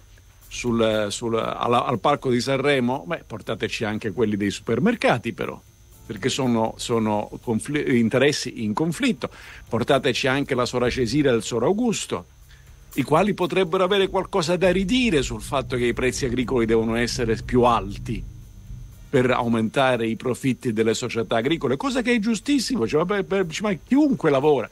[0.53, 5.59] sul, sul, alla, al parco di Sanremo, beh, portateci anche quelli dei supermercati però
[6.05, 9.29] perché sono, sono confl- interessi in conflitto.
[9.67, 12.25] Portateci anche la Sora Cesira e il Sor Augusto,
[12.95, 17.37] i quali potrebbero avere qualcosa da ridire sul fatto che i prezzi agricoli devono essere
[17.37, 18.21] più alti
[19.09, 23.73] per aumentare i profitti delle società agricole, cosa che è giustissimo, cioè, per, per, ma
[23.73, 24.69] chiunque lavora.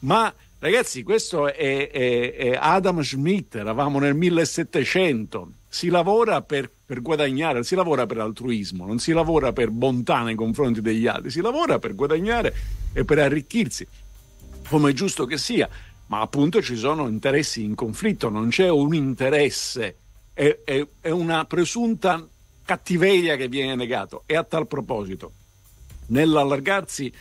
[0.00, 0.32] Ma
[0.66, 5.50] Ragazzi, questo è, è, è, Adam Schmidt, eravamo nel 1700.
[5.68, 10.34] Si lavora per, per, guadagnare, si lavora per altruismo, non si lavora per bontà nei
[10.34, 12.52] confronti degli altri, si lavora per guadagnare
[12.92, 13.86] e per arricchirsi,
[14.68, 15.68] come è giusto che sia.
[16.08, 19.96] Ma appunto ci sono interessi in conflitto, non c'è un interesse,
[20.32, 22.26] è, è una presunta
[22.64, 24.24] cattiveria che viene negato.
[24.26, 25.30] E a tal proposito,
[26.06, 27.12] nell'allargarsi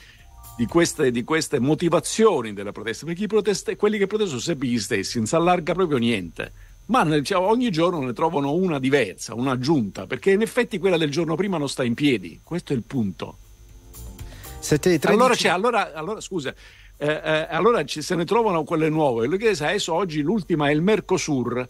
[0.56, 4.80] di queste, di queste motivazioni della protesta, perché proteste, quelli che protestano sono sempre gli
[4.80, 6.52] stessi, non si allarga proprio niente.
[6.88, 11.36] Ma cioè, ogni giorno ne trovano una diversa, un'aggiunta, perché in effetti quella del giorno
[11.36, 12.40] prima non sta in piedi.
[12.44, 13.38] Questo è il punto.
[14.60, 16.54] 7, allora, allora, allora, scusa,
[16.98, 19.26] eh, eh, allora ci, se ne trovano quelle nuove.
[19.26, 21.68] Adesso oggi l'ultima è il Mercosur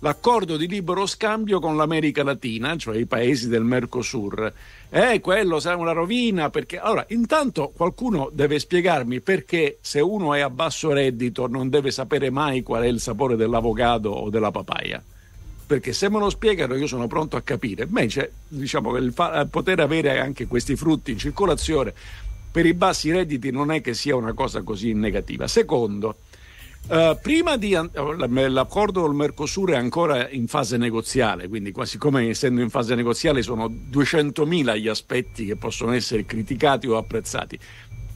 [0.00, 4.52] l'accordo di libero scambio con l'America Latina, cioè i paesi del Mercosur.
[4.90, 6.78] Eh, quello sarà una rovina perché...
[6.78, 12.30] Allora, intanto qualcuno deve spiegarmi perché se uno è a basso reddito non deve sapere
[12.30, 15.02] mai qual è il sapore dell'avocado o della papaya.
[15.66, 17.84] Perché se me lo spiegano io sono pronto a capire.
[17.84, 21.94] Invece, diciamo il fa- poter avere anche questi frutti in circolazione
[22.50, 25.46] per i bassi redditi non è che sia una cosa così negativa.
[25.46, 26.16] Secondo,
[26.88, 32.60] Uh, prima di l'accordo col Mercosur è ancora in fase negoziale, quindi quasi come essendo
[32.62, 37.58] in fase negoziale sono 200.000 gli aspetti che possono essere criticati o apprezzati.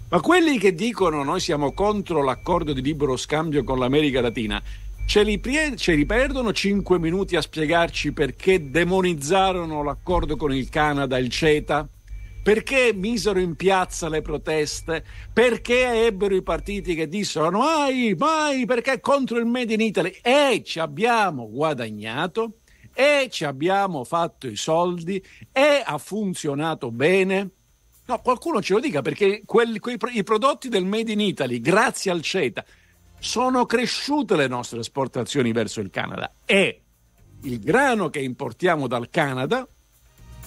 [0.08, 4.60] Ma quelli che dicono noi siamo contro l'accordo di libero scambio con l'America Latina,
[5.06, 5.40] ce li,
[5.76, 11.88] ce li perdono 5 minuti a spiegarci perché demonizzarono l'accordo con il Canada, il CETA?
[12.44, 15.02] Perché misero in piazza le proteste?
[15.32, 20.18] Perché ebbero i partiti che dissero mai, mai, perché contro il Made in Italy?
[20.20, 22.58] E ci abbiamo guadagnato,
[22.92, 27.48] e ci abbiamo fatto i soldi, e ha funzionato bene.
[28.04, 32.10] No, qualcuno ce lo dica perché quelli, quei, i prodotti del Made in Italy, grazie
[32.10, 32.62] al CETA,
[33.18, 36.82] sono cresciute le nostre esportazioni verso il Canada e
[37.44, 39.66] il grano che importiamo dal Canada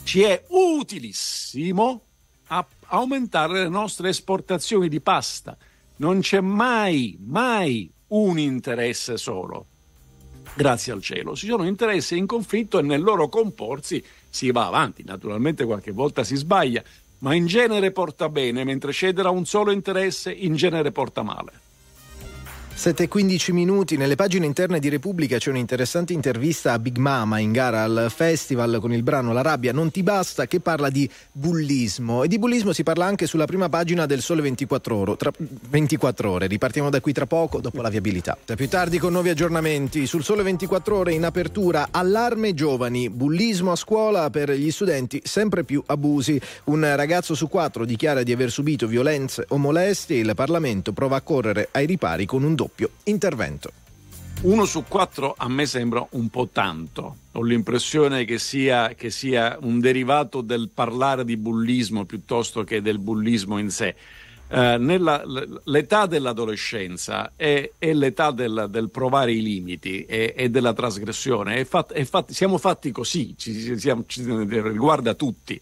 [0.08, 2.02] ci è utilissimo
[2.48, 5.58] a aumentare le nostre esportazioni di pasta.
[5.98, 9.66] Non c'è mai, mai un interesse solo.
[10.56, 15.04] Grazie al cielo, ci sono interessi in conflitto e nel loro comporsi si va avanti.
[15.04, 16.82] Naturalmente qualche volta si sbaglia,
[17.20, 21.52] ma in genere porta bene, mentre cedere a un solo interesse in genere porta male.
[22.78, 27.82] 7.15 minuti, nelle pagine interne di Repubblica c'è un'interessante intervista a Big Mama in gara
[27.82, 32.28] al festival con il brano La rabbia non ti basta che parla di bullismo e
[32.28, 35.16] di bullismo si parla anche sulla prima pagina del Sole 24 ore.
[35.16, 36.46] Tra 24 ore.
[36.46, 38.38] Ripartiamo da qui tra poco dopo la viabilità.
[38.46, 43.72] Da più tardi con nuovi aggiornamenti sul Sole 24 ore in apertura allarme giovani, bullismo
[43.72, 46.40] a scuola per gli studenti, sempre più abusi.
[46.66, 51.22] Un ragazzo su quattro dichiara di aver subito violenze o molestie, il Parlamento prova a
[51.22, 53.72] correre ai ripari con un doppio doppio intervento.
[54.42, 57.16] Uno su quattro a me sembra un po' tanto.
[57.32, 63.00] Ho l'impressione che sia, che sia un derivato del parlare di bullismo piuttosto che del
[63.00, 63.96] bullismo in sé.
[64.50, 65.24] Eh, nella-
[65.64, 71.56] l'età dell'adolescenza è, è l'età del, del provare i limiti e, della trasgressione.
[71.56, 75.60] È fat- è fat- siamo fatti così, ci- siamo- ci- riguarda tutti.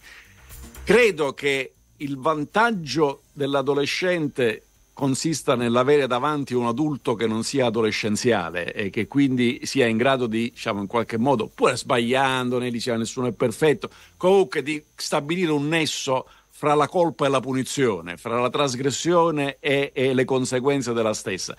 [0.84, 4.64] Credo che il vantaggio dell'adolescente
[4.96, 10.26] consista nell'avere davanti un adulto che non sia adolescenziale e che quindi sia in grado
[10.26, 15.52] di, diciamo, in qualche modo, pure sbagliando, né diceva nessuno è perfetto, comunque di stabilire
[15.52, 20.94] un nesso fra la colpa e la punizione, fra la trasgressione e, e le conseguenze
[20.94, 21.58] della stessa.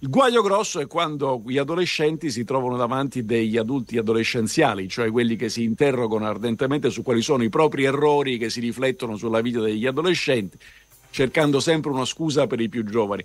[0.00, 5.34] Il guaio grosso è quando gli adolescenti si trovano davanti degli adulti adolescenziali, cioè quelli
[5.34, 9.60] che si interrogano ardentemente su quali sono i propri errori che si riflettono sulla vita
[9.60, 10.58] degli adolescenti,
[11.16, 13.24] cercando sempre una scusa per i più giovani.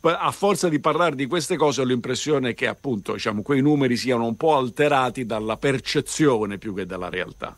[0.00, 4.24] A forza di parlare di queste cose ho l'impressione che appunto diciamo, quei numeri siano
[4.24, 7.54] un po' alterati dalla percezione più che dalla realtà.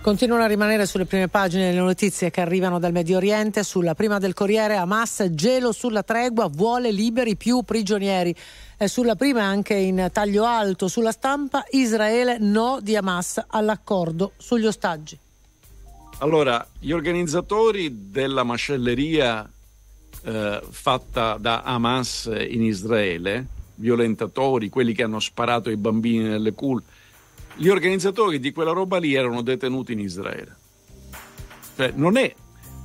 [0.00, 3.64] Continuano a rimanere sulle prime pagine le notizie che arrivano dal Medio Oriente.
[3.64, 8.32] Sulla prima del Corriere, Hamas, gelo sulla tregua, vuole liberi più prigionieri.
[8.76, 14.66] E sulla prima anche in taglio alto sulla stampa, Israele no di Hamas all'accordo sugli
[14.66, 15.18] ostaggi.
[16.20, 19.48] Allora, gli organizzatori della macelleria
[20.24, 23.46] eh, fatta da Hamas in Israele,
[23.76, 26.82] violentatori, quelli che hanno sparato ai bambini nelle culle,
[27.54, 30.56] gli organizzatori di quella roba lì erano detenuti in Israele.
[31.76, 32.34] Cioè, non, è,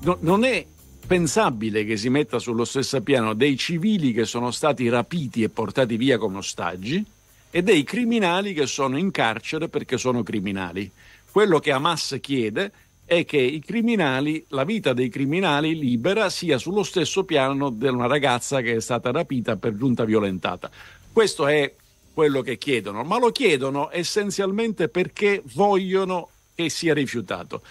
[0.02, 0.64] no- non è
[1.08, 5.98] pensabile che si metta sullo stesso piano dei civili che sono stati rapiti e portati
[5.98, 7.04] via come ostaggi
[7.50, 10.90] e dei criminali che sono in carcere perché sono criminali.
[11.32, 12.72] Quello che Hamas chiede
[13.06, 18.08] è che i criminali, la vita dei criminali libera sia sullo stesso piano di una
[18.08, 20.70] ragazza che è stata rapita per giunta violentata.
[21.12, 21.74] Questo è
[22.14, 27.62] quello che chiedono, ma lo chiedono essenzialmente perché vogliono che sia rifiutato.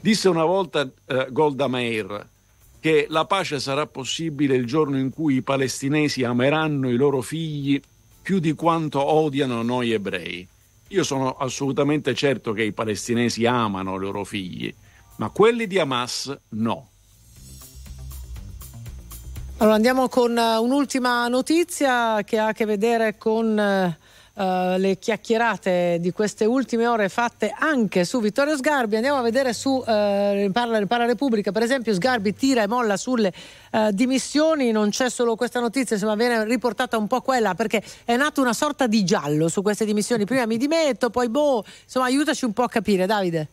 [0.00, 2.28] Disse una volta eh, Golda Meir
[2.78, 7.80] che la pace sarà possibile il giorno in cui i palestinesi ameranno i loro figli
[8.22, 10.46] più di quanto odiano noi ebrei.
[10.88, 14.72] Io sono assolutamente certo che i palestinesi amano i loro figli,
[15.16, 16.90] ma quelli di Hamas no.
[19.58, 23.58] Allora andiamo con eh, un'ultima notizia che ha a che vedere con
[24.36, 28.96] eh, le chiacchierate di queste ultime ore fatte anche su Vittorio Sgarbi.
[28.96, 33.32] Andiamo a vedere su eh, parla, Repubblica, per esempio Sgarbi tira e molla sulle
[33.72, 38.16] eh, dimissioni, non c'è solo questa notizia, insomma viene riportata un po' quella perché è
[38.16, 40.24] nato una sorta di giallo su queste dimissioni.
[40.24, 43.48] Prima mi dimetto, poi boh, insomma aiutaci un po' a capire, Davide.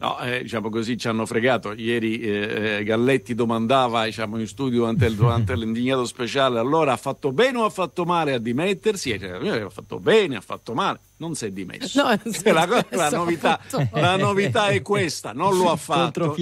[0.00, 1.72] No, eh, diciamo così ci hanno fregato.
[1.72, 7.32] Ieri eh, eh, Galletti domandava diciamo, in studio durante, durante l'indignato speciale allora ha fatto
[7.32, 9.10] bene o ha fatto male a dimettersi?
[9.10, 12.00] E cioè, ha fatto bene, ha fatto male, non si è dimesso.
[12.00, 13.98] No, E la, co- la adesso novità, appunto.
[13.98, 16.36] la novità è questa, non lo ha fatto.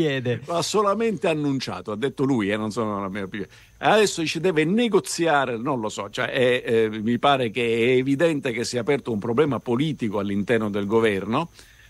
[0.49, 3.51] Ha solamente annunciato, ha detto lui, eh, non sono la mia opinione.
[3.79, 8.53] Adesso ci deve negoziare, non lo so, cioè, è, eh, mi pare che è evidente
[8.53, 11.49] che si è aperto un problema politico all'interno del governo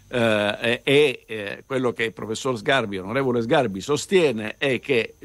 [0.09, 5.17] e eh, quello che il professor Sgarbi, onorevole Sgarbi, sostiene è che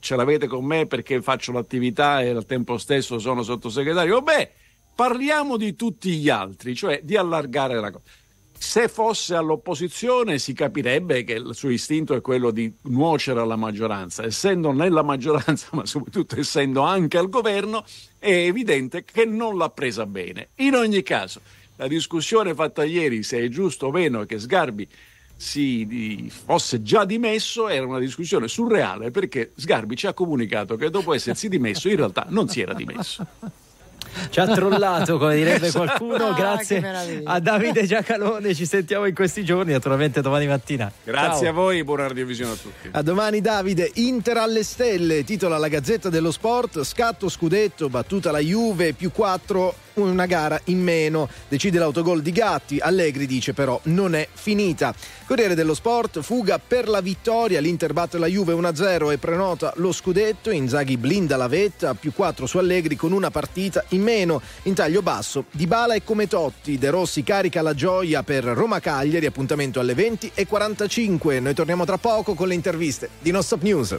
[0.00, 4.22] ce l'avete con me perché faccio l'attività e al tempo stesso sono sottosegretario.
[4.22, 4.50] Beh,
[4.94, 8.04] parliamo di tutti gli altri, cioè di allargare la cosa.
[8.62, 14.22] Se fosse all'opposizione si capirebbe che il suo istinto è quello di nuocere alla maggioranza.
[14.22, 17.84] Essendo nella maggioranza, ma soprattutto essendo anche al governo,
[18.18, 20.48] è evidente che non l'ha presa bene.
[20.56, 21.40] In ogni caso,
[21.80, 24.86] la discussione fatta ieri, se è giusto o meno che Sgarbi
[25.34, 30.90] si di- fosse già dimesso, era una discussione surreale perché Sgarbi ci ha comunicato che
[30.90, 33.26] dopo essersi dimesso in realtà non si era dimesso.
[34.28, 35.84] Ci ha trollato, come direbbe Esatto.
[35.84, 36.26] qualcuno.
[36.30, 38.54] Ah, Grazie a Davide Giacalone.
[38.54, 40.90] Ci sentiamo in questi giorni, naturalmente domani mattina.
[41.04, 41.48] Grazie Ciao.
[41.50, 42.88] a voi, buona radiovisione a tutti.
[42.90, 48.40] A domani Davide, Inter alle stelle, titola la Gazzetta dello Sport, scatto scudetto, battuta la
[48.40, 54.14] Juve, più 4, una gara in meno, decide l'autogol di Gatti, Allegri dice però non
[54.14, 54.94] è finita.
[55.26, 59.92] Corriere dello Sport, fuga per la vittoria, l'Inter batte la Juve 1-0 e prenota lo
[59.92, 64.74] scudetto, Inzaghi blinda la vetta, più 4 su Allegri con una partita in meno, in
[64.74, 69.94] taglio basso, Dybala e come Totti, De Rossi carica la gioia per Roma-Cagliari, appuntamento alle
[69.94, 73.98] 20 e 45, noi torniamo tra poco con le interviste di Non Stop News.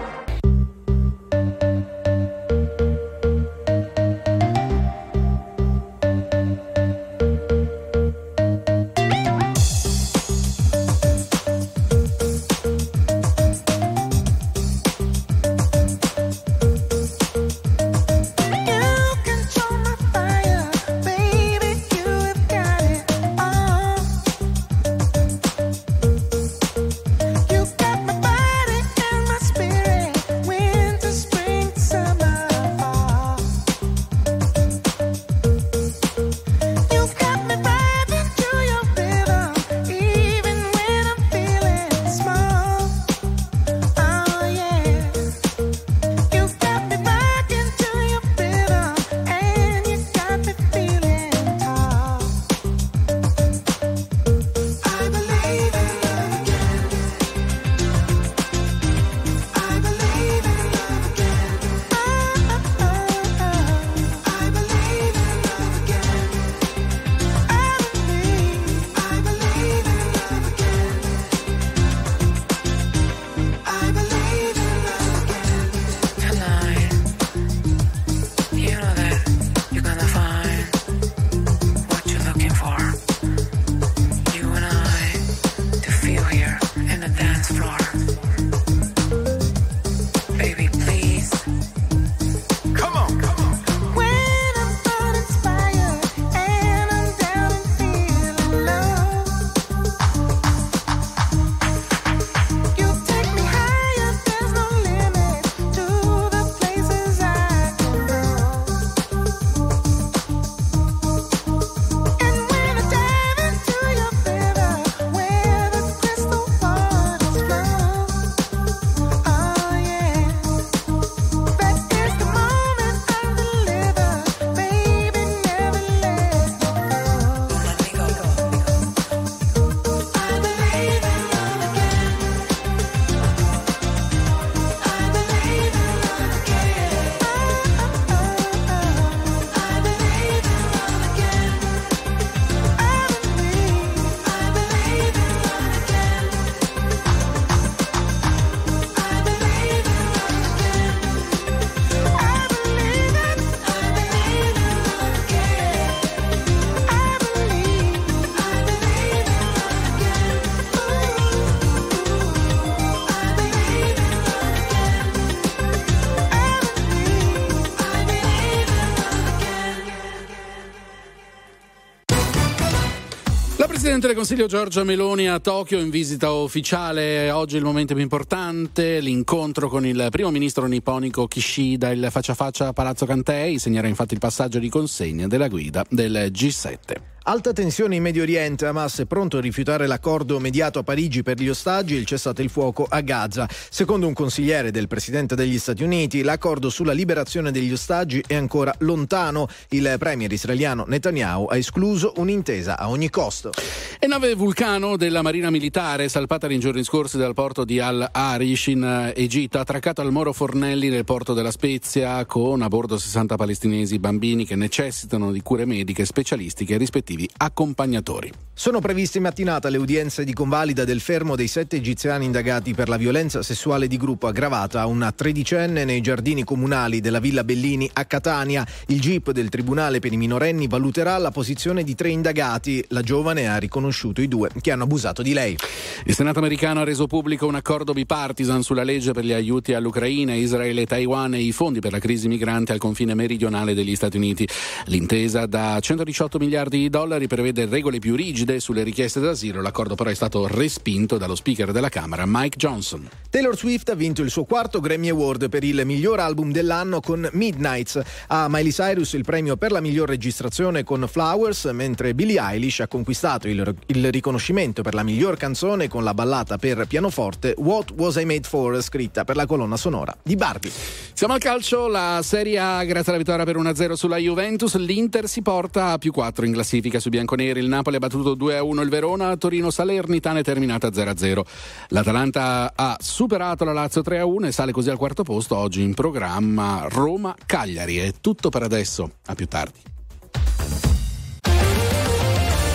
[174.01, 177.29] Presidente del Consiglio Giorgia Meloni a Tokyo in visita ufficiale.
[177.29, 182.35] Oggi il momento più importante, l'incontro con il primo ministro nipponico Kishida, il faccia a
[182.35, 187.00] faccia a Palazzo Cantei, segnerà infatti il passaggio di consegna della guida del G7.
[187.23, 191.39] Alta tensione in Medio Oriente, Hamas è pronto a rifiutare l'accordo mediato a Parigi per
[191.39, 193.47] gli ostaggi e il cessate il fuoco a Gaza.
[193.69, 198.73] Secondo un consigliere del Presidente degli Stati Uniti, l'accordo sulla liberazione degli ostaggi è ancora
[198.79, 199.47] lontano.
[199.69, 203.51] Il premier israeliano Netanyahu ha escluso un'intesa a ogni costo.
[203.99, 208.83] E nave Vulcano della Marina Militare, salpata nei giorni scorsi dal porto di Al-Arish in
[208.83, 213.35] eh, Egitto, ha attraccato al Moro Fornelli nel porto della Spezia con a bordo 60
[213.35, 216.77] palestinesi bambini che necessitano di cure mediche specialistiche e
[217.11, 218.31] rispettivi accompagnatori.
[218.53, 222.89] Sono previste in mattinata le udienze di convalida del fermo dei sette egiziani indagati per
[222.89, 227.89] la violenza sessuale di gruppo aggravata a una tredicenne nei giardini comunali della Villa Bellini
[227.91, 228.67] a Catania.
[228.87, 232.83] Il GIP del Tribunale per i minorenni valuterà la posizione di tre indagati.
[232.89, 235.57] La giovane ha riconosciuto i due che hanno abusato di lei.
[236.05, 240.35] Il Senato americano ha reso pubblico un accordo bipartisan sulla legge per gli aiuti all'Ucraina,
[240.35, 244.17] Israele e Taiwan e i fondi per la crisi migrante al confine meridionale degli Stati
[244.17, 244.47] Uniti.
[244.85, 249.61] L'intesa da 118 miliardi di dollari prevede regole più rigide sulle richieste d'asilo.
[249.61, 253.07] L'accordo però è stato respinto dallo speaker della Camera, Mike Johnson.
[253.29, 257.27] Taylor Swift ha vinto il suo quarto Grammy Award per il miglior album dell'anno con
[257.33, 257.99] Midnights.
[258.27, 262.87] A Miley Cyrus il premio per la miglior registrazione con Flowers, mentre Billie Eilish ha
[262.87, 268.15] conquistato il, il riconoscimento per la miglior canzone con la ballata per pianoforte What Was
[268.15, 270.71] I Made For, scritta per la colonna sonora di Barbie.
[271.13, 275.41] Siamo al calcio, la Serie A grazie alla vittoria per 1-0 sulla Juventus, l'Inter si
[275.41, 279.35] porta a più 4 in classifica su bianconeri, il Napoli ha battuto 2-1 il Verona,
[279.37, 281.41] Torino Salernitana è terminata 0-0.
[281.89, 286.87] L'Atalanta ha superato la Lazio 3-1 e sale così al quarto posto, oggi in programma
[286.89, 287.97] Roma-Cagliari.
[287.97, 289.79] È tutto per adesso, a più tardi.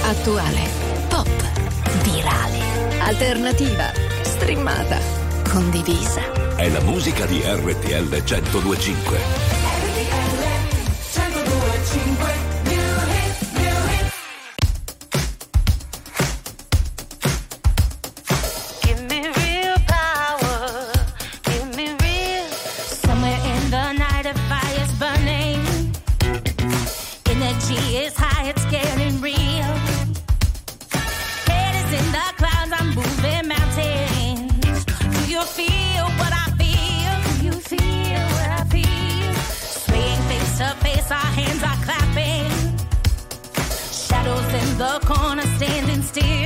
[0.02, 0.68] Attuale,
[1.08, 1.28] pop,
[2.04, 3.90] virale, alternativa,
[4.22, 4.98] streamata,
[5.50, 6.54] condivisa.
[6.56, 9.55] È la musica di RTL 1025.
[44.78, 46.45] The corner, standing still.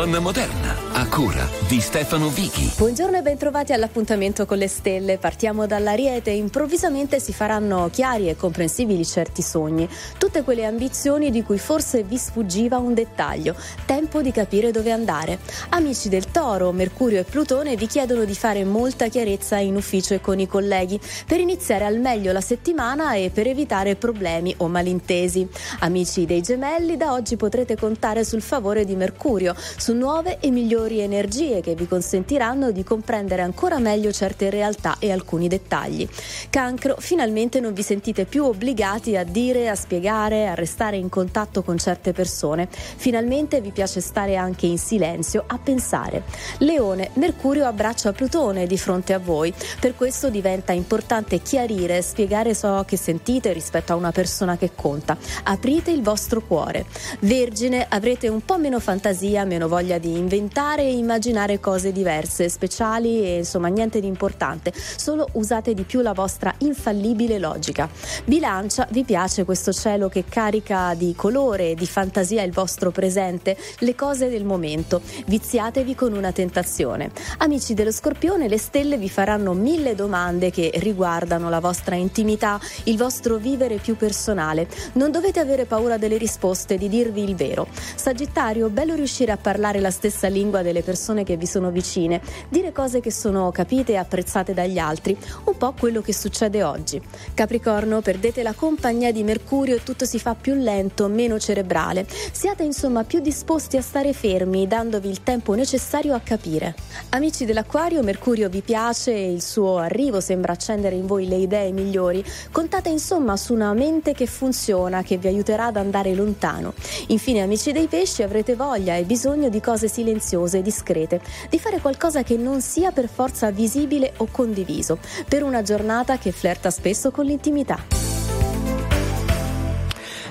[0.00, 2.72] Donna Moderna, cura di Stefano Vichi.
[2.76, 5.18] Buongiorno e bentrovati all'appuntamento con le stelle.
[5.18, 6.30] Partiamo dall'Ariete.
[6.30, 9.88] Improvvisamente si faranno chiari e comprensibili certi sogni,
[10.18, 13.56] tutte quelle ambizioni di cui forse vi sfuggiva un dettaglio.
[13.86, 15.40] Tempo di capire dove andare.
[15.70, 20.20] Amici del Toro, Mercurio e Plutone vi chiedono di fare molta chiarezza in ufficio e
[20.20, 25.46] con i colleghi per iniziare al meglio la settimana e per evitare problemi o malintesi.
[25.80, 30.98] Amici dei Gemelli, da oggi potrete contare sul favore di Mercurio, su nuove e migliori
[31.00, 36.08] energie che vi consentiranno di comprendere ancora meglio certe realtà e alcuni dettagli.
[36.50, 41.62] Cancro, finalmente non vi sentite più obbligati a dire, a spiegare, a restare in contatto
[41.62, 42.68] con certe persone.
[42.70, 46.22] Finalmente vi piace stare anche in silenzio a pensare.
[46.58, 49.52] Leone, Mercurio abbraccia Plutone di fronte a voi.
[49.78, 55.16] Per questo diventa importante chiarire, spiegare ciò che sentite rispetto a una persona che conta.
[55.44, 56.86] Aprite il vostro cuore.
[57.20, 63.38] Vergine, avrete un po' meno fantasia, meno voglia di inventare immaginare cose diverse, speciali e
[63.38, 64.72] insomma niente di importante.
[64.74, 67.88] Solo usate di più la vostra infallibile logica.
[68.24, 73.56] Bilancia, vi piace questo cielo che carica di colore e di fantasia il vostro presente,
[73.78, 75.00] le cose del momento.
[75.26, 77.10] Viziatevi con una tentazione.
[77.38, 82.96] Amici dello Scorpione, le stelle vi faranno mille domande che riguardano la vostra intimità, il
[82.96, 84.68] vostro vivere più personale.
[84.94, 87.66] Non dovete avere paura delle risposte, di dirvi il vero.
[87.94, 92.72] Sagittario, bello riuscire a parlare la stessa lingua delle persone che vi sono vicine, dire
[92.72, 97.00] cose che sono capite e apprezzate dagli altri, un po' quello che succede oggi.
[97.34, 102.06] Capricorno, perdete la compagnia di Mercurio e tutto si fa più lento, meno cerebrale.
[102.32, 106.74] Siate insomma più disposti a stare fermi, dandovi il tempo necessario a capire.
[107.10, 111.72] Amici dell'Acquario, Mercurio vi piace e il suo arrivo sembra accendere in voi le idee
[111.72, 112.24] migliori.
[112.50, 116.74] Contate insomma su una mente che funziona, che vi aiuterà ad andare lontano.
[117.08, 121.80] Infine, amici dei pesci, avrete voglia e bisogno di cose silenziose e discrete, di fare
[121.80, 124.98] qualcosa che non sia per forza visibile o condiviso,
[125.28, 127.78] per una giornata che flirta spesso con l'intimità.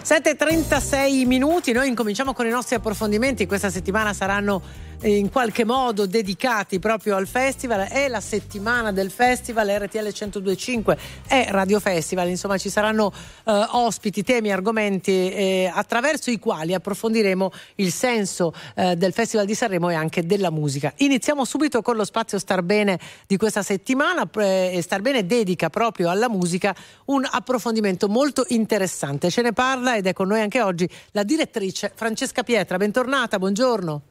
[0.02, 6.80] 7.36 minuti, noi incominciamo con i nostri approfondimenti, questa settimana saranno in qualche modo dedicati
[6.80, 12.69] proprio al festival, è la settimana del festival, RTL 1025 è Radio Festival, insomma ci
[12.69, 13.13] saranno
[13.45, 19.55] eh, ospiti, temi, argomenti eh, attraverso i quali approfondiremo il senso eh, del Festival di
[19.55, 20.91] Sanremo e anche della musica.
[20.97, 25.69] Iniziamo subito con lo spazio Star Bene di questa settimana eh, e Star Bene dedica
[25.69, 29.30] proprio alla musica un approfondimento molto interessante.
[29.30, 32.77] Ce ne parla ed è con noi anche oggi la direttrice Francesca Pietra.
[32.77, 34.09] Bentornata, buongiorno.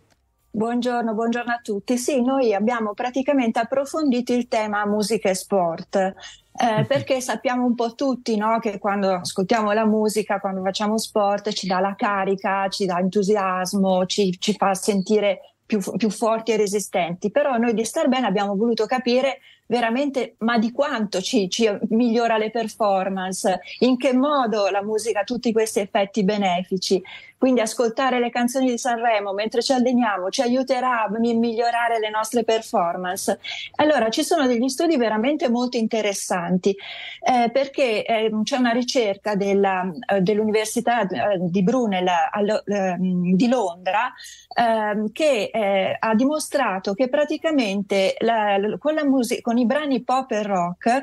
[0.59, 1.97] Buongiorno, buongiorno a tutti.
[1.97, 5.95] Sì, noi abbiamo praticamente approfondito il tema musica e sport.
[5.95, 11.53] Eh, perché sappiamo un po' tutti no, che quando ascoltiamo la musica, quando facciamo sport,
[11.53, 16.57] ci dà la carica, ci dà entusiasmo, ci, ci fa sentire più, più, forti e
[16.57, 17.31] resistenti.
[17.31, 22.37] Però noi di Star Bene abbiamo voluto capire veramente ma di quanto ci, ci, migliora
[22.37, 27.01] le performance, in che modo la musica ha tutti questi effetti benefici.
[27.39, 32.43] Quindi ascoltare le canzoni di Sanremo mentre ci alleniamo ci aiuterà a migliorare le nostre
[32.43, 33.39] performance.
[33.77, 36.71] Allora ci sono degli studi veramente molto interessanti
[37.21, 43.49] eh, perché eh, c'è una ricerca della, eh, dell'Università eh, di Brunel allo, ehm, di
[43.49, 44.13] Londra
[44.55, 50.31] ehm, che eh, ha dimostrato che praticamente la, con, la musica, con i brani pop
[50.33, 51.03] e rock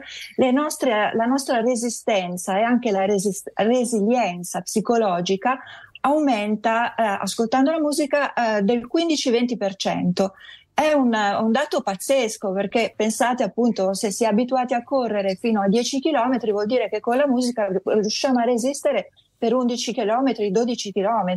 [0.52, 5.60] nostre, la nostra resistenza e anche la resist- resilienza psicologica
[6.06, 10.28] aumenta eh, ascoltando la musica eh, del 15-20%.
[10.74, 15.62] È un, un, dato pazzesco perché pensate appunto se si è abituati a correre fino
[15.62, 20.48] a 10 km vuol dire che con la musica riusciamo a resistere per 11 km,
[20.50, 21.36] 12 km,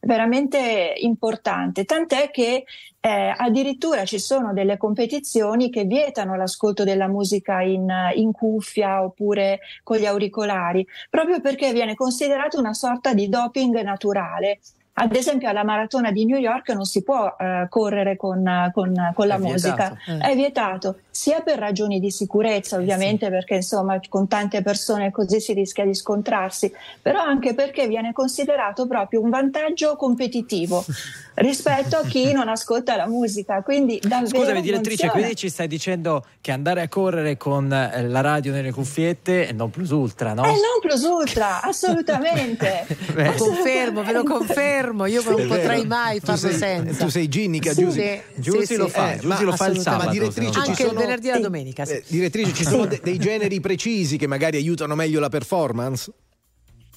[0.00, 1.84] veramente importante.
[1.84, 2.64] Tant'è che
[3.00, 9.60] eh, addirittura ci sono delle competizioni che vietano l'ascolto della musica in, in, cuffia oppure
[9.82, 14.60] con gli auricolari, proprio perché viene considerato una sorta di doping naturale.
[14.94, 19.26] Ad esempio alla maratona di New York non si può eh, correre con, con, con
[19.26, 20.30] la È musica, vietato, eh.
[20.30, 25.52] è vietato sia per ragioni di sicurezza ovviamente perché insomma con tante persone così si
[25.52, 30.84] rischia di scontrarsi, però anche perché viene considerato proprio un vantaggio competitivo
[31.34, 33.62] rispetto a chi non ascolta la musica.
[33.62, 35.12] Quindi davvero Scusami direttrice, funziona.
[35.12, 39.52] quindi ci stai dicendo che andare a correre con eh, la radio nelle cuffiette è
[39.52, 40.44] non plus ultra, no?
[40.44, 42.86] Eh, non plus ultra, assolutamente.
[43.14, 47.04] Lo confermo, ve lo confermo, io non potrei mai Tu farlo sei- senza.
[47.04, 48.00] tu sei ginnica, Giusy.
[48.00, 50.04] sì, Giusy sì, lo fa, Eh, Giusy ma lo fa il sabato.
[50.06, 51.84] Ma direttrice, ci Anche il sono- venerdì e la domenica.
[51.84, 51.92] sì.
[51.92, 56.10] Eh, direttrice, ci sono de- dei generi precisi che magari aiutano meglio la performance?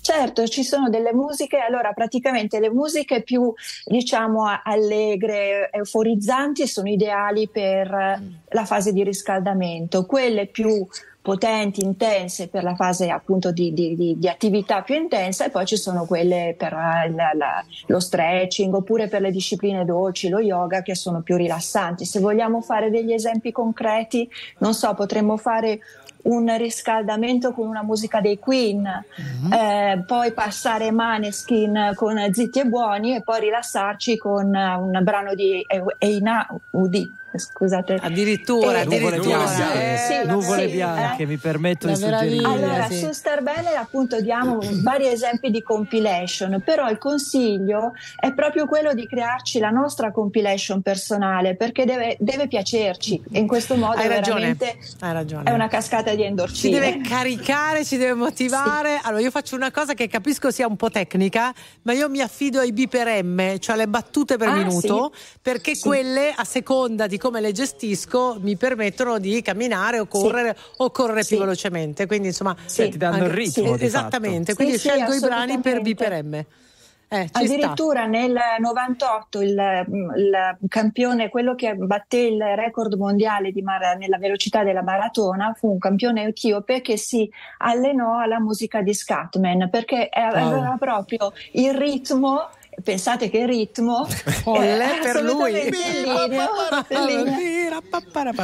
[0.01, 3.51] Certo, ci sono delle musiche, allora praticamente le musiche più
[3.85, 10.85] diciamo allegre, euforizzanti sono ideali per la fase di riscaldamento, quelle più
[11.25, 15.75] potenti, intense per la fase appunto di, di- di- attività più intensa e poi ci
[15.75, 20.83] sono quelle per eh, la- la- lo stretching oppure per le discipline dolci, lo yoga
[20.83, 22.05] che sono più rilassanti.
[22.05, 24.29] Se vogliamo fare degli esempi concreti,
[24.59, 25.79] non so, potremmo fare
[26.25, 28.85] un riscaldamento con una musica dei Queen,
[29.51, 35.33] eh, poi passare Maneskin con Zitti e Buoni e poi rilassarci con eh, un brano
[35.33, 35.65] di
[35.97, 37.23] Eina Udi.
[37.37, 37.97] Scusate.
[38.01, 41.25] Addirittura, Eh, Nuvole bianche, Sì, nuvole sì, bianche, eh.
[41.25, 42.45] mi permetto La di suggerire.
[42.47, 42.97] Allora, sì.
[42.99, 48.93] su Star Banner appunto diamo vari esempi di compilation, però il consiglio è proprio quello
[48.93, 54.07] di crearci la nostra compilation personale perché deve, deve piacerci e in questo modo Hai
[54.07, 55.43] ragione, veramente hai ragione.
[55.49, 56.79] è una cascata di Ci endorfine.
[56.79, 58.99] deve caricare, ci deve motivare.
[59.03, 61.53] Allora, io faccio una cosa che capisco sia un po' tecnica,
[61.83, 65.37] ma io mi affido ai B per M, cioè alle battute per Ah, minuto, sì.
[65.41, 65.83] perché Sì.
[65.83, 71.21] quelle, a seconda di come le gestisco, mi permettono di camminare o correre o correre
[71.21, 71.37] più Sì.
[71.37, 72.05] velocemente.
[72.05, 72.87] Quindi, insomma, Sì.
[72.89, 74.55] ti danno il ritmo, Esattamente, fatto.
[74.57, 76.47] quindi Sì, sì, scelgo i brani per B per assolutamente.
[76.49, 76.63] M.
[77.07, 77.39] Eh, ci sta.
[77.39, 79.49] Addirittura nel 98 il,
[80.17, 85.71] il campione, quello che batté il record mondiale di mara- nella velocità della maratona, fu
[85.71, 87.27] un campione etiope che si
[87.59, 92.49] allenò alla musica di Scatman perché aveva proprio il ritmo.
[92.83, 94.05] Pensate che ritmo
[94.45, 95.53] Olle è per lui.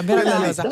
[0.03, 0.67] Meravigliosa.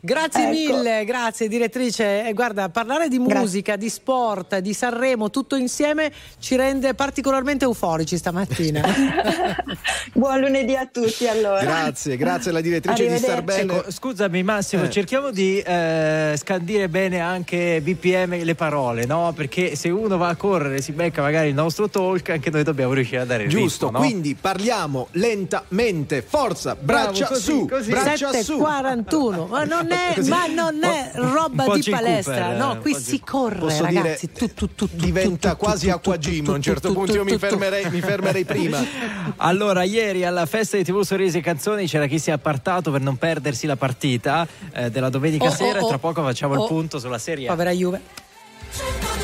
[0.00, 0.50] Grazie Ecco.
[0.76, 2.26] mille, grazie direttrice.
[2.26, 3.38] E guarda, parlare di Grazie.
[3.38, 8.82] musica, di sport, di Sanremo, tutto insieme ci rende particolarmente euforici stamattina.
[10.14, 11.60] Buon lunedì a tutti allora.
[11.60, 13.66] Grazie, grazie alla direttrice di Star Arrivederci.
[13.66, 13.80] Banner.
[13.82, 14.90] Ecco, scusami Massimo, Eh.
[14.90, 19.32] cerchiamo di eh, scandire bene anche BPM le parole, no?
[19.34, 22.62] Perché se uno va a correre e si becca magari il nostro talk, anche noi
[22.62, 24.04] dobbiamo riuscire a dare il Giusto, ritmo, no?
[24.06, 27.90] quindi parliamo lentamente, forza, braccia così, su, così.
[27.90, 28.58] braccia su.
[28.58, 33.20] 7.41, ma non è, ma non è roba di palestra, Cooper, no, un qui si
[33.20, 34.26] corre Posso ragazzi.
[34.32, 36.94] dire, tu, tu, tu, tu, diventa tu, tu, quasi acqua gym a un certo tu,
[36.94, 38.82] punto, tu, io mi tu, fermerei, mi fermerei prima.
[39.38, 43.00] Allora, ieri alla festa di TV Sorrisi e Canzoni c'era chi si è appartato per
[43.00, 45.98] non perdersi la partita eh, della domenica Oh, sera oh, e tra oh.
[45.98, 46.62] poco facciamo Oh.
[46.62, 47.48] il punto sulla serie.
[47.48, 49.23] Povera Juve.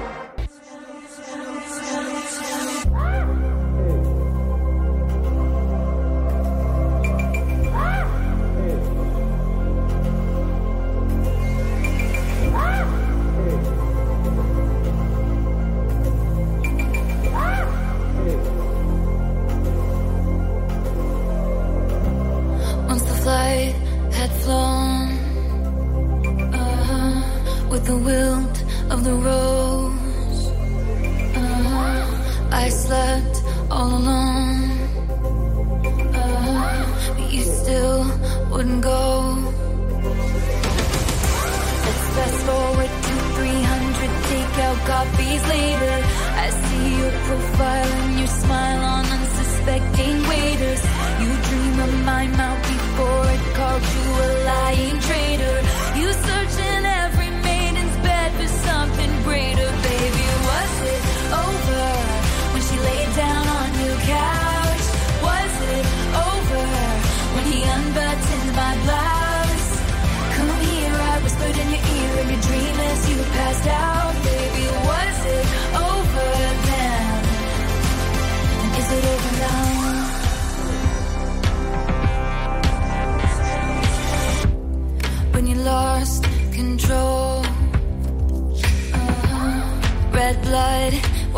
[38.61, 38.99] Wouldn't go.
[41.85, 45.97] Let's fast forward to 300 takeout copies later.
[46.43, 49.00] I see your profile and your smile on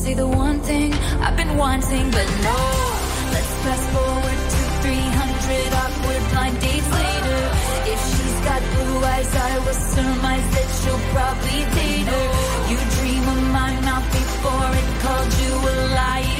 [0.00, 0.92] say the one thing
[1.24, 2.60] I've been wanting, but no.
[3.34, 7.40] Let's fast forward to 300 awkward blind dates later.
[7.92, 12.26] If she's got blue eyes, I will surmise that she'll probably date her.
[12.70, 16.39] You dream of my mouth before it called you a lying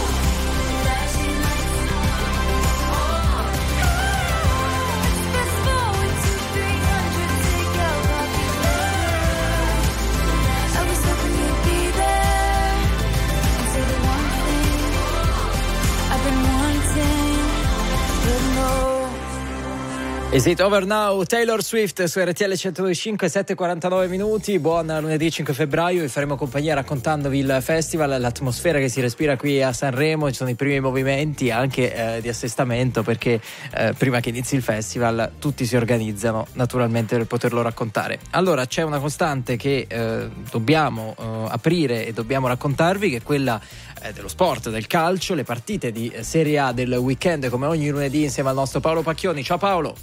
[20.33, 21.21] Is it over now?
[21.23, 24.59] Taylor Swift su RTL 125, 7.49 minuti.
[24.59, 26.03] Buon lunedì 5 febbraio.
[26.03, 30.29] Vi faremo compagnia raccontandovi il festival, l'atmosfera che si respira qui a Sanremo.
[30.29, 33.41] Ci sono i primi movimenti anche eh, di assestamento perché
[33.75, 38.19] eh, prima che inizi il festival tutti si organizzano naturalmente per poterlo raccontare.
[38.29, 43.59] Allora c'è una costante che eh, dobbiamo eh, aprire e dobbiamo raccontarvi che è quella
[44.01, 47.89] eh, dello sport, del calcio, le partite di eh, Serie A del weekend come ogni
[47.89, 49.43] lunedì insieme al nostro Paolo Pacchioni.
[49.43, 49.95] Ciao Paolo.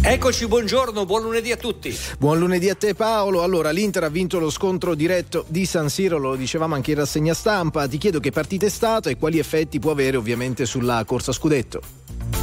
[0.00, 1.96] Eccoci, buongiorno, buon lunedì a tutti.
[2.18, 3.42] Buon lunedì a te Paolo.
[3.42, 7.34] Allora, l'Inter ha vinto lo scontro diretto di San Siro, lo dicevamo anche in rassegna
[7.34, 7.88] stampa.
[7.88, 11.97] Ti chiedo che partita è stata e quali effetti può avere ovviamente sulla corsa scudetto.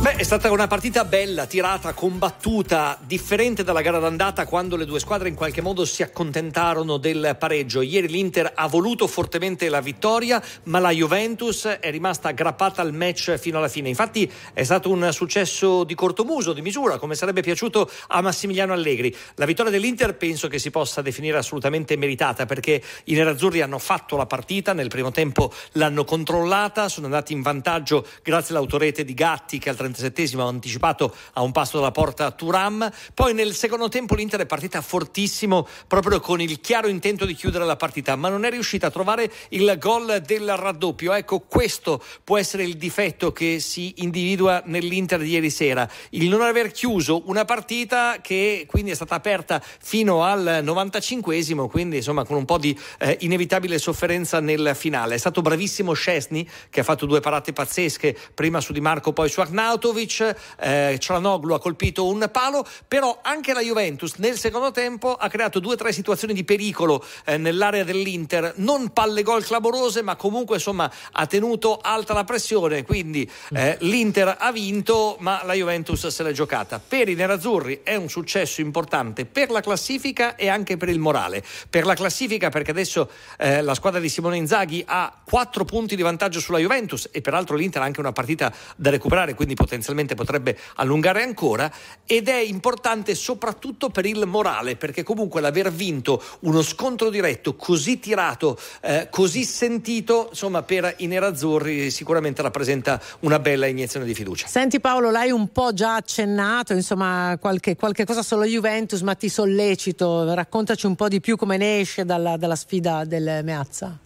[0.06, 4.99] Beh, è stata una partita bella, tirata, combattuta, differente dalla gara d'andata quando le due
[4.99, 7.82] squadre in qualche modo si accontentarono del pareggio.
[7.82, 13.36] Ieri l'Inter ha voluto fortemente la vittoria, ma la Juventus è rimasta aggrappata al match
[13.38, 13.90] fino alla fine.
[13.90, 19.16] Infatti è stato un successo di cortomuso, di misura, come sarebbe piaciuto a Massimiliano Allegri.
[19.36, 24.18] La vittoria dell'Inter penso che si possa definire assolutamente meritata perché i nerazzurri hanno fatto
[24.18, 29.57] la partita, nel primo tempo l'hanno controllata, sono andati in vantaggio grazie all'autorete di Gatti
[29.57, 32.90] che al 37esimo ha anticipato a un passo dalla porta Turam.
[33.14, 37.66] Poi nel secondo tempo l'Inter è partita fortissimo proprio con il chiaro intento di chiudere
[37.66, 41.14] la partita, ma non è riuscita a trovare il gol del raddoppio.
[41.14, 46.42] Ecco, questo può essere il difetto che si individua nell'Inter di ieri sera, il non
[46.42, 52.38] aver chiuso una partita che quindi è stata aperta fino al 95esimo, quindi insomma con
[52.38, 55.16] un po' di eh, inevitabile sofferenza nel finale.
[55.16, 59.30] È stato bravissimo Scesni che ha fatto due parate pazzesche, prima su Di Marco, poi
[59.30, 65.16] su Arnautovic, eh, Cialanoglu ha colpito un palo, però anche la Juventus nel secondo tempo
[65.16, 70.04] ha creato due o tre situazioni di pericolo eh, nell'area dell'Inter, non palle gol clamorose,
[70.04, 75.54] ma comunque insomma ha tenuto alta la pressione, quindi eh, l'Inter ha vinto, ma la
[75.54, 76.80] Juventus se l'è giocata.
[76.80, 81.44] Per i nerazzurri è un successo importante per la classifica e anche per il morale.
[81.70, 86.04] Per la classifica perché adesso eh, la squadra di Simone Inzaghi ha quattro punti di
[86.04, 90.57] vantaggio sulla Juventus e peraltro l'Inter ha anche una partita da recuperare, quindi potenzialmente potrebbe
[90.76, 91.72] allungare ancora
[92.06, 97.99] ed è importante soprattutto per il morale perché comunque l'aver vinto uno scontro diretto così
[97.99, 104.48] tirato, eh, così sentito, insomma per i nerazzurri sicuramente rappresenta una bella iniezione di fiducia.
[104.48, 109.30] Senti Paolo, l'hai un po' già accennato, insomma qualche, qualche cosa sulla Juventus, ma ti
[109.30, 113.99] sollecito, raccontaci un po' di più come ne esce dalla, dalla sfida del Meazza.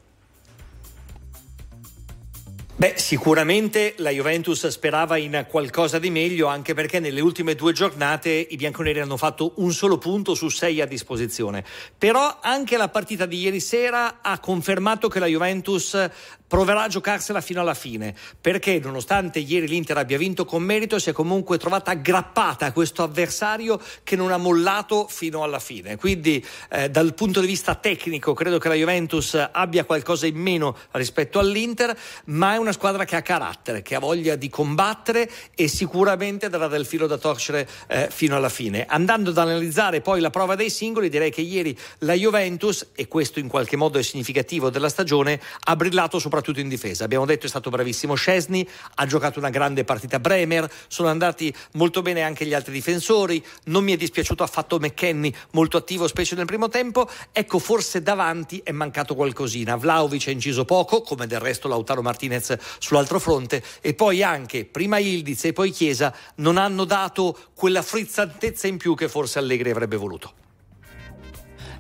[2.80, 8.30] Beh, sicuramente la Juventus sperava in qualcosa di meglio, anche perché nelle ultime due giornate
[8.30, 11.66] i bianconeri hanno fatto un solo punto su sei a disposizione.
[11.98, 16.10] Però anche la partita di ieri sera ha confermato che la Juventus
[16.50, 21.12] proverà a giocarsela fino alla fine, perché nonostante ieri l'Inter abbia vinto con merito, si
[21.12, 25.96] è comunque trovata aggrappata a questo avversario che non ha mollato fino alla fine.
[25.96, 30.76] Quindi eh, dal punto di vista tecnico credo che la Juventus abbia qualcosa in meno
[30.94, 31.96] rispetto all'Inter,
[32.26, 36.68] ma è una squadra che ha carattere, che ha voglia di combattere e sicuramente darà
[36.68, 38.88] del filo da torcere eh, fino alla fine.
[38.88, 43.38] Andando ad analizzare poi la prova dei singoli, direi che ieri la Juventus, e questo
[43.38, 47.04] in qualche modo è significativo della stagione, ha brillato soprattutto in difesa.
[47.04, 52.02] Abbiamo detto è stato bravissimo Scesni, ha giocato una grande partita Bremer, sono andati molto
[52.02, 56.46] bene anche gli altri difensori, non mi è dispiaciuto affatto McKenny, molto attivo specie nel
[56.46, 59.76] primo tempo, ecco forse davanti è mancato qualcosina.
[59.76, 64.98] Vlaovic ha inciso poco, come del resto Lautaro Martinez sull'altro fronte, e poi anche prima
[64.98, 69.98] Ildiz e poi Chiesa non hanno dato quella frizzantezza in più che forse Allegri avrebbe
[69.98, 70.34] voluto.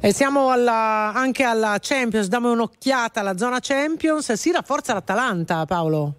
[0.02, 6.14] E siamo alla- anche alla Champions, diamo un'occhiata alla zona Champions, si rafforza l'Atalanta Paolo.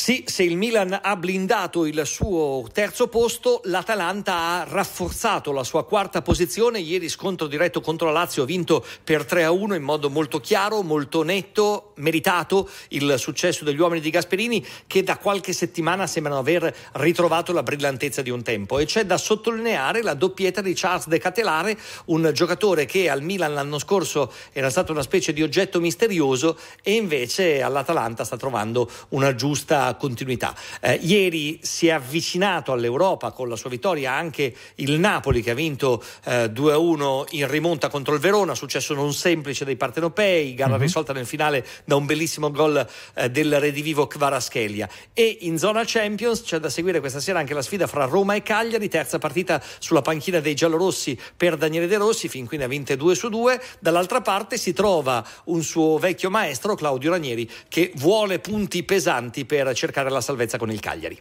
[0.00, 5.84] Sì, se il Milan ha blindato il suo terzo posto, l'Atalanta ha rafforzato la sua
[5.84, 6.78] quarta posizione.
[6.78, 11.22] Ieri scontro diretto contro la Lazio ha vinto per 3-1 in modo molto chiaro, molto
[11.22, 17.52] netto, meritato il successo degli uomini di Gasperini che da qualche settimana sembrano aver ritrovato
[17.52, 18.78] la brillantezza di un tempo.
[18.78, 23.52] E c'è da sottolineare la doppietta di Charles De Catelare, un giocatore che al Milan
[23.52, 29.34] l'anno scorso era stato una specie di oggetto misterioso e invece all'Atalanta sta trovando una
[29.34, 30.54] giusta continuità.
[30.80, 35.54] Eh, ieri si è avvicinato all'Europa con la sua vittoria anche il Napoli che ha
[35.54, 40.80] vinto eh, 2-1 in rimonta contro il Verona, successo non semplice dei partenopei, gara Mhm.
[40.80, 44.88] risolta nel finale da un bellissimo gol eh, del redivivo Kvaraschelia.
[45.12, 48.42] E in zona Champions c'è da seguire questa sera anche la sfida fra Roma e
[48.42, 52.68] Cagliari, terza partita sulla panchina dei giallorossi per Daniele De Rossi, fin qui ne ha
[52.68, 53.60] vinte 2 su 2.
[53.80, 59.72] Dall'altra parte si trova un suo vecchio maestro, Claudio Ranieri, che vuole punti pesanti per
[59.80, 61.20] cercare la salvezza con il Cagliari.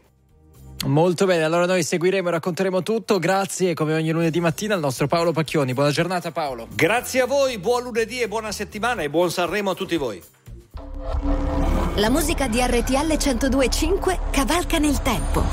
[0.85, 3.19] Molto bene, allora noi seguiremo e racconteremo tutto.
[3.19, 5.73] Grazie come ogni lunedì mattina al nostro Paolo Pacchioni.
[5.73, 6.67] Buona giornata Paolo.
[6.73, 10.21] Grazie a voi, buon lunedì e buona settimana e buon Sanremo a tutti voi.
[11.95, 15.43] La musica di RTL 1025 cavalca nel tempo.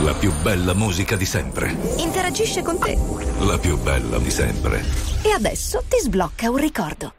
[0.00, 1.74] La più bella musica di sempre.
[1.96, 2.98] Interagisce con te.
[3.40, 4.84] La più bella di sempre.
[5.22, 7.14] E adesso ti sblocca un ricordo.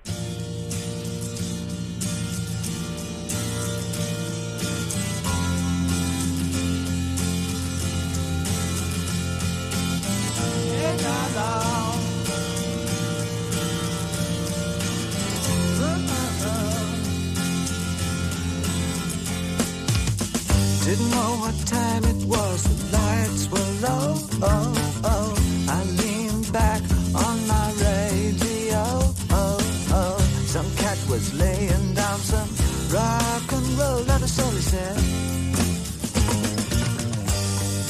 [20.88, 24.16] Didn't know what time it was, the lights were low.
[24.42, 25.36] Oh, oh.
[25.68, 26.82] I leaned back
[27.14, 28.84] on my radio.
[29.30, 29.58] Oh,
[29.92, 30.18] oh.
[30.46, 32.50] Some cat was laying down some
[32.90, 34.98] rock and roll, that is all he said.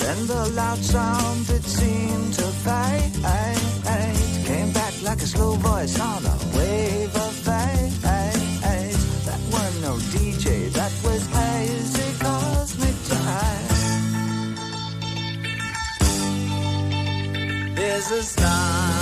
[0.02, 3.14] Then the loud sound it seemed to fade.
[4.48, 6.57] Came back like a slow voice oh, on a
[18.10, 18.97] There's a starman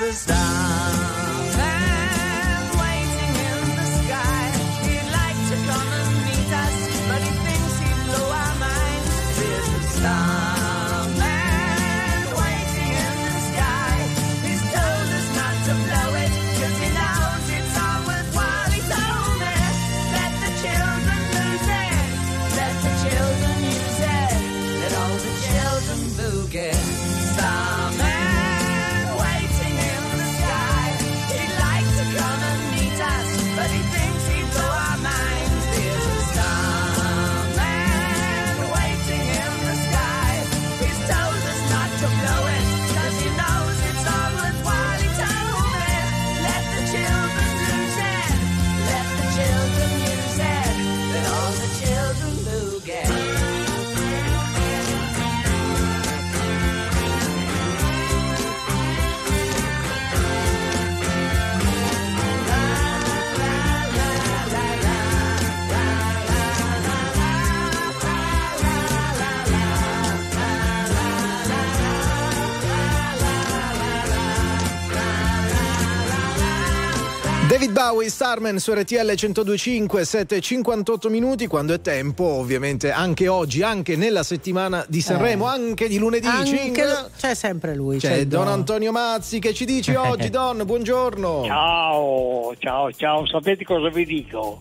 [0.00, 0.39] There's a starman
[77.80, 84.22] Bowie, Starman su RTL 1025, 7.58 minuti, quando è tempo, ovviamente anche oggi, anche nella
[84.22, 86.26] settimana di Sanremo, anche di lunedì.
[86.26, 86.30] Eh.
[86.30, 87.96] Anche cinque- lo- c'è sempre lui.
[87.98, 88.52] C'è c'è Don Don.
[88.52, 91.44] Antonio Mazzi che ci dici oggi, Don, buongiorno.
[91.46, 94.60] Ciao, ciao, ciao, sapete cosa vi dico?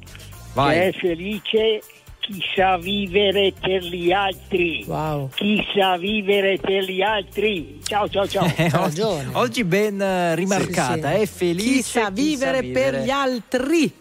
[0.54, 0.76] Vai.
[0.78, 1.82] Che è felice
[2.30, 4.86] chi sa vivere per gli altri.
[5.34, 7.80] Chi sa vivere per gli altri.
[7.84, 8.46] Ciao, ciao, ciao.
[8.56, 9.02] Eh, oggi,
[9.32, 11.22] oggi ben eh, rimarcata, Sì, sì.
[11.22, 11.74] è felice.
[11.74, 13.92] Chi sa vivere per gli altri.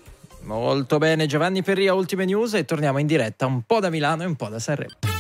[0.43, 4.27] Molto bene, Giovanni Perria, ultime news e torniamo in diretta un po' da Milano e
[4.27, 5.18] un po' da Sanremo.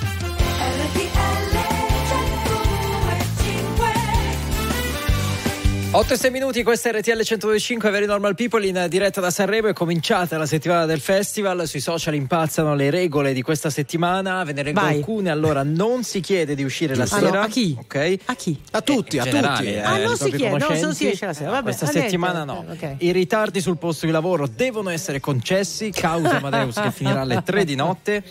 [5.90, 9.68] 8 e 6 minuti, questa è RTL 125 Very Normal People in diretta da Sanremo.
[9.68, 11.66] È cominciata la settimana del festival.
[11.66, 14.44] Sui social impazzano le regole di questa settimana.
[14.44, 14.96] Ve ne leggo Vai.
[14.98, 15.30] alcune.
[15.30, 17.40] Allora, non si chiede di uscire la Ah, no, sera.
[17.40, 17.74] a chi?
[17.80, 18.16] Ok?
[18.26, 18.60] A chi?
[18.72, 19.72] A tutti, In a generale, tutti.
[19.72, 21.48] eh, Ah, ai non si chiede, no, non si esce la sera.
[21.48, 22.64] Eh, Vabbè, questa ah, settimana no.
[22.70, 22.94] ok.
[22.98, 27.64] I ritardi sul posto di lavoro devono essere concessi, causa Amadeus che finirà alle 3
[27.64, 28.22] di notte.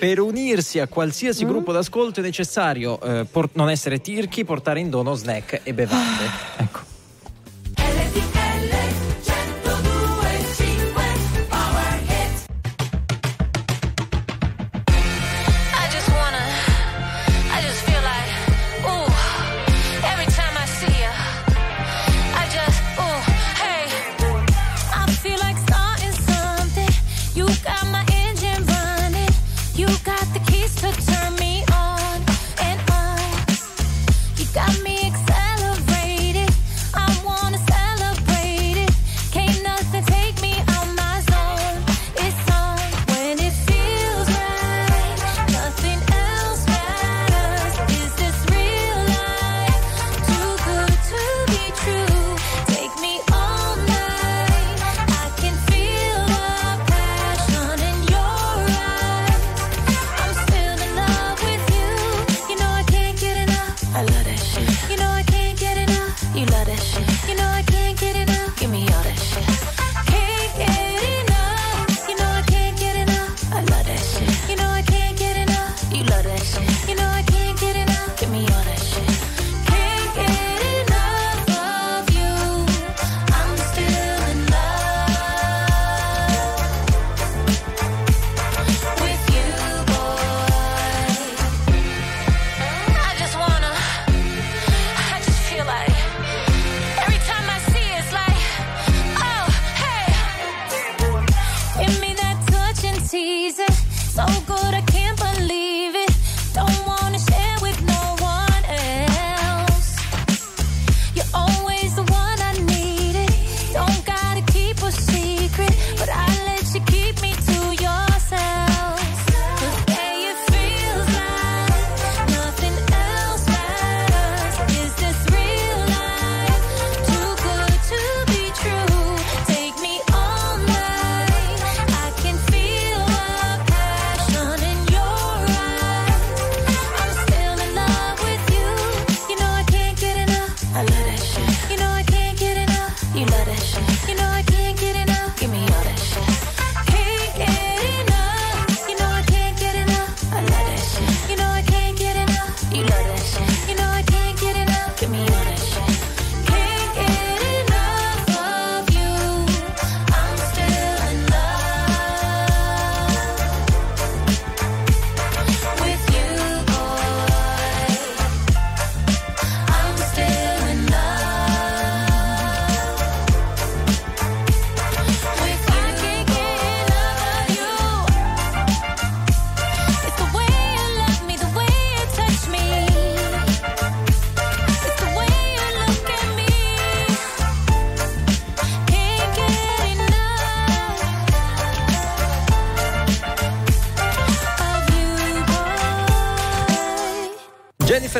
[0.00, 0.90] Per unirsi a Mm.
[0.90, 5.72] qualsiasi gruppo d'ascolto è necessario eh, por- non essere tirchi, portare in dono snack e
[5.72, 6.24] bevande.
[6.56, 6.92] Ecco.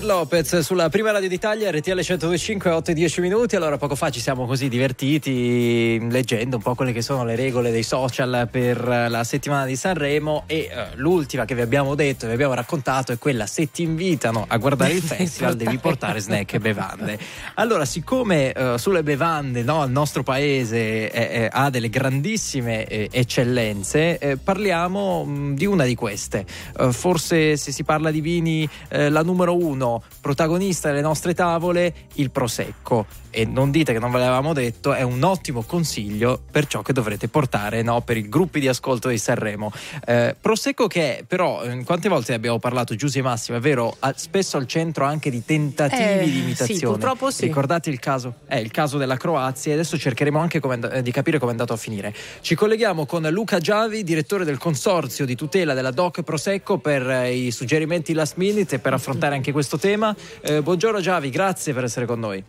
[0.05, 3.56] Lopez sulla prima radio d'Italia, RTL 1025, 8 e 10 minuti.
[3.56, 7.70] Allora, poco fa ci siamo così divertiti leggendo un po' quelle che sono le regole
[7.70, 10.44] dei social per la settimana di Sanremo.
[10.47, 14.44] E eh, l'ultima che vi abbiamo detto, vi abbiamo raccontato, è quella: se ti invitano
[14.47, 17.18] a guardare il festival, devi portare snack e bevande.
[17.55, 23.09] Allora, siccome eh, sulle bevande no, il nostro paese eh, eh, ha delle grandissime eh,
[23.10, 26.44] eccellenze, eh, parliamo mh, di una di queste.
[26.78, 32.30] Eh, forse se si parla di vini, la numero uno, protagonista delle nostre tavole, il
[32.30, 33.06] Prosecco.
[33.35, 36.93] E non dite che non ve l'avevamo detto, è un ottimo consiglio per ciò che
[36.93, 39.73] dovrete portare no, per i gruppi di ascolto di Sanremo.
[40.06, 44.56] Eh, Prosecco che però, eh, quante volte abbiamo parlato, Giusy e Massimo, è vero, spesso
[44.56, 46.97] al centro anche di tentativi Eh, di sì, imitazione.
[46.97, 47.47] purtroppo sì.
[47.47, 48.35] Ricordate il caso?
[48.47, 51.55] È il caso della Croazia e adesso cercheremo anche and- eh, di capire come è
[51.55, 52.15] andato a finire.
[52.40, 57.32] Ci colleghiamo con Luca Giavi, direttore del consorzio di tutela della DOC Prosecco per eh,
[57.35, 60.15] i suggerimenti last minute e per affrontare anche questo tema.
[60.44, 62.43] Buongiorno Giavi, grazie per essere con noi.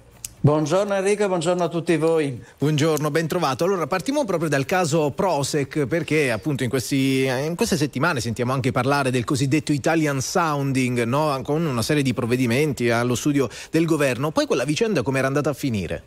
[0.45, 2.39] Buongiorno Enrico buongiorno a tutti voi.
[2.59, 3.63] Buongiorno, ben trovato.
[3.63, 8.71] Allora partiamo proprio dal caso Prosec perché appunto in, questi- in queste settimane sentiamo anche
[8.71, 11.41] parlare del cosiddetto Italian Sounding no?
[11.43, 14.29] con una serie di provvedimenti allo studio del governo.
[14.29, 16.03] Poi quella vicenda come era andata a finire?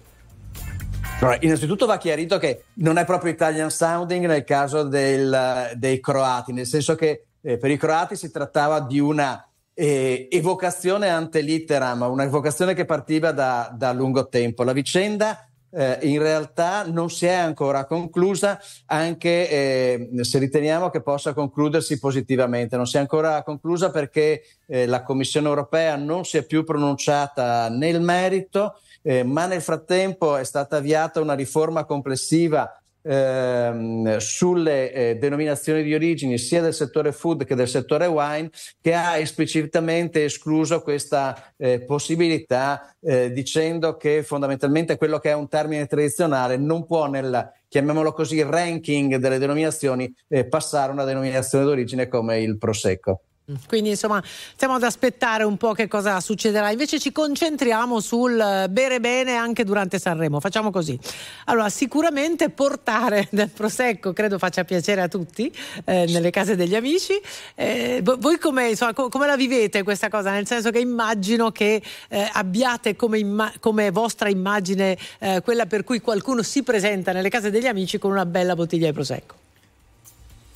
[1.19, 6.53] Allora, innanzitutto va chiarito che non è proprio Italian sounding nel caso del- dei croati,
[6.53, 9.48] nel senso che eh, per i croati si trattava di una
[9.81, 14.65] eh, evocazione ante litteram, una evocazione che partiva da, da lungo tempo.
[14.65, 21.01] La vicenda eh, in realtà non si è ancora conclusa, anche eh, se riteniamo che
[21.01, 22.75] possa concludersi positivamente.
[22.75, 27.69] Non si è ancora conclusa perché eh, la Commissione europea non si è più pronunciata
[27.69, 32.69] nel merito, eh, ma nel frattempo è stata avviata una riforma complessiva
[33.09, 38.93] ehm, sulle eh, denominazioni di origine sia del settore food che del settore wine che
[38.93, 45.87] ha esplicitamente escluso questa eh, possibilità eh, dicendo che fondamentalmente quello che è un termine
[45.87, 52.41] tradizionale non può nel chiamiamolo così ranking delle denominazioni eh, passare una denominazione d'origine come
[52.41, 53.23] il prosecco.
[53.67, 56.71] Quindi insomma stiamo ad aspettare un po' che cosa succederà.
[56.71, 60.39] Invece ci concentriamo sul eh, bere bene anche durante Sanremo.
[60.39, 60.99] Facciamo così.
[61.47, 65.51] Allora, sicuramente portare del prosecco credo faccia piacere a tutti
[65.85, 67.19] eh, nelle case degli amici.
[67.55, 70.31] Eh, vo- voi come, insomma, co- come la vivete questa cosa?
[70.31, 75.85] Nel senso che immagino che eh, abbiate come, imma- come vostra immagine eh, quella per
[75.85, 79.38] cui qualcuno si presenta nelle case degli amici con una bella bottiglia di prosecco.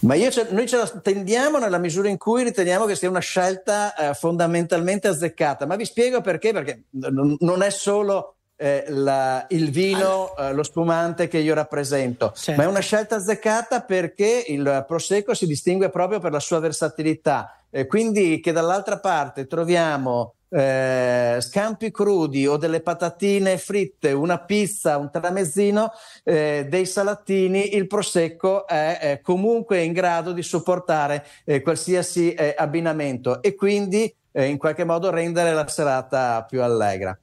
[0.02, 3.20] Ma io ce- noi ce la tendiamo nella misura in cui riteniamo che sia una
[3.20, 5.64] scelta eh, fondamentalmente azzeccata.
[5.66, 10.62] Ma vi spiego perché, perché n- non è solo eh, la- il vino, eh, lo
[10.62, 16.20] spumante che io rappresento, ma è una scelta azzeccata perché il prosecco si distingue proprio
[16.20, 17.56] per la sua versatilità.
[17.88, 25.10] Quindi che dall'altra parte troviamo eh, scampi crudi o delle patatine fritte, una pizza, un
[25.10, 25.90] tramezzino,
[26.24, 32.54] eh, dei salatini, il prosecco è, eh, comunque in grado di sopportare eh, qualsiasi eh,
[32.56, 37.16] abbinamento e quindi eh, in qualche modo rendere la serata più allegra.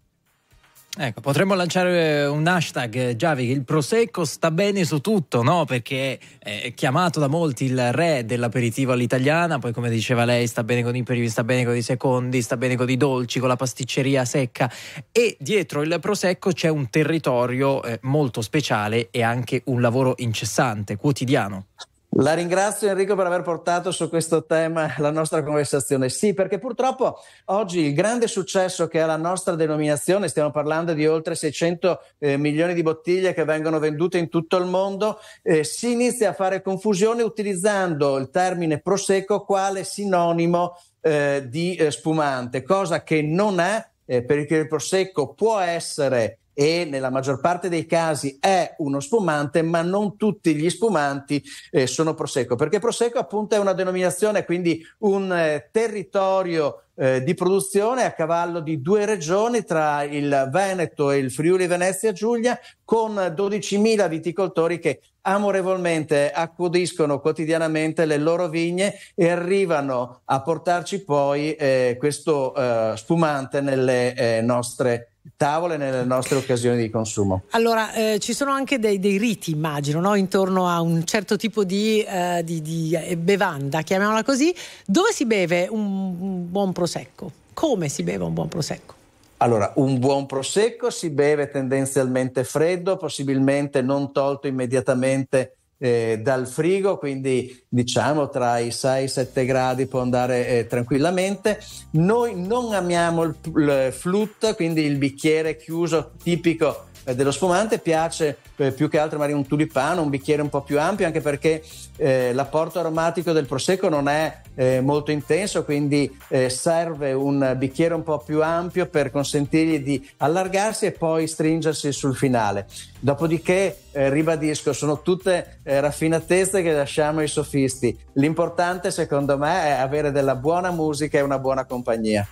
[0.97, 5.63] Ecco, potremmo lanciare un hashtag, eh, Giavi, che il Prosecco sta bene su tutto, no?
[5.63, 10.81] Perché è chiamato da molti il re dell'aperitivo all'italiana, poi come diceva lei sta bene
[10.81, 13.55] con i primi, sta bene con i secondi, sta bene con i dolci, con la
[13.55, 14.69] pasticceria secca
[15.11, 20.97] e dietro il Prosecco c'è un territorio eh, molto speciale e anche un lavoro incessante,
[20.97, 21.67] quotidiano.
[22.13, 26.09] La ringrazio Enrico per aver portato su questo tema la nostra conversazione.
[26.09, 31.05] Sì, perché purtroppo oggi il grande successo che ha la nostra denominazione, stiamo parlando di
[31.05, 35.91] oltre 600 eh, milioni di bottiglie che vengono vendute in tutto il mondo, eh, si
[35.91, 43.03] inizia a fare confusione utilizzando il termine prosecco quale sinonimo eh, di eh, spumante, cosa
[43.03, 48.37] che non è, eh, perché il prosecco può essere e nella maggior parte dei casi
[48.37, 51.41] è uno spumante, ma non tutti gli spumanti
[51.71, 57.33] eh, sono prosecco, perché prosecco appunto è una denominazione, quindi un eh, territorio eh, di
[57.33, 63.13] produzione a cavallo di due regioni tra il Veneto e il Friuli Venezia Giulia con
[63.15, 71.95] 12.000 viticoltori che amorevolmente accudiscono quotidianamente le loro vigne e arrivano a portarci poi eh,
[71.97, 77.43] questo eh, spumante nelle eh, nostre tavole, nelle nostre occasioni di consumo.
[77.51, 80.15] Allora, eh, ci sono anche dei, dei riti, immagino, no?
[80.15, 84.53] intorno a un certo tipo di, eh, di- di, eh, bevanda, chiamiamola così.
[84.85, 87.31] Dove si beve un, un buon prosecco?
[87.53, 88.93] Come si beve un buon prosecco?
[89.41, 96.97] Allora, un buon prosecco si beve tendenzialmente freddo, possibilmente non tolto immediatamente eh, dal frigo,
[96.97, 101.59] quindi diciamo tra i 6 e i 7 gradi può andare eh, tranquillamente.
[101.91, 108.71] Noi non amiamo il, il flute, quindi il bicchiere chiuso tipico dello spumante, piace eh,
[108.71, 111.63] più che altro magari un tulipano, un bicchiere un po' più ampio, anche perché
[111.97, 117.93] eh, l'apporto aromatico del prosecco non è eh, molto intenso, quindi eh, serve un bicchiere
[117.93, 122.67] un po' più ampio per consentirgli di allargarsi e poi stringersi sul finale.
[122.99, 127.97] Dopodiché, eh, ribadisco, sono tutte eh, raffinatezze che lasciamo ai sofisti.
[128.13, 132.27] L'importante, secondo me, è avere della buona musica e una buona compagnia.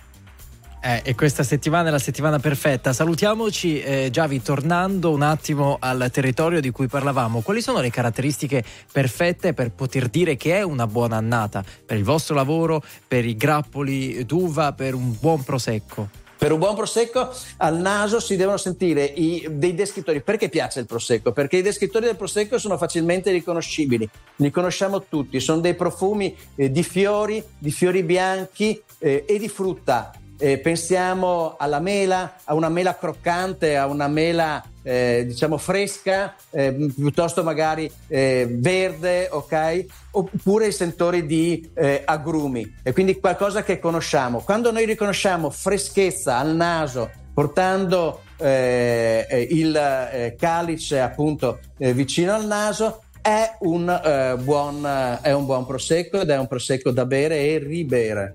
[0.80, 2.92] Eh, e questa settimana è la settimana perfetta.
[2.92, 7.40] Salutiamoci, eh, Giavi, tornando un attimo al territorio di cui parlavamo.
[7.40, 12.04] Quali sono le caratteristiche perfette per poter dire che è una buona annata per il
[12.04, 16.08] vostro lavoro, per i grappoli d'uva, per un buon prosecco?
[16.38, 20.20] Per un buon prosecco al naso si devono sentire i- dei descrittori.
[20.20, 21.32] Perché piace il prosecco?
[21.32, 26.70] Perché i descrittori del prosecco sono facilmente riconoscibili, li conosciamo tutti, sono dei profumi eh,
[26.70, 30.12] di fiori, di fiori bianchi eh, e di frutta.
[30.40, 36.72] Eh, pensiamo alla mela, a una mela croccante, a una mela eh, diciamo fresca, eh,
[36.94, 39.86] piuttosto magari eh, verde, ok?
[40.12, 44.38] Oppure i sentori di eh, agrumi, e quindi qualcosa che conosciamo.
[44.38, 53.56] Quando noi riconosciamo freschezza al naso, portando eh, il calice appunto vicino al naso, è
[53.60, 58.34] un, buon, è un buon prosecco ed è un prosecco da bere e ribere.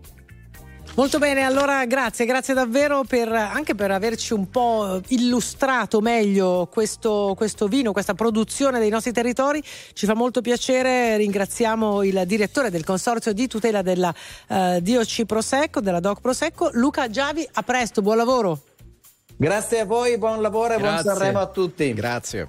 [0.96, 7.34] Molto bene, allora grazie, grazie davvero per, anche per averci un po' illustrato meglio questo,
[7.36, 9.64] questo vino, questa produzione dei nostri territori.
[9.94, 14.14] Ci fa molto piacere, ringraziamo il direttore del Consorzio di tutela della
[14.48, 18.62] eh, DOC Prosecco, della DOC Prosecco, Luca Giavi, a presto, buon lavoro.
[19.36, 21.00] Grazie a voi, buon lavoro e buon.
[21.00, 21.92] Sanremo a tutti.
[21.94, 22.48] Grazie.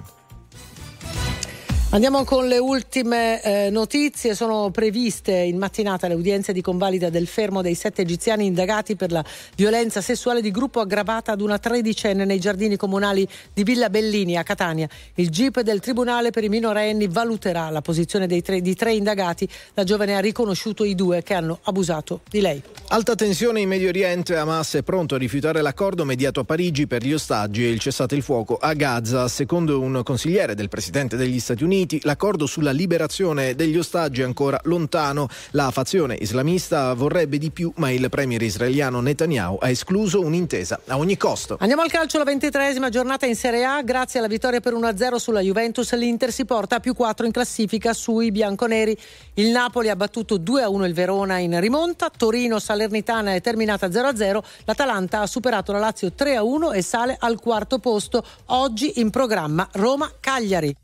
[1.95, 4.35] Andiamo con le ultime eh, notizie.
[4.35, 9.13] Sono previste in mattinata le udienze di convalida del fermo dei sette egiziani indagati per
[9.13, 14.37] la violenza sessuale di gruppo aggravata ad una tredicenne nei giardini comunali di Villa Bellini
[14.37, 14.89] a Catania.
[15.15, 19.49] Il GIP del Tribunale per i minorenni valuterà la posizione dei tre, di tre indagati.
[19.75, 22.61] La giovane ha riconosciuto i due che hanno abusato di lei.
[22.89, 27.05] Alta tensione in Medio Oriente, Hamas è pronto a rifiutare l'accordo mediato a Parigi per
[27.05, 29.29] gli ostaggi e il cessate il fuoco a Gaza.
[29.29, 34.59] Secondo un consigliere del presidente degli Stati Uniti, l'accordo sulla liberazione degli ostaggi è ancora
[34.65, 35.29] lontano.
[35.51, 40.99] La fazione islamista vorrebbe di più, ma il premier israeliano Netanyahu ha escluso un'intesa a
[40.99, 41.57] ogni costo.
[41.61, 43.83] Andiamo al calcio, la ventitresima giornata in Serie A.
[43.83, 47.93] Grazie alla vittoria per 1-0 sulla Juventus, l'Inter si porta a più 4 in classifica
[47.93, 48.97] sui bianconeri.
[49.35, 52.11] Il Napoli ha battuto 2-1 il Verona in rimonta.
[52.11, 54.43] Torino Salernitana è terminata 0-0.
[54.65, 58.25] L'Atalanta ha superato la Lazio 3-1 e sale al quarto posto.
[58.47, 60.84] Oggi in programma Roma-Cagliari.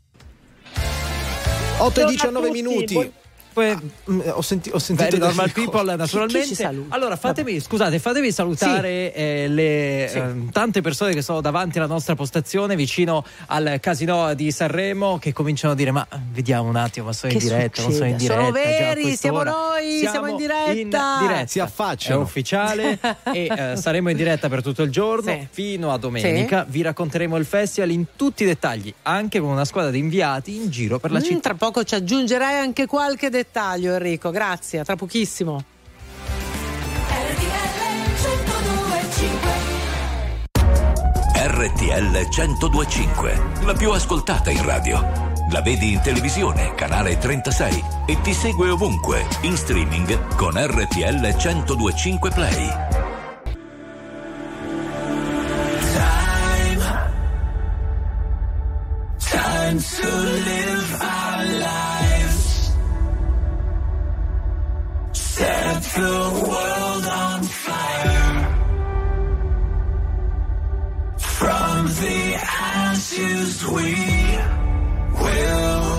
[1.81, 3.13] 8 e Buongiorno a 19 tutti, minuti.
[3.53, 3.75] Poi,
[4.09, 5.65] Mm, Ho, senti- ho sentito Very normal cose.
[5.65, 6.47] people, naturalmente.
[6.47, 6.95] Chi saluta?
[6.95, 12.15] allora, fatemi, scusate, fatemi salutare eh, le eh, tante persone che sono davanti alla nostra
[12.15, 17.13] postazione, vicino al casino di Sanremo, che cominciano a dire: Ma vediamo un attimo, ma
[17.13, 18.33] sono in Che diretta, non sono in succede?
[18.41, 18.41] diretta.
[18.41, 20.71] Sono veri, siamo quest'ora." noi, siamo in diretta.
[20.71, 20.89] in
[21.27, 21.47] diretta.
[21.47, 22.19] Si affacciano.
[22.19, 22.99] È ufficiale
[23.33, 25.47] e eh, saremo in diretta per tutto il giorno Sì.
[25.49, 26.65] fino a domenica.
[26.67, 30.69] Vi racconteremo il festival in tutti i dettagli, anche con una squadra di inviati in
[30.69, 31.39] giro per la Mm, città.
[31.39, 33.39] tra poco ci aggiungerai anche qualche dettaglio,
[33.93, 34.29] Enrico.
[34.31, 35.63] Grazie, tra pochissimo.
[41.33, 45.31] RTL 1025, la più ascoltata in radio.
[45.51, 52.29] La vedi in televisione, canale 36 e ti segue ovunque, in streaming con RTL 1025
[52.31, 52.69] Play.
[59.17, 60.70] Time to
[65.31, 68.33] Set the world on fire.
[71.19, 73.95] From the ashes we
[75.21, 75.91] will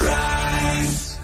[0.00, 1.18] rise.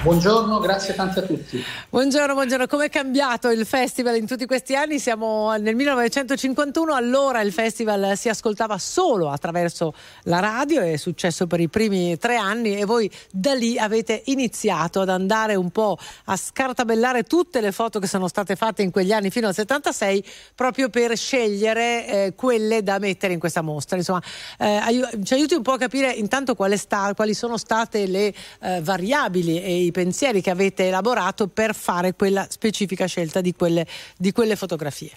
[0.05, 1.63] Buongiorno, grazie tante a tutti.
[1.89, 2.67] Buongiorno, buongiorno.
[2.67, 4.99] Come è cambiato il festival in tutti questi anni?
[4.99, 11.59] Siamo nel 1951, allora il festival si ascoltava solo attraverso la radio, è successo per
[11.59, 16.35] i primi tre anni e voi da lì avete iniziato ad andare un po' a
[16.35, 20.89] scartabellare tutte le foto che sono state fatte in quegli anni fino al 76 proprio
[20.89, 23.97] per scegliere eh, quelle da mettere in questa mostra.
[23.97, 24.21] Insomma,
[24.59, 28.81] eh, aiu- ci aiuti un po' a capire intanto sta- quali sono state le eh,
[28.81, 33.85] variabili e i pensieri che avete elaborato per fare quella specifica scelta di quelle,
[34.17, 35.11] di quelle fotografie.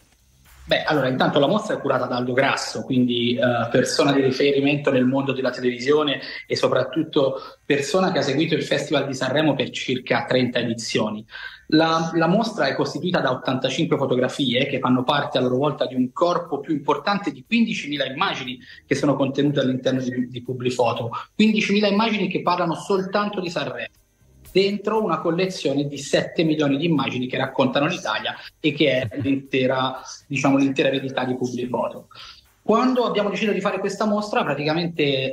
[0.68, 4.90] Beh, allora, intanto la mostra è curata da Aldo Grasso, quindi eh, persona di riferimento
[4.90, 9.70] nel mondo della televisione e soprattutto persona che ha seguito il Festival di Sanremo per
[9.70, 11.24] circa 30 edizioni.
[11.68, 15.94] La, la mostra è costituita da 85 fotografie che fanno parte a loro volta di
[15.94, 21.90] un corpo più importante di 15.000 immagini che sono contenute all'interno di, di Publifoto, 15.000
[21.90, 23.97] immagini che parlano soltanto di Sanremo
[24.58, 30.00] dentro una collezione di 7 milioni di immagini che raccontano l'Italia e che è l'intera,
[30.26, 32.08] diciamo, l'intera eredità di Publifoto.
[32.60, 35.32] Quando abbiamo deciso di fare questa mostra, praticamente eh,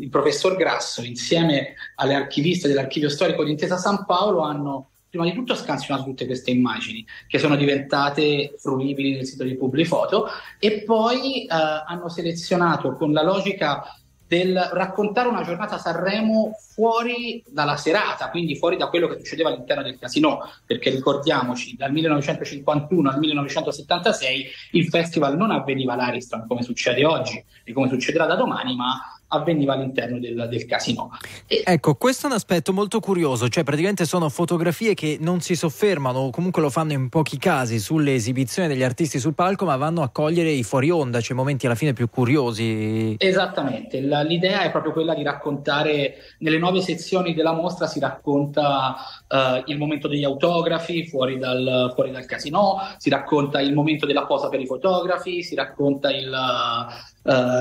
[0.00, 5.32] il professor Grasso, insieme alle archiviste dell'Archivio Storico di Intesa San Paolo, hanno prima di
[5.32, 10.26] tutto scansionato tutte queste immagini che sono diventate fruibili nel sito di Publifoto
[10.58, 13.84] e poi eh, hanno selezionato con la logica
[14.28, 19.48] del raccontare una giornata a Sanremo fuori dalla serata, quindi fuori da quello che succedeva
[19.48, 26.62] all'interno del casino, perché ricordiamoci, dal 1951 al 1976 il festival non avveniva all'Ariston come
[26.62, 31.10] succede oggi e come succederà da domani, ma avveniva all'interno del, del casino.
[31.46, 31.62] E...
[31.64, 36.18] Ecco, questo è un aspetto molto curioso, cioè praticamente sono fotografie che non si soffermano
[36.20, 40.02] o comunque lo fanno in pochi casi sulle esibizioni degli artisti sul palco, ma vanno
[40.02, 43.16] a cogliere i fuori onda, cioè momenti alla fine più curiosi.
[43.18, 48.96] Esattamente, La, l'idea è proprio quella di raccontare, nelle nove sezioni della mostra si racconta
[49.28, 54.24] uh, il momento degli autografi fuori dal, fuori dal casino, si racconta il momento della
[54.24, 56.28] posa per i fotografi, si racconta il...
[56.28, 57.16] Uh,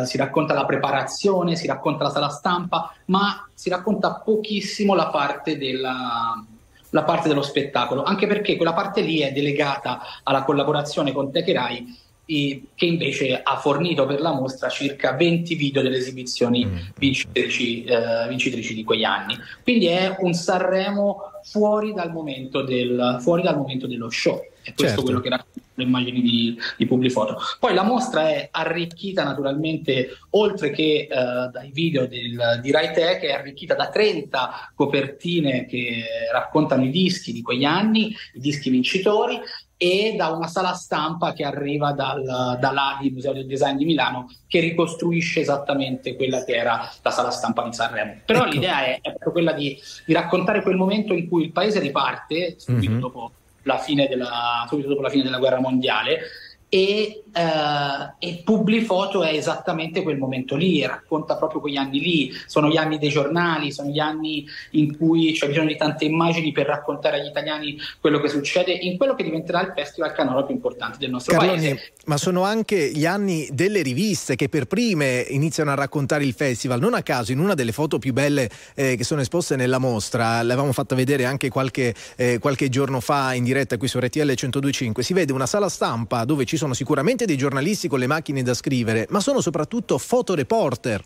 [0.05, 5.57] si racconta la preparazione, si racconta la sala stampa, ma si racconta pochissimo la parte,
[5.57, 6.43] della,
[6.91, 12.05] la parte dello spettacolo, anche perché quella parte lì è delegata alla collaborazione con Techerai
[12.27, 16.75] che invece ha fornito per la mostra circa 20 video delle esibizioni mm.
[16.97, 19.37] vincitrici, eh, vincitrici di quegli anni.
[19.63, 24.41] Quindi è un Sanremo fuori dal momento, del, fuori dal momento dello show.
[24.61, 25.03] È questo Certo.
[25.03, 27.37] quello che racconta le immagini di, di Publifoto.
[27.59, 33.21] Poi la mostra è arricchita naturalmente, oltre che eh, dai video del, di Rai Tech,
[33.21, 39.39] è arricchita da 30 copertine che raccontano i dischi di quegli anni, i dischi vincitori,
[39.79, 42.23] e da una sala stampa che arriva dal,
[42.59, 47.63] dall'ADI, Museo del Design di Milano, che ricostruisce esattamente quella che era la sala stampa
[47.63, 48.21] di Sanremo.
[48.25, 48.49] Però Ecco.
[48.49, 52.55] l'idea è, è proprio quella di, di raccontare quel momento in cui il paese riparte,
[52.57, 52.99] subito, Mhm.
[52.99, 53.31] dopo,
[53.67, 56.21] la fine della, subito dopo la fine della guerra mondiale,
[56.69, 62.33] e, eh, e Publifoto è esattamente quel momento lì, e racconta proprio quegli anni lì,
[62.47, 66.51] sono gli anni dei giornali, sono gli anni in cui c'è bisogno di tante immagini
[66.51, 70.55] per raccontare agli italiani quello che succede in quello che diventerà il festival canoro più
[70.55, 71.91] importante del nostro Carloni, paese.
[72.05, 76.79] ma sono anche gli anni delle riviste che per prime iniziano a raccontare il festival.
[76.79, 80.41] Non a caso, in una delle foto più belle eh, che sono esposte nella mostra,
[80.41, 85.03] l'avevamo fatta vedere anche qualche, eh, qualche giorno fa in diretta qui su RTL 1025,
[85.03, 88.55] si vede una sala stampa dove ci sono sicuramente dei giornalisti con le macchine da
[88.55, 91.03] scrivere, ma sono soprattutto fotoreporter.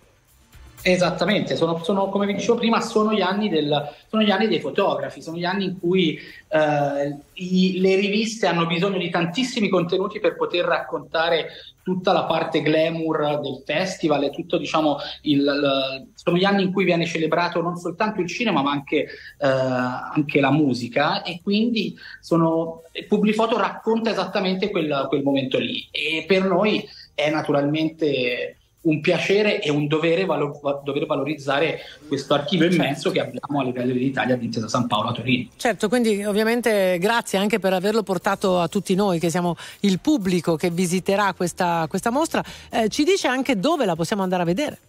[0.84, 4.60] Esattamente, sono, sono, come vi dicevo prima, sono gli, anni del, sono gli anni dei
[4.60, 10.20] fotografi, sono gli anni in cui eh, i, le riviste hanno bisogno di tantissimi contenuti
[10.20, 11.50] per poter raccontare
[11.84, 16.72] tutta la parte glamour del festival e tutto, diciamo, il, il, sono gli anni in
[16.72, 21.96] cui viene celebrato non soltanto il cinema ma anche, eh, anche la musica e quindi
[22.20, 29.62] sono, Publifoto racconta esattamente quel, quel momento lì e per noi è naturalmente un piacere
[29.62, 34.46] e un dovere, valo- dover valorizzare questo archivio immenso che abbiamo a livello d'Italia di
[34.46, 35.50] Intesa San Paolo a Torino.
[35.56, 40.56] Certo, quindi ovviamente grazie anche per averlo portato a tutti noi, che siamo il pubblico
[40.56, 42.44] che visiterà questa, questa mostra.
[42.72, 44.80] Eh, ci dice anche dove la possiamo andare a vedere?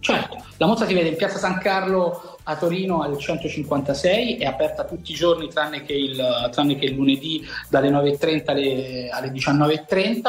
[0.00, 4.84] Certo, la mostra si vede in Piazza San Carlo a Torino al 156, è aperta
[4.84, 10.20] tutti i giorni tranne che il, tranne che il lunedì dalle 9.30 alle, alle 19.30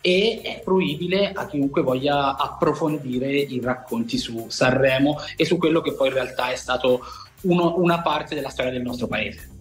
[0.00, 5.92] e è fruibile a chiunque voglia approfondire i racconti su Sanremo e su quello che
[5.92, 7.02] poi in realtà è stato
[7.42, 9.56] uno, una parte della storia del nostro paese.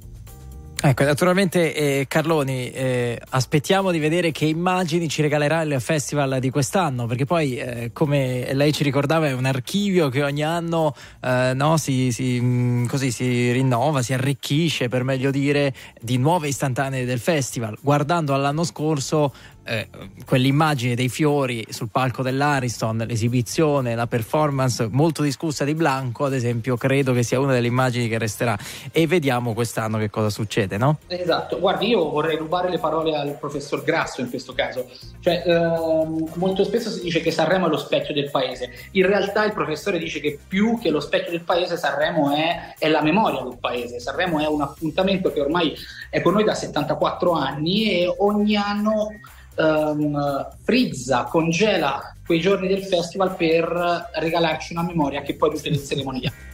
[0.79, 6.51] Ecco, naturalmente eh, Carloni, eh, aspettiamo di vedere che immagini ci regalerà il festival di
[6.51, 10.93] quest'anno, perché poi, eh, come lei ci ricordava, è un archivio che ogni anno
[11.23, 16.47] eh, no, si, si, mh, così, si rinnova, si arricchisce, per meglio dire, di nuove
[16.47, 17.75] istantanee del festival.
[17.81, 19.33] Guardando all'anno scorso,
[19.67, 19.87] eh,
[20.25, 26.77] quell'immagine dei fiori sul palco dell'Ariston, l'esibizione, la performance molto discussa di Blanco, ad esempio,
[26.77, 28.57] credo che sia una delle immagini che resterà.
[28.91, 30.99] E vediamo quest'anno che cosa succede, no?
[31.07, 34.89] Esatto, guardi, io vorrei rubare le parole al professor Grasso in questo caso.
[35.19, 38.71] Cioè, ehm, molto spesso si dice che Sanremo è lo specchio del paese.
[38.91, 42.87] In realtà il professore dice che più che lo specchio del paese, Sanremo è, è
[42.87, 43.99] la memoria del paese.
[43.99, 45.75] Sanremo è un appuntamento che ormai
[46.09, 49.09] è con noi da 74 anni e ogni anno
[49.57, 56.25] um, frizza, congela quei giorni del festival per regalarci una memoria che poi utilizzeremo negli
[56.25, 56.45] anni.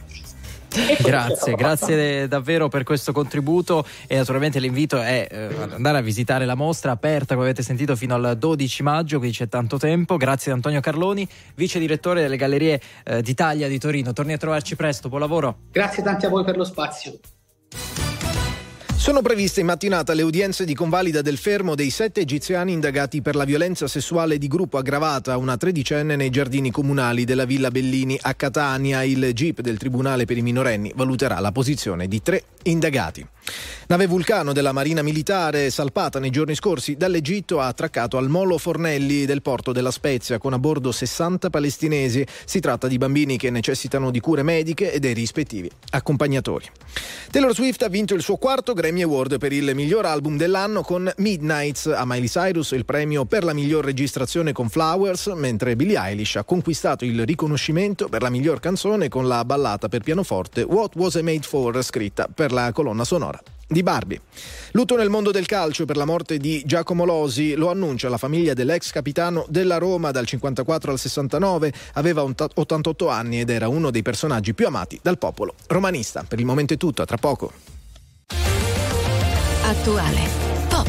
[0.98, 6.56] Grazie, grazie davvero per questo contributo e naturalmente l'invito è eh, andare a visitare la
[6.56, 10.16] mostra aperta come avete sentito fino al 12 maggio, quindi c'è tanto tempo.
[10.16, 14.12] Grazie ad Antonio Carloni, vice direttore delle Gallerie eh, d'Italia di Torino.
[14.12, 15.58] Torni a trovarci presto, buon lavoro.
[15.70, 17.18] Grazie tanti a voi per lo spazio.
[19.04, 23.34] Sono previste in mattinata le udienze di convalida del fermo dei sette egiziani indagati per
[23.34, 28.18] la violenza sessuale di gruppo aggravata a una tredicenne nei giardini comunali della Villa Bellini
[28.22, 29.02] a Catania.
[29.02, 33.26] Il GIP del Tribunale per i minorenni valuterà la posizione di tre indagati.
[33.88, 39.26] Nave Vulcano della Marina Militare, salpata nei giorni scorsi dall'Egitto, ha attraccato al Molo Fornelli
[39.26, 42.26] del porto della Spezia con a bordo 60 palestinesi.
[42.46, 46.64] Si tratta di bambini che necessitano di cure mediche e dei rispettivi accompagnatori.
[47.30, 51.10] Taylor Swift ha vinto il suo quarto Grammy Award per il miglior album dell'anno con
[51.16, 51.86] Midnights.
[51.86, 56.44] A Miley Cyrus il premio per la miglior registrazione con Flowers, mentre Billie Eilish ha
[56.44, 61.22] conquistato il riconoscimento per la miglior canzone con la ballata per pianoforte What Was I
[61.22, 64.20] Made For, scritta per la colonna sonora di Barbie.
[64.72, 68.54] Lutto nel mondo del calcio per la morte di Giacomo Losi, lo annuncia la famiglia
[68.54, 74.02] dell'ex capitano della Roma dal 54 al 69, aveva 88 anni ed era uno dei
[74.02, 76.24] personaggi più amati dal popolo romanista.
[76.26, 77.73] Per il momento è tutto, a tra poco.
[79.66, 80.28] Attuale,
[80.68, 80.86] pop,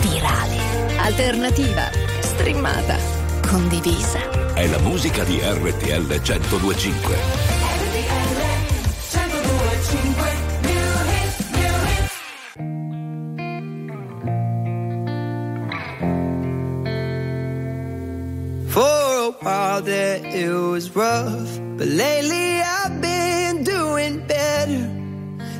[0.00, 0.58] virale,
[0.98, 1.88] alternativa,
[2.18, 2.98] streamata,
[3.46, 4.54] condivisa.
[4.54, 7.16] È la musica di RTL 1025.
[18.66, 25.01] For a while there it was rough, but lately I've been doing better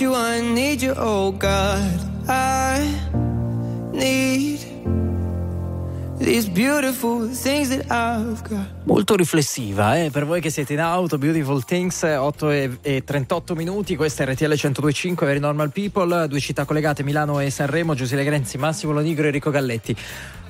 [0.00, 2.00] you, I need you, oh God.
[2.28, 2.94] I
[3.92, 4.47] need
[8.84, 10.10] Molto riflessiva, eh?
[10.10, 14.32] per voi che siete in auto, Beautiful Things, 8 e, e 38 minuti, questa è
[14.32, 19.24] RTL 102.5, Very Normal People, due città collegate, Milano e Sanremo, Giuseppe Grenzi, Massimo Lonigro
[19.24, 19.96] e Enrico Galletti.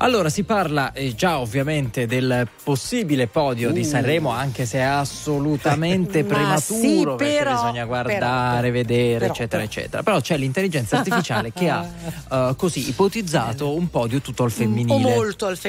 [0.01, 3.85] Allora, si parla eh, già ovviamente del possibile podio di Uh.
[3.85, 9.33] Sanremo, anche se è assolutamente Ma prematuro, sì, perché però- bisogna guardare, però- vedere, però-
[9.33, 9.65] eccetera, però.
[9.65, 10.03] eccetera.
[10.05, 11.85] Però c'è l'intelligenza artificiale che ha
[12.51, 14.99] eh, così ipotizzato un podio tutto al O femminile.
[15.01, 15.67] molto al femminile.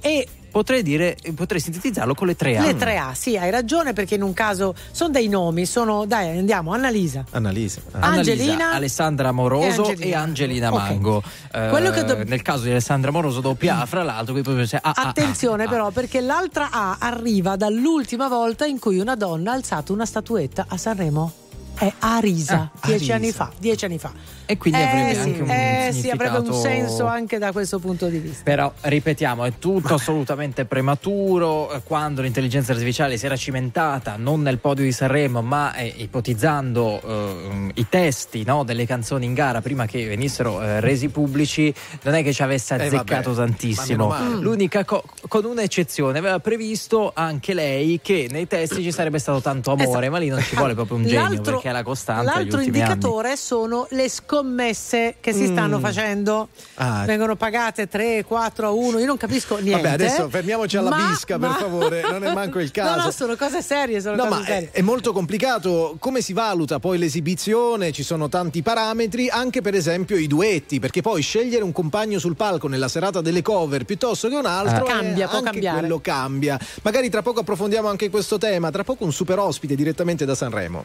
[0.00, 2.62] E Potrei dire, potrei sintetizzarlo con le tre A.
[2.64, 6.06] le tre A, sì, hai ragione, perché in un caso sono dei nomi, sono.
[6.06, 7.26] Dai, andiamo, Annalisa.
[7.32, 7.82] Annalisa.
[7.90, 10.20] Annalisa, Angelina Alessandra Moroso e e Angelina.
[10.22, 10.78] Angelina, Ok.
[10.80, 11.22] Mango.
[11.52, 14.64] Eh, Quello che dobb- Nel caso di Alessandra Moroso doppia A, fra l'altro, qui proprio
[14.64, 15.08] se- ah, ah, ah.
[15.08, 20.06] Attenzione però, perché l'altra A arriva dall'ultima volta in cui una donna ha alzato una
[20.06, 21.32] statuetta a Sanremo.
[21.78, 23.14] È Arisa, Ah, dieci Arisa.
[23.14, 23.50] anni fa.
[23.58, 24.10] Dieci anni fa.
[24.48, 27.78] E quindi avrebbe Eh sì, anche un eh sì, avrebbe un senso anche da questo
[27.80, 28.44] punto di vista.
[28.44, 31.70] Però ripetiamo, è tutto assolutamente prematuro.
[31.72, 37.00] eh, Quando l'intelligenza artificiale si era cimentata non nel podio di Sanremo, ma eh, ipotizzando
[37.04, 42.14] eh, i testi no, delle canzoni in gara prima che venissero eh, resi pubblici, non
[42.14, 44.14] è che ci avesse Eh, azzeccato vabbè, tantissimo.
[44.40, 49.72] L'unica co- con un'eccezione, aveva previsto anche lei che nei testi ci sarebbe stato tanto
[49.72, 50.10] amore, Esatto.
[50.10, 52.80] ma lì non ci vuole proprio un genio L'altro- perché è la costante L'altro ultimi
[52.80, 52.90] anni.
[52.92, 55.52] indicatore sono le scommesse che si Mm.
[55.52, 56.48] stanno facendo.
[56.74, 57.04] Ah.
[57.04, 59.82] Vengono pagate 3, 4 a 1, io non capisco niente.
[59.82, 62.84] Vabbè, adesso fermiamoci alla Ma- bisca, per ma- favore, non è manco il caso.
[62.96, 64.70] No, no, sono cose serie, sono No, cose ma serie.
[64.72, 69.74] è, è molto complicato come si valuta poi l'esibizione, ci sono tanti parametri, anche per
[69.74, 74.28] esempio i duetti, perché poi scegliere un compagno sul palco nella serata delle cover piuttosto
[74.28, 74.88] che un altro Eh.
[74.88, 75.78] Cambia, può cambiare.
[75.80, 76.58] quello cambia.
[76.82, 80.84] Magari tra poco approfondiamo anche questo tema, tra poco un super ospite direttamente da Sanremo.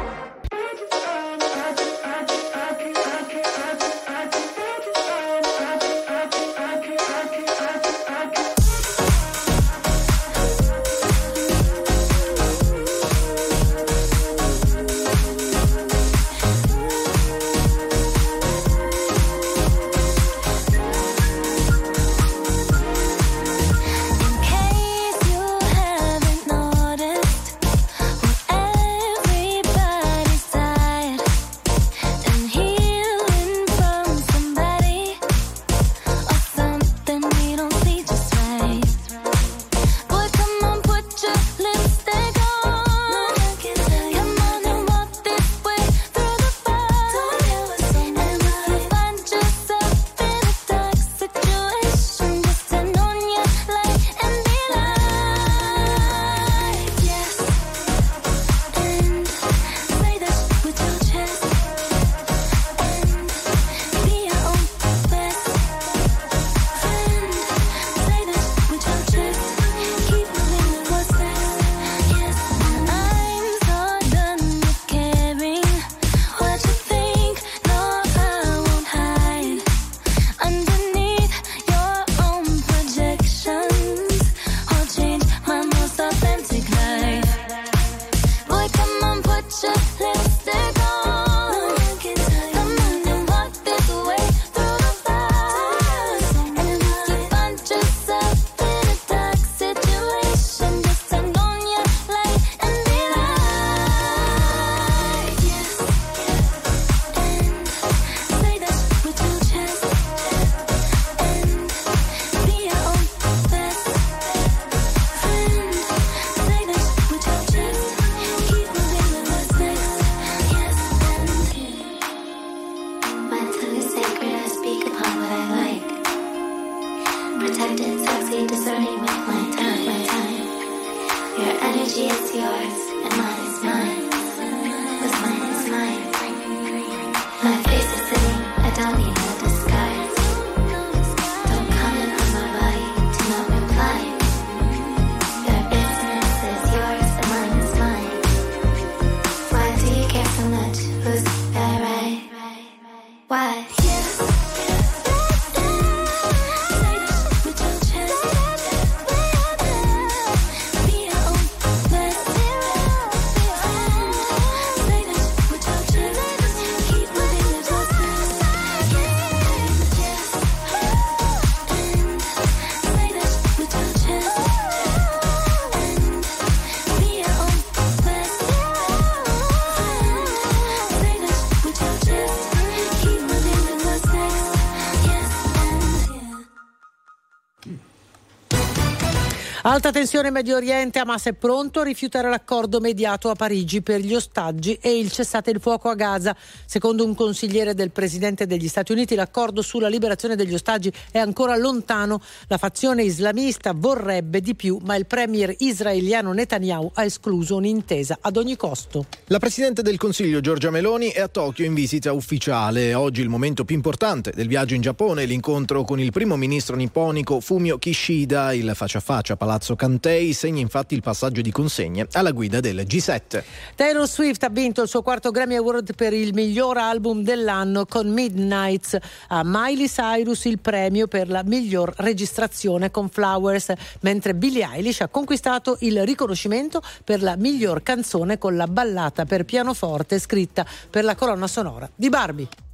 [189.71, 194.01] Alta tensione in Medio Oriente, Hamas è pronto a rifiutare l'accordo mediato a Parigi per
[194.01, 196.35] gli ostaggi e il cessate il fuoco a Gaza.
[196.65, 201.55] Secondo un consigliere del presidente degli Stati Uniti, l'accordo sulla liberazione degli ostaggi è ancora
[201.55, 202.21] lontano.
[202.47, 208.35] La fazione islamista vorrebbe di più, ma il premier israeliano Netanyahu ha escluso un'intesa ad
[208.35, 209.05] ogni costo.
[209.27, 212.93] La Presidente del Consiglio Giorgia Meloni è a Tokyo in visita ufficiale.
[212.93, 217.39] Oggi il momento più importante del viaggio in Giappone, l'incontro con il primo ministro nipponico
[217.39, 222.07] Fumio Kishida, il faccia a faccia a Palazzo Kantei, segna infatti il passaggio di consegne
[222.13, 223.43] alla guida del G7.
[223.75, 228.09] Taylor Swift ha vinto il suo quarto Grammy Award per il miglior album dell'anno con
[228.09, 228.97] Midnights.
[229.27, 235.09] A Miley Cyrus il premio per la miglior registrazione con Flowers, mentre Billie Eilish ha
[235.09, 241.13] conquistato il riconoscimento per la miglior canzone con la ballata per pianoforte scritta per la
[241.13, 242.70] colonna sonora di Barbie.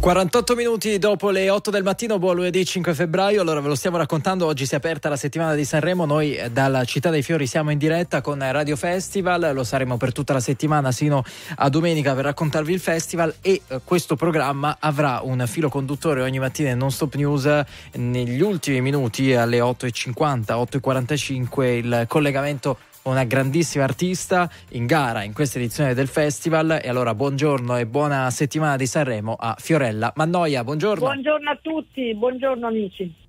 [0.00, 3.42] 48 minuti dopo le 8 del mattino, buon lunedì 5 febbraio.
[3.42, 4.46] Allora ve lo stiamo raccontando.
[4.46, 6.06] Oggi si è aperta la settimana di Sanremo.
[6.06, 9.50] Noi eh, dalla Città dei Fiori siamo in diretta con Radio Festival.
[9.52, 11.22] Lo saremo per tutta la settimana sino
[11.56, 13.34] a domenica per raccontarvi il festival.
[13.42, 17.62] E eh, questo programma avrà un filo conduttore ogni mattina in non stop news.
[17.96, 22.78] Negli ultimi minuti alle 8.50, 8.45 il collegamento
[23.10, 26.80] una grandissima artista in gara in questa edizione del festival.
[26.82, 30.64] E allora buongiorno e buona settimana di Sanremo a Fiorella Mannoia.
[30.64, 31.04] Buongiorno.
[31.04, 33.28] Buongiorno a tutti, buongiorno amici.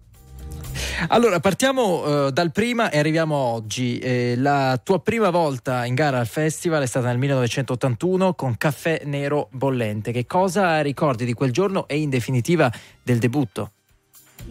[1.08, 3.98] Allora, partiamo eh, dal prima e arriviamo oggi.
[3.98, 9.02] Eh, la tua prima volta in gara al festival è stata nel 1981 con Caffè
[9.06, 10.12] Nero Bollente.
[10.12, 12.72] Che cosa ricordi di quel giorno e in definitiva
[13.02, 13.72] del debutto?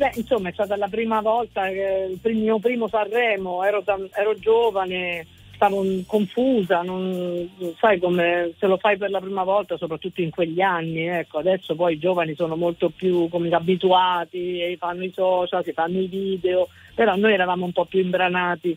[0.01, 5.85] Beh, insomma, è stata la prima volta, il mio primo Sanremo, ero, ero giovane, stavo
[6.07, 7.47] confusa, non,
[7.79, 11.75] sai come se lo fai per la prima volta, soprattutto in quegli anni, ecco, adesso
[11.75, 16.69] poi i giovani sono molto più come abituati, fanno i social, si fanno i video,
[16.95, 18.75] però noi eravamo un po' più imbranati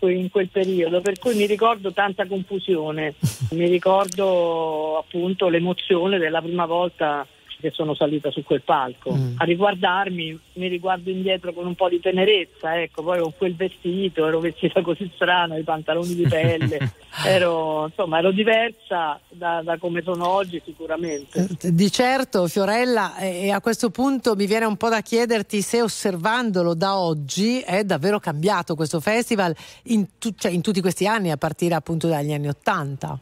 [0.00, 3.14] in quel periodo, per cui mi ricordo tanta confusione,
[3.52, 7.24] mi ricordo appunto l'emozione della prima volta
[7.60, 9.16] che sono salita su quel palco.
[9.36, 14.26] A riguardarmi mi riguardo indietro con un po' di tenerezza, ecco, poi con quel vestito,
[14.26, 16.92] ero vestita così strana, i pantaloni di pelle,
[17.24, 21.46] ero, insomma, ero diversa da, da come sono oggi sicuramente.
[21.62, 25.80] Di certo, Fiorella, e e a questo punto mi viene un po' da chiederti se
[25.80, 29.54] osservandolo da oggi è davvero cambiato questo festival
[29.84, 33.18] in, tu- cioè, in tutti questi anni, a partire appunto dagli anni Ottanta.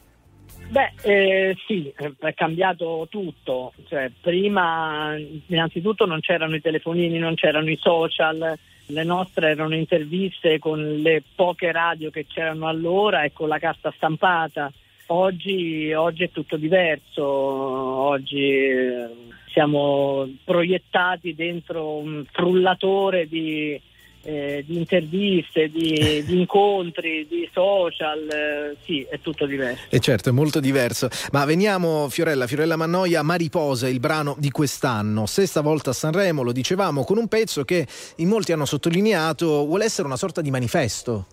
[0.68, 3.72] Beh, eh, sì, è cambiato tutto.
[3.88, 5.16] Cioè, prima,
[5.47, 8.59] innanzitutto, non c'erano i telefonini, non c'erano i social.
[8.88, 13.93] Le nostre erano interviste con le poche radio che c'erano allora e con la carta
[13.97, 14.72] stampata.
[15.06, 17.24] Oggi, oggi è tutto diverso.
[17.24, 19.09] Oggi eh,
[19.52, 23.80] siamo proiettati dentro un frullatore di,
[24.27, 28.28] eh, di interviste, di, di incontri, di social.
[28.28, 29.85] eh, sì, è tutto diverso.
[29.89, 31.09] E certo, è molto diverso.
[31.31, 35.27] Ma veniamo, Fiorella, Fiorella Mannoia, Mariposa, il brano di quest'anno.
[35.27, 37.86] Sesta volta a Sanremo, lo dicevamo, con un pezzo che
[38.16, 41.27] in molti hanno sottolineato vuole essere una sorta di manifesto.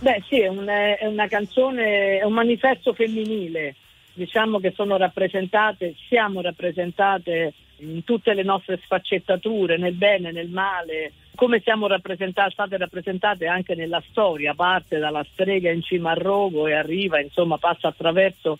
[0.00, 3.76] Beh sì, è, un- è una canzone, è un manifesto femminile,
[4.20, 11.12] diciamo che sono rappresentate, siamo rappresentate in tutte le nostre sfaccettature, nel bene, nel male,
[11.34, 16.66] come siamo rappresentate, state rappresentate anche nella storia, parte dalla strega in cima al rogo
[16.66, 18.58] e arriva, insomma passa attraverso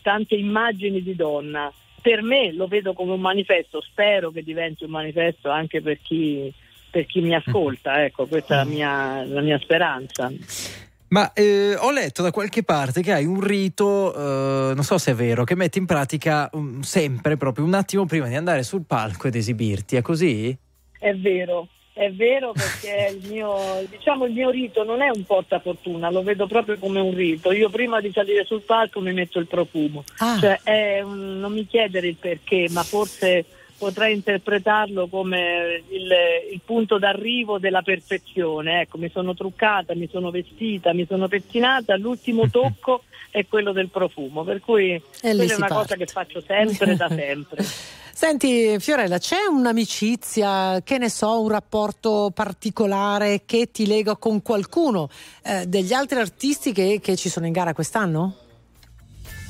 [0.00, 1.70] tante immagini di donna.
[2.00, 6.50] Per me lo vedo come un manifesto, spero che diventi un manifesto anche per chi,
[6.90, 10.32] per chi mi ascolta, ecco, questa è la mia, la mia speranza.
[11.12, 15.10] Ma eh, ho letto da qualche parte che hai un rito, eh, non so se
[15.10, 18.84] è vero, che metti in pratica um, sempre, proprio un attimo prima di andare sul
[18.86, 19.96] palco ed esibirti.
[19.96, 20.56] È così?
[20.98, 26.10] È vero, è vero perché il mio, diciamo, il mio rito non è un portafortuna,
[26.10, 27.52] lo vedo proprio come un rito.
[27.52, 30.04] Io prima di salire sul palco mi metto il profumo.
[30.16, 30.38] Ah.
[30.38, 33.44] Cioè, è un- non mi chiedere il perché, ma forse
[33.82, 36.08] potrei interpretarlo come il,
[36.52, 38.82] il punto d'arrivo della perfezione.
[38.82, 43.02] Ecco, mi sono truccata, mi sono vestita, mi sono pettinata, l'ultimo tocco
[43.32, 45.74] è quello del profumo, per cui è una parte.
[45.74, 47.64] cosa che faccio sempre da sempre.
[48.14, 55.08] Senti, Fiorella, c'è un'amicizia, che ne so, un rapporto particolare che ti lega con qualcuno
[55.42, 58.41] eh, degli altri artisti che, che ci sono in gara quest'anno?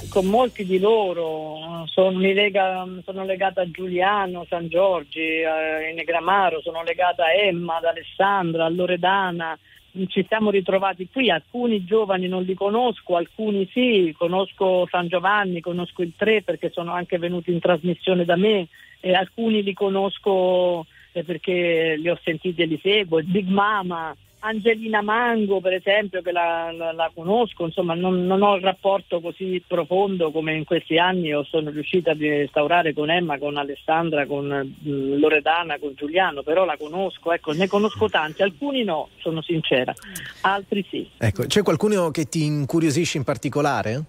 [0.08, 6.60] Con molti di loro, sono, lega- sono legata a Giuliano, San Giorgi, eh, in Negramaro,
[6.60, 9.58] sono legata a Emma, ad Alessandra, a Loredana.
[10.06, 16.00] Ci siamo ritrovati qui, alcuni giovani non li conosco, alcuni sì, conosco San Giovanni, conosco
[16.00, 18.68] il Tre perché sono anche venuti in trasmissione da me
[19.00, 25.02] e alcuni li conosco eh, perché li ho sentiti e li seguo, Big Mama, Angelina
[25.02, 29.62] Mango, per esempio, che la, la- la conosco, insomma, non, non ho un rapporto così
[29.64, 34.46] profondo come in questi anni io sono riuscita a instaurare con Emma, con Alessandra, con
[34.46, 39.94] mm, Loredana, con Giuliano, però la conosco, ecco, ne conosco tanti, alcuni no, sono sincera,
[40.40, 41.08] altri sì.
[41.18, 44.02] Ecco, c'è qualcuno che ti incuriosisce in particolare?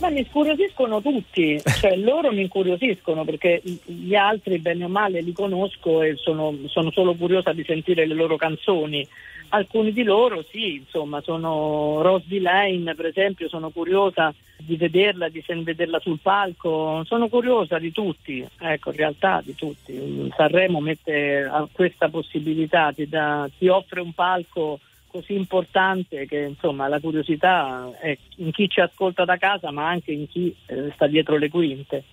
[0.00, 5.32] Ma mi incuriosiscono tutti, cioè loro mi incuriosiscono perché gli altri bene o male li
[5.32, 9.06] conosco e sono, sono solo curiosa di sentire le loro canzoni.
[9.52, 12.40] Alcuni di loro sì, insomma, sono Rose D.
[12.40, 18.46] Lane per esempio, sono curiosa di vederla, di vederla sul palco, sono curiosa di tutti,
[18.58, 20.30] ecco, in realtà di tutti.
[20.36, 24.78] Sanremo mette questa possibilità, ti, dà- ti offre un palco
[25.08, 30.12] così importante che insomma la curiosità è in chi ci ascolta da casa ma anche
[30.12, 32.04] in chi eh, sta dietro le quinte.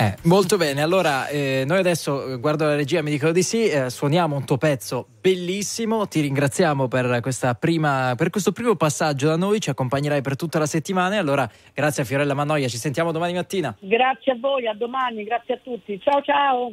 [0.00, 3.68] Eh, molto bene, allora eh, noi adesso eh, guardo la regia, mi dicono di sì,
[3.68, 9.26] eh, suoniamo un tuo pezzo bellissimo, ti ringraziamo per, questa prima, per questo primo passaggio
[9.26, 12.78] da noi, ci accompagnerai per tutta la settimana e allora grazie a Fiorella Mannoia, ci
[12.78, 13.76] sentiamo domani mattina.
[13.78, 16.00] Grazie a voi, a domani, grazie a tutti.
[16.00, 16.72] Ciao ciao!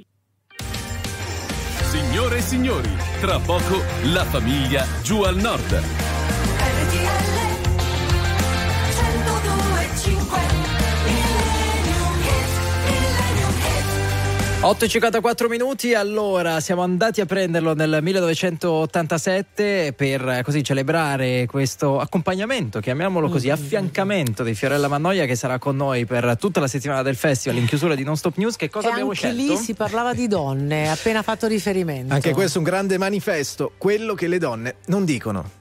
[1.83, 3.83] Signore e signori, tra poco
[4.13, 6.15] la famiglia giù al nord.
[14.59, 22.79] 8.54 minuti, allora siamo andati a prenderlo nel 1987 per eh, così celebrare questo accompagnamento,
[22.79, 27.15] chiamiamolo così, affiancamento di Fiorella Mannoia che sarà con noi per tutta la settimana del
[27.15, 28.55] festival in chiusura di Non Stop News.
[28.55, 29.53] Che cosa e abbiamo anche scelto?
[29.53, 32.15] lì si parlava di donne, appena fatto riferimento.
[32.15, 35.56] Anche questo è un grande manifesto, quello che le donne non dicono.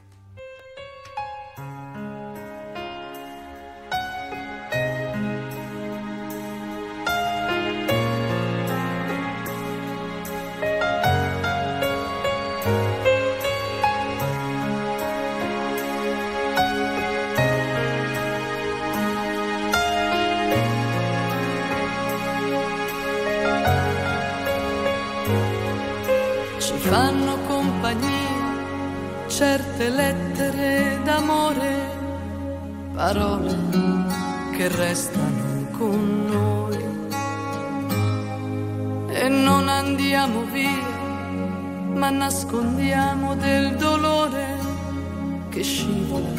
[26.88, 28.54] Fanno compagnia
[29.26, 31.74] certe lettere d'amore,
[32.94, 33.56] parole
[34.56, 36.84] che restano con noi.
[39.08, 40.86] E non andiamo via,
[41.94, 44.46] ma nascondiamo del dolore
[45.48, 46.30] che scivola,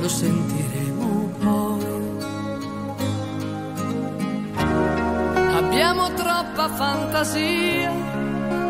[0.00, 1.92] lo sentiremo poi.
[5.56, 8.23] Abbiamo troppa fantasia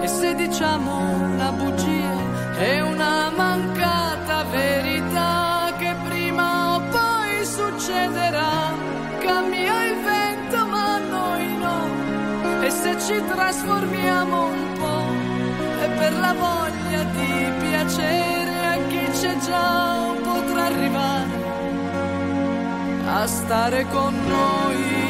[0.04, 0.92] e se diciamo
[1.32, 2.14] una bugia
[2.58, 8.56] è una mancata verità che prima o poi succederà.
[9.20, 11.78] Cambia il vento ma noi no
[12.66, 15.08] e se ci trasformiamo un po'
[15.84, 17.32] è per la voglia di
[17.64, 21.42] piacere a chi c'è già potrà arrivare
[23.06, 25.03] a stare con noi.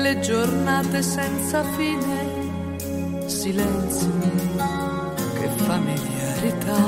[0.00, 4.12] Delle giornate senza fine, silenzio
[5.34, 6.82] che familiarità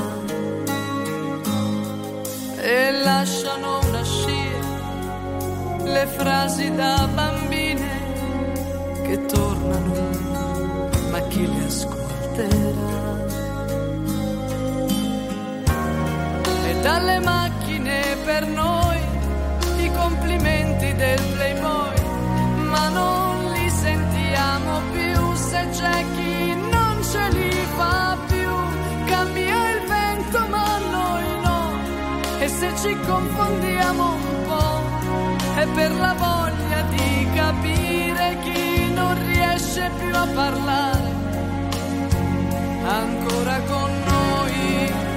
[2.58, 4.58] e lasciano una scia
[5.82, 7.88] le frasi da bambine
[9.02, 13.26] che tornano, ma chi le ascolterà?
[16.64, 18.98] E dalle macchine per noi
[19.78, 21.59] i complimenti del playboy,
[32.60, 40.14] se ci confondiamo un po' è per la voglia di capire chi non riesce più
[40.14, 41.08] a parlare
[42.84, 45.09] ancora con noi.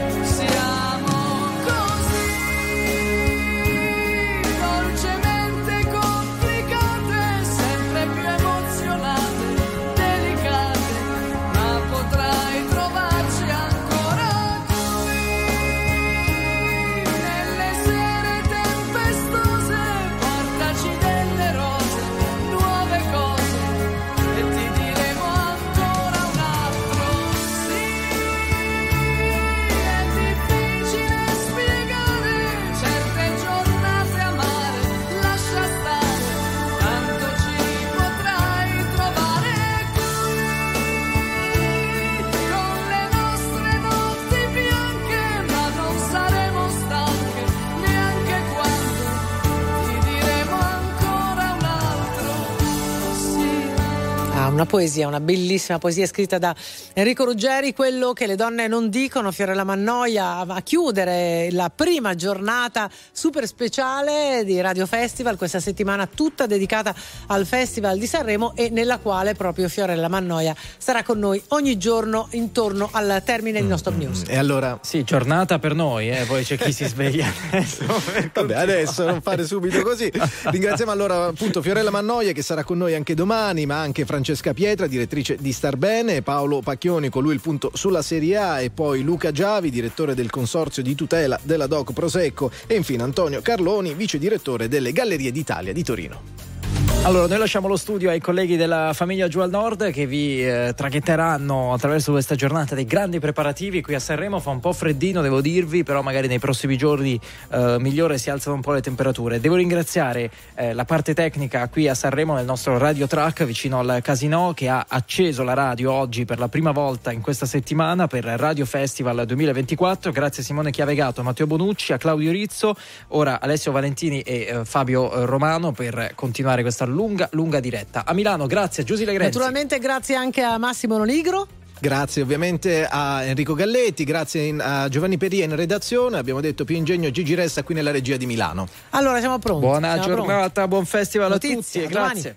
[54.64, 56.56] Una, poesia, una bellissima poesia scritta da
[56.95, 62.88] Enrico Ruggeri, quello che le donne non dicono, Fiorella Mannoia, a chiudere la prima giornata
[63.11, 66.93] super speciale di Radio Festival, questa settimana tutta dedicata
[67.27, 72.27] al Festival di Sanremo e nella quale proprio Fiorella Mannoia sarà con noi ogni giorno
[72.33, 74.25] intorno al termine di nostro news.
[74.27, 77.85] E allora Sì, giornata per noi, eh, poi c'è chi si sveglia adesso.
[78.33, 80.11] Vabbè, adesso non fare subito così.
[80.43, 84.85] Ringraziamo allora appunto Fiorella Mannoia che sarà con noi anche domani, ma anche Francesca Pietra,
[84.85, 89.03] direttrice di Star Bene, Paolo Pacchioni, con lui il punto sulla Serie A e poi
[89.03, 94.17] Luca Giavi, direttore del consorzio di tutela della Doc Prosecco e infine Antonio Carloni, vice
[94.17, 96.52] direttore delle Gallerie d'Italia di Torino.
[97.01, 100.73] Allora, noi lasciamo lo studio ai colleghi della famiglia Giù al Nord che vi eh,
[100.73, 104.39] traghetteranno attraverso questa giornata dei grandi preparativi qui a Sanremo.
[104.39, 107.19] Fa un po' freddino, devo dirvi, però magari nei prossimi giorni
[107.51, 109.41] eh, migliore si alzano un po' le temperature.
[109.41, 113.99] Devo ringraziare eh, la parte tecnica qui a Sanremo nel nostro radio track vicino al
[114.01, 118.23] casino che ha acceso la radio oggi per la prima volta in questa settimana per
[118.23, 120.13] Radio Festival 2024.
[120.13, 122.75] Grazie a Simone Chiavegato, a Matteo Bonucci, a Claudio Rizzo,
[123.09, 128.03] ora Alessio Valentini e eh, Fabio eh, Romano per continuare questa lunga, lunga diretta.
[128.05, 129.37] A Milano, grazie a Giusy Legrenzi.
[129.37, 131.47] Naturalmente grazie anche a Massimo Nonigro.
[131.79, 136.75] Grazie ovviamente a Enrico Galletti, grazie in- a Giovanni Peria in redazione, abbiamo detto più
[136.77, 138.67] ingegno Gigi Resta qui nella regia di Milano.
[138.91, 139.65] Allora siamo pronti.
[139.65, 140.69] Buona siamo giornata, pronti.
[140.69, 142.35] buon festival Notizie, a tutti e grazie.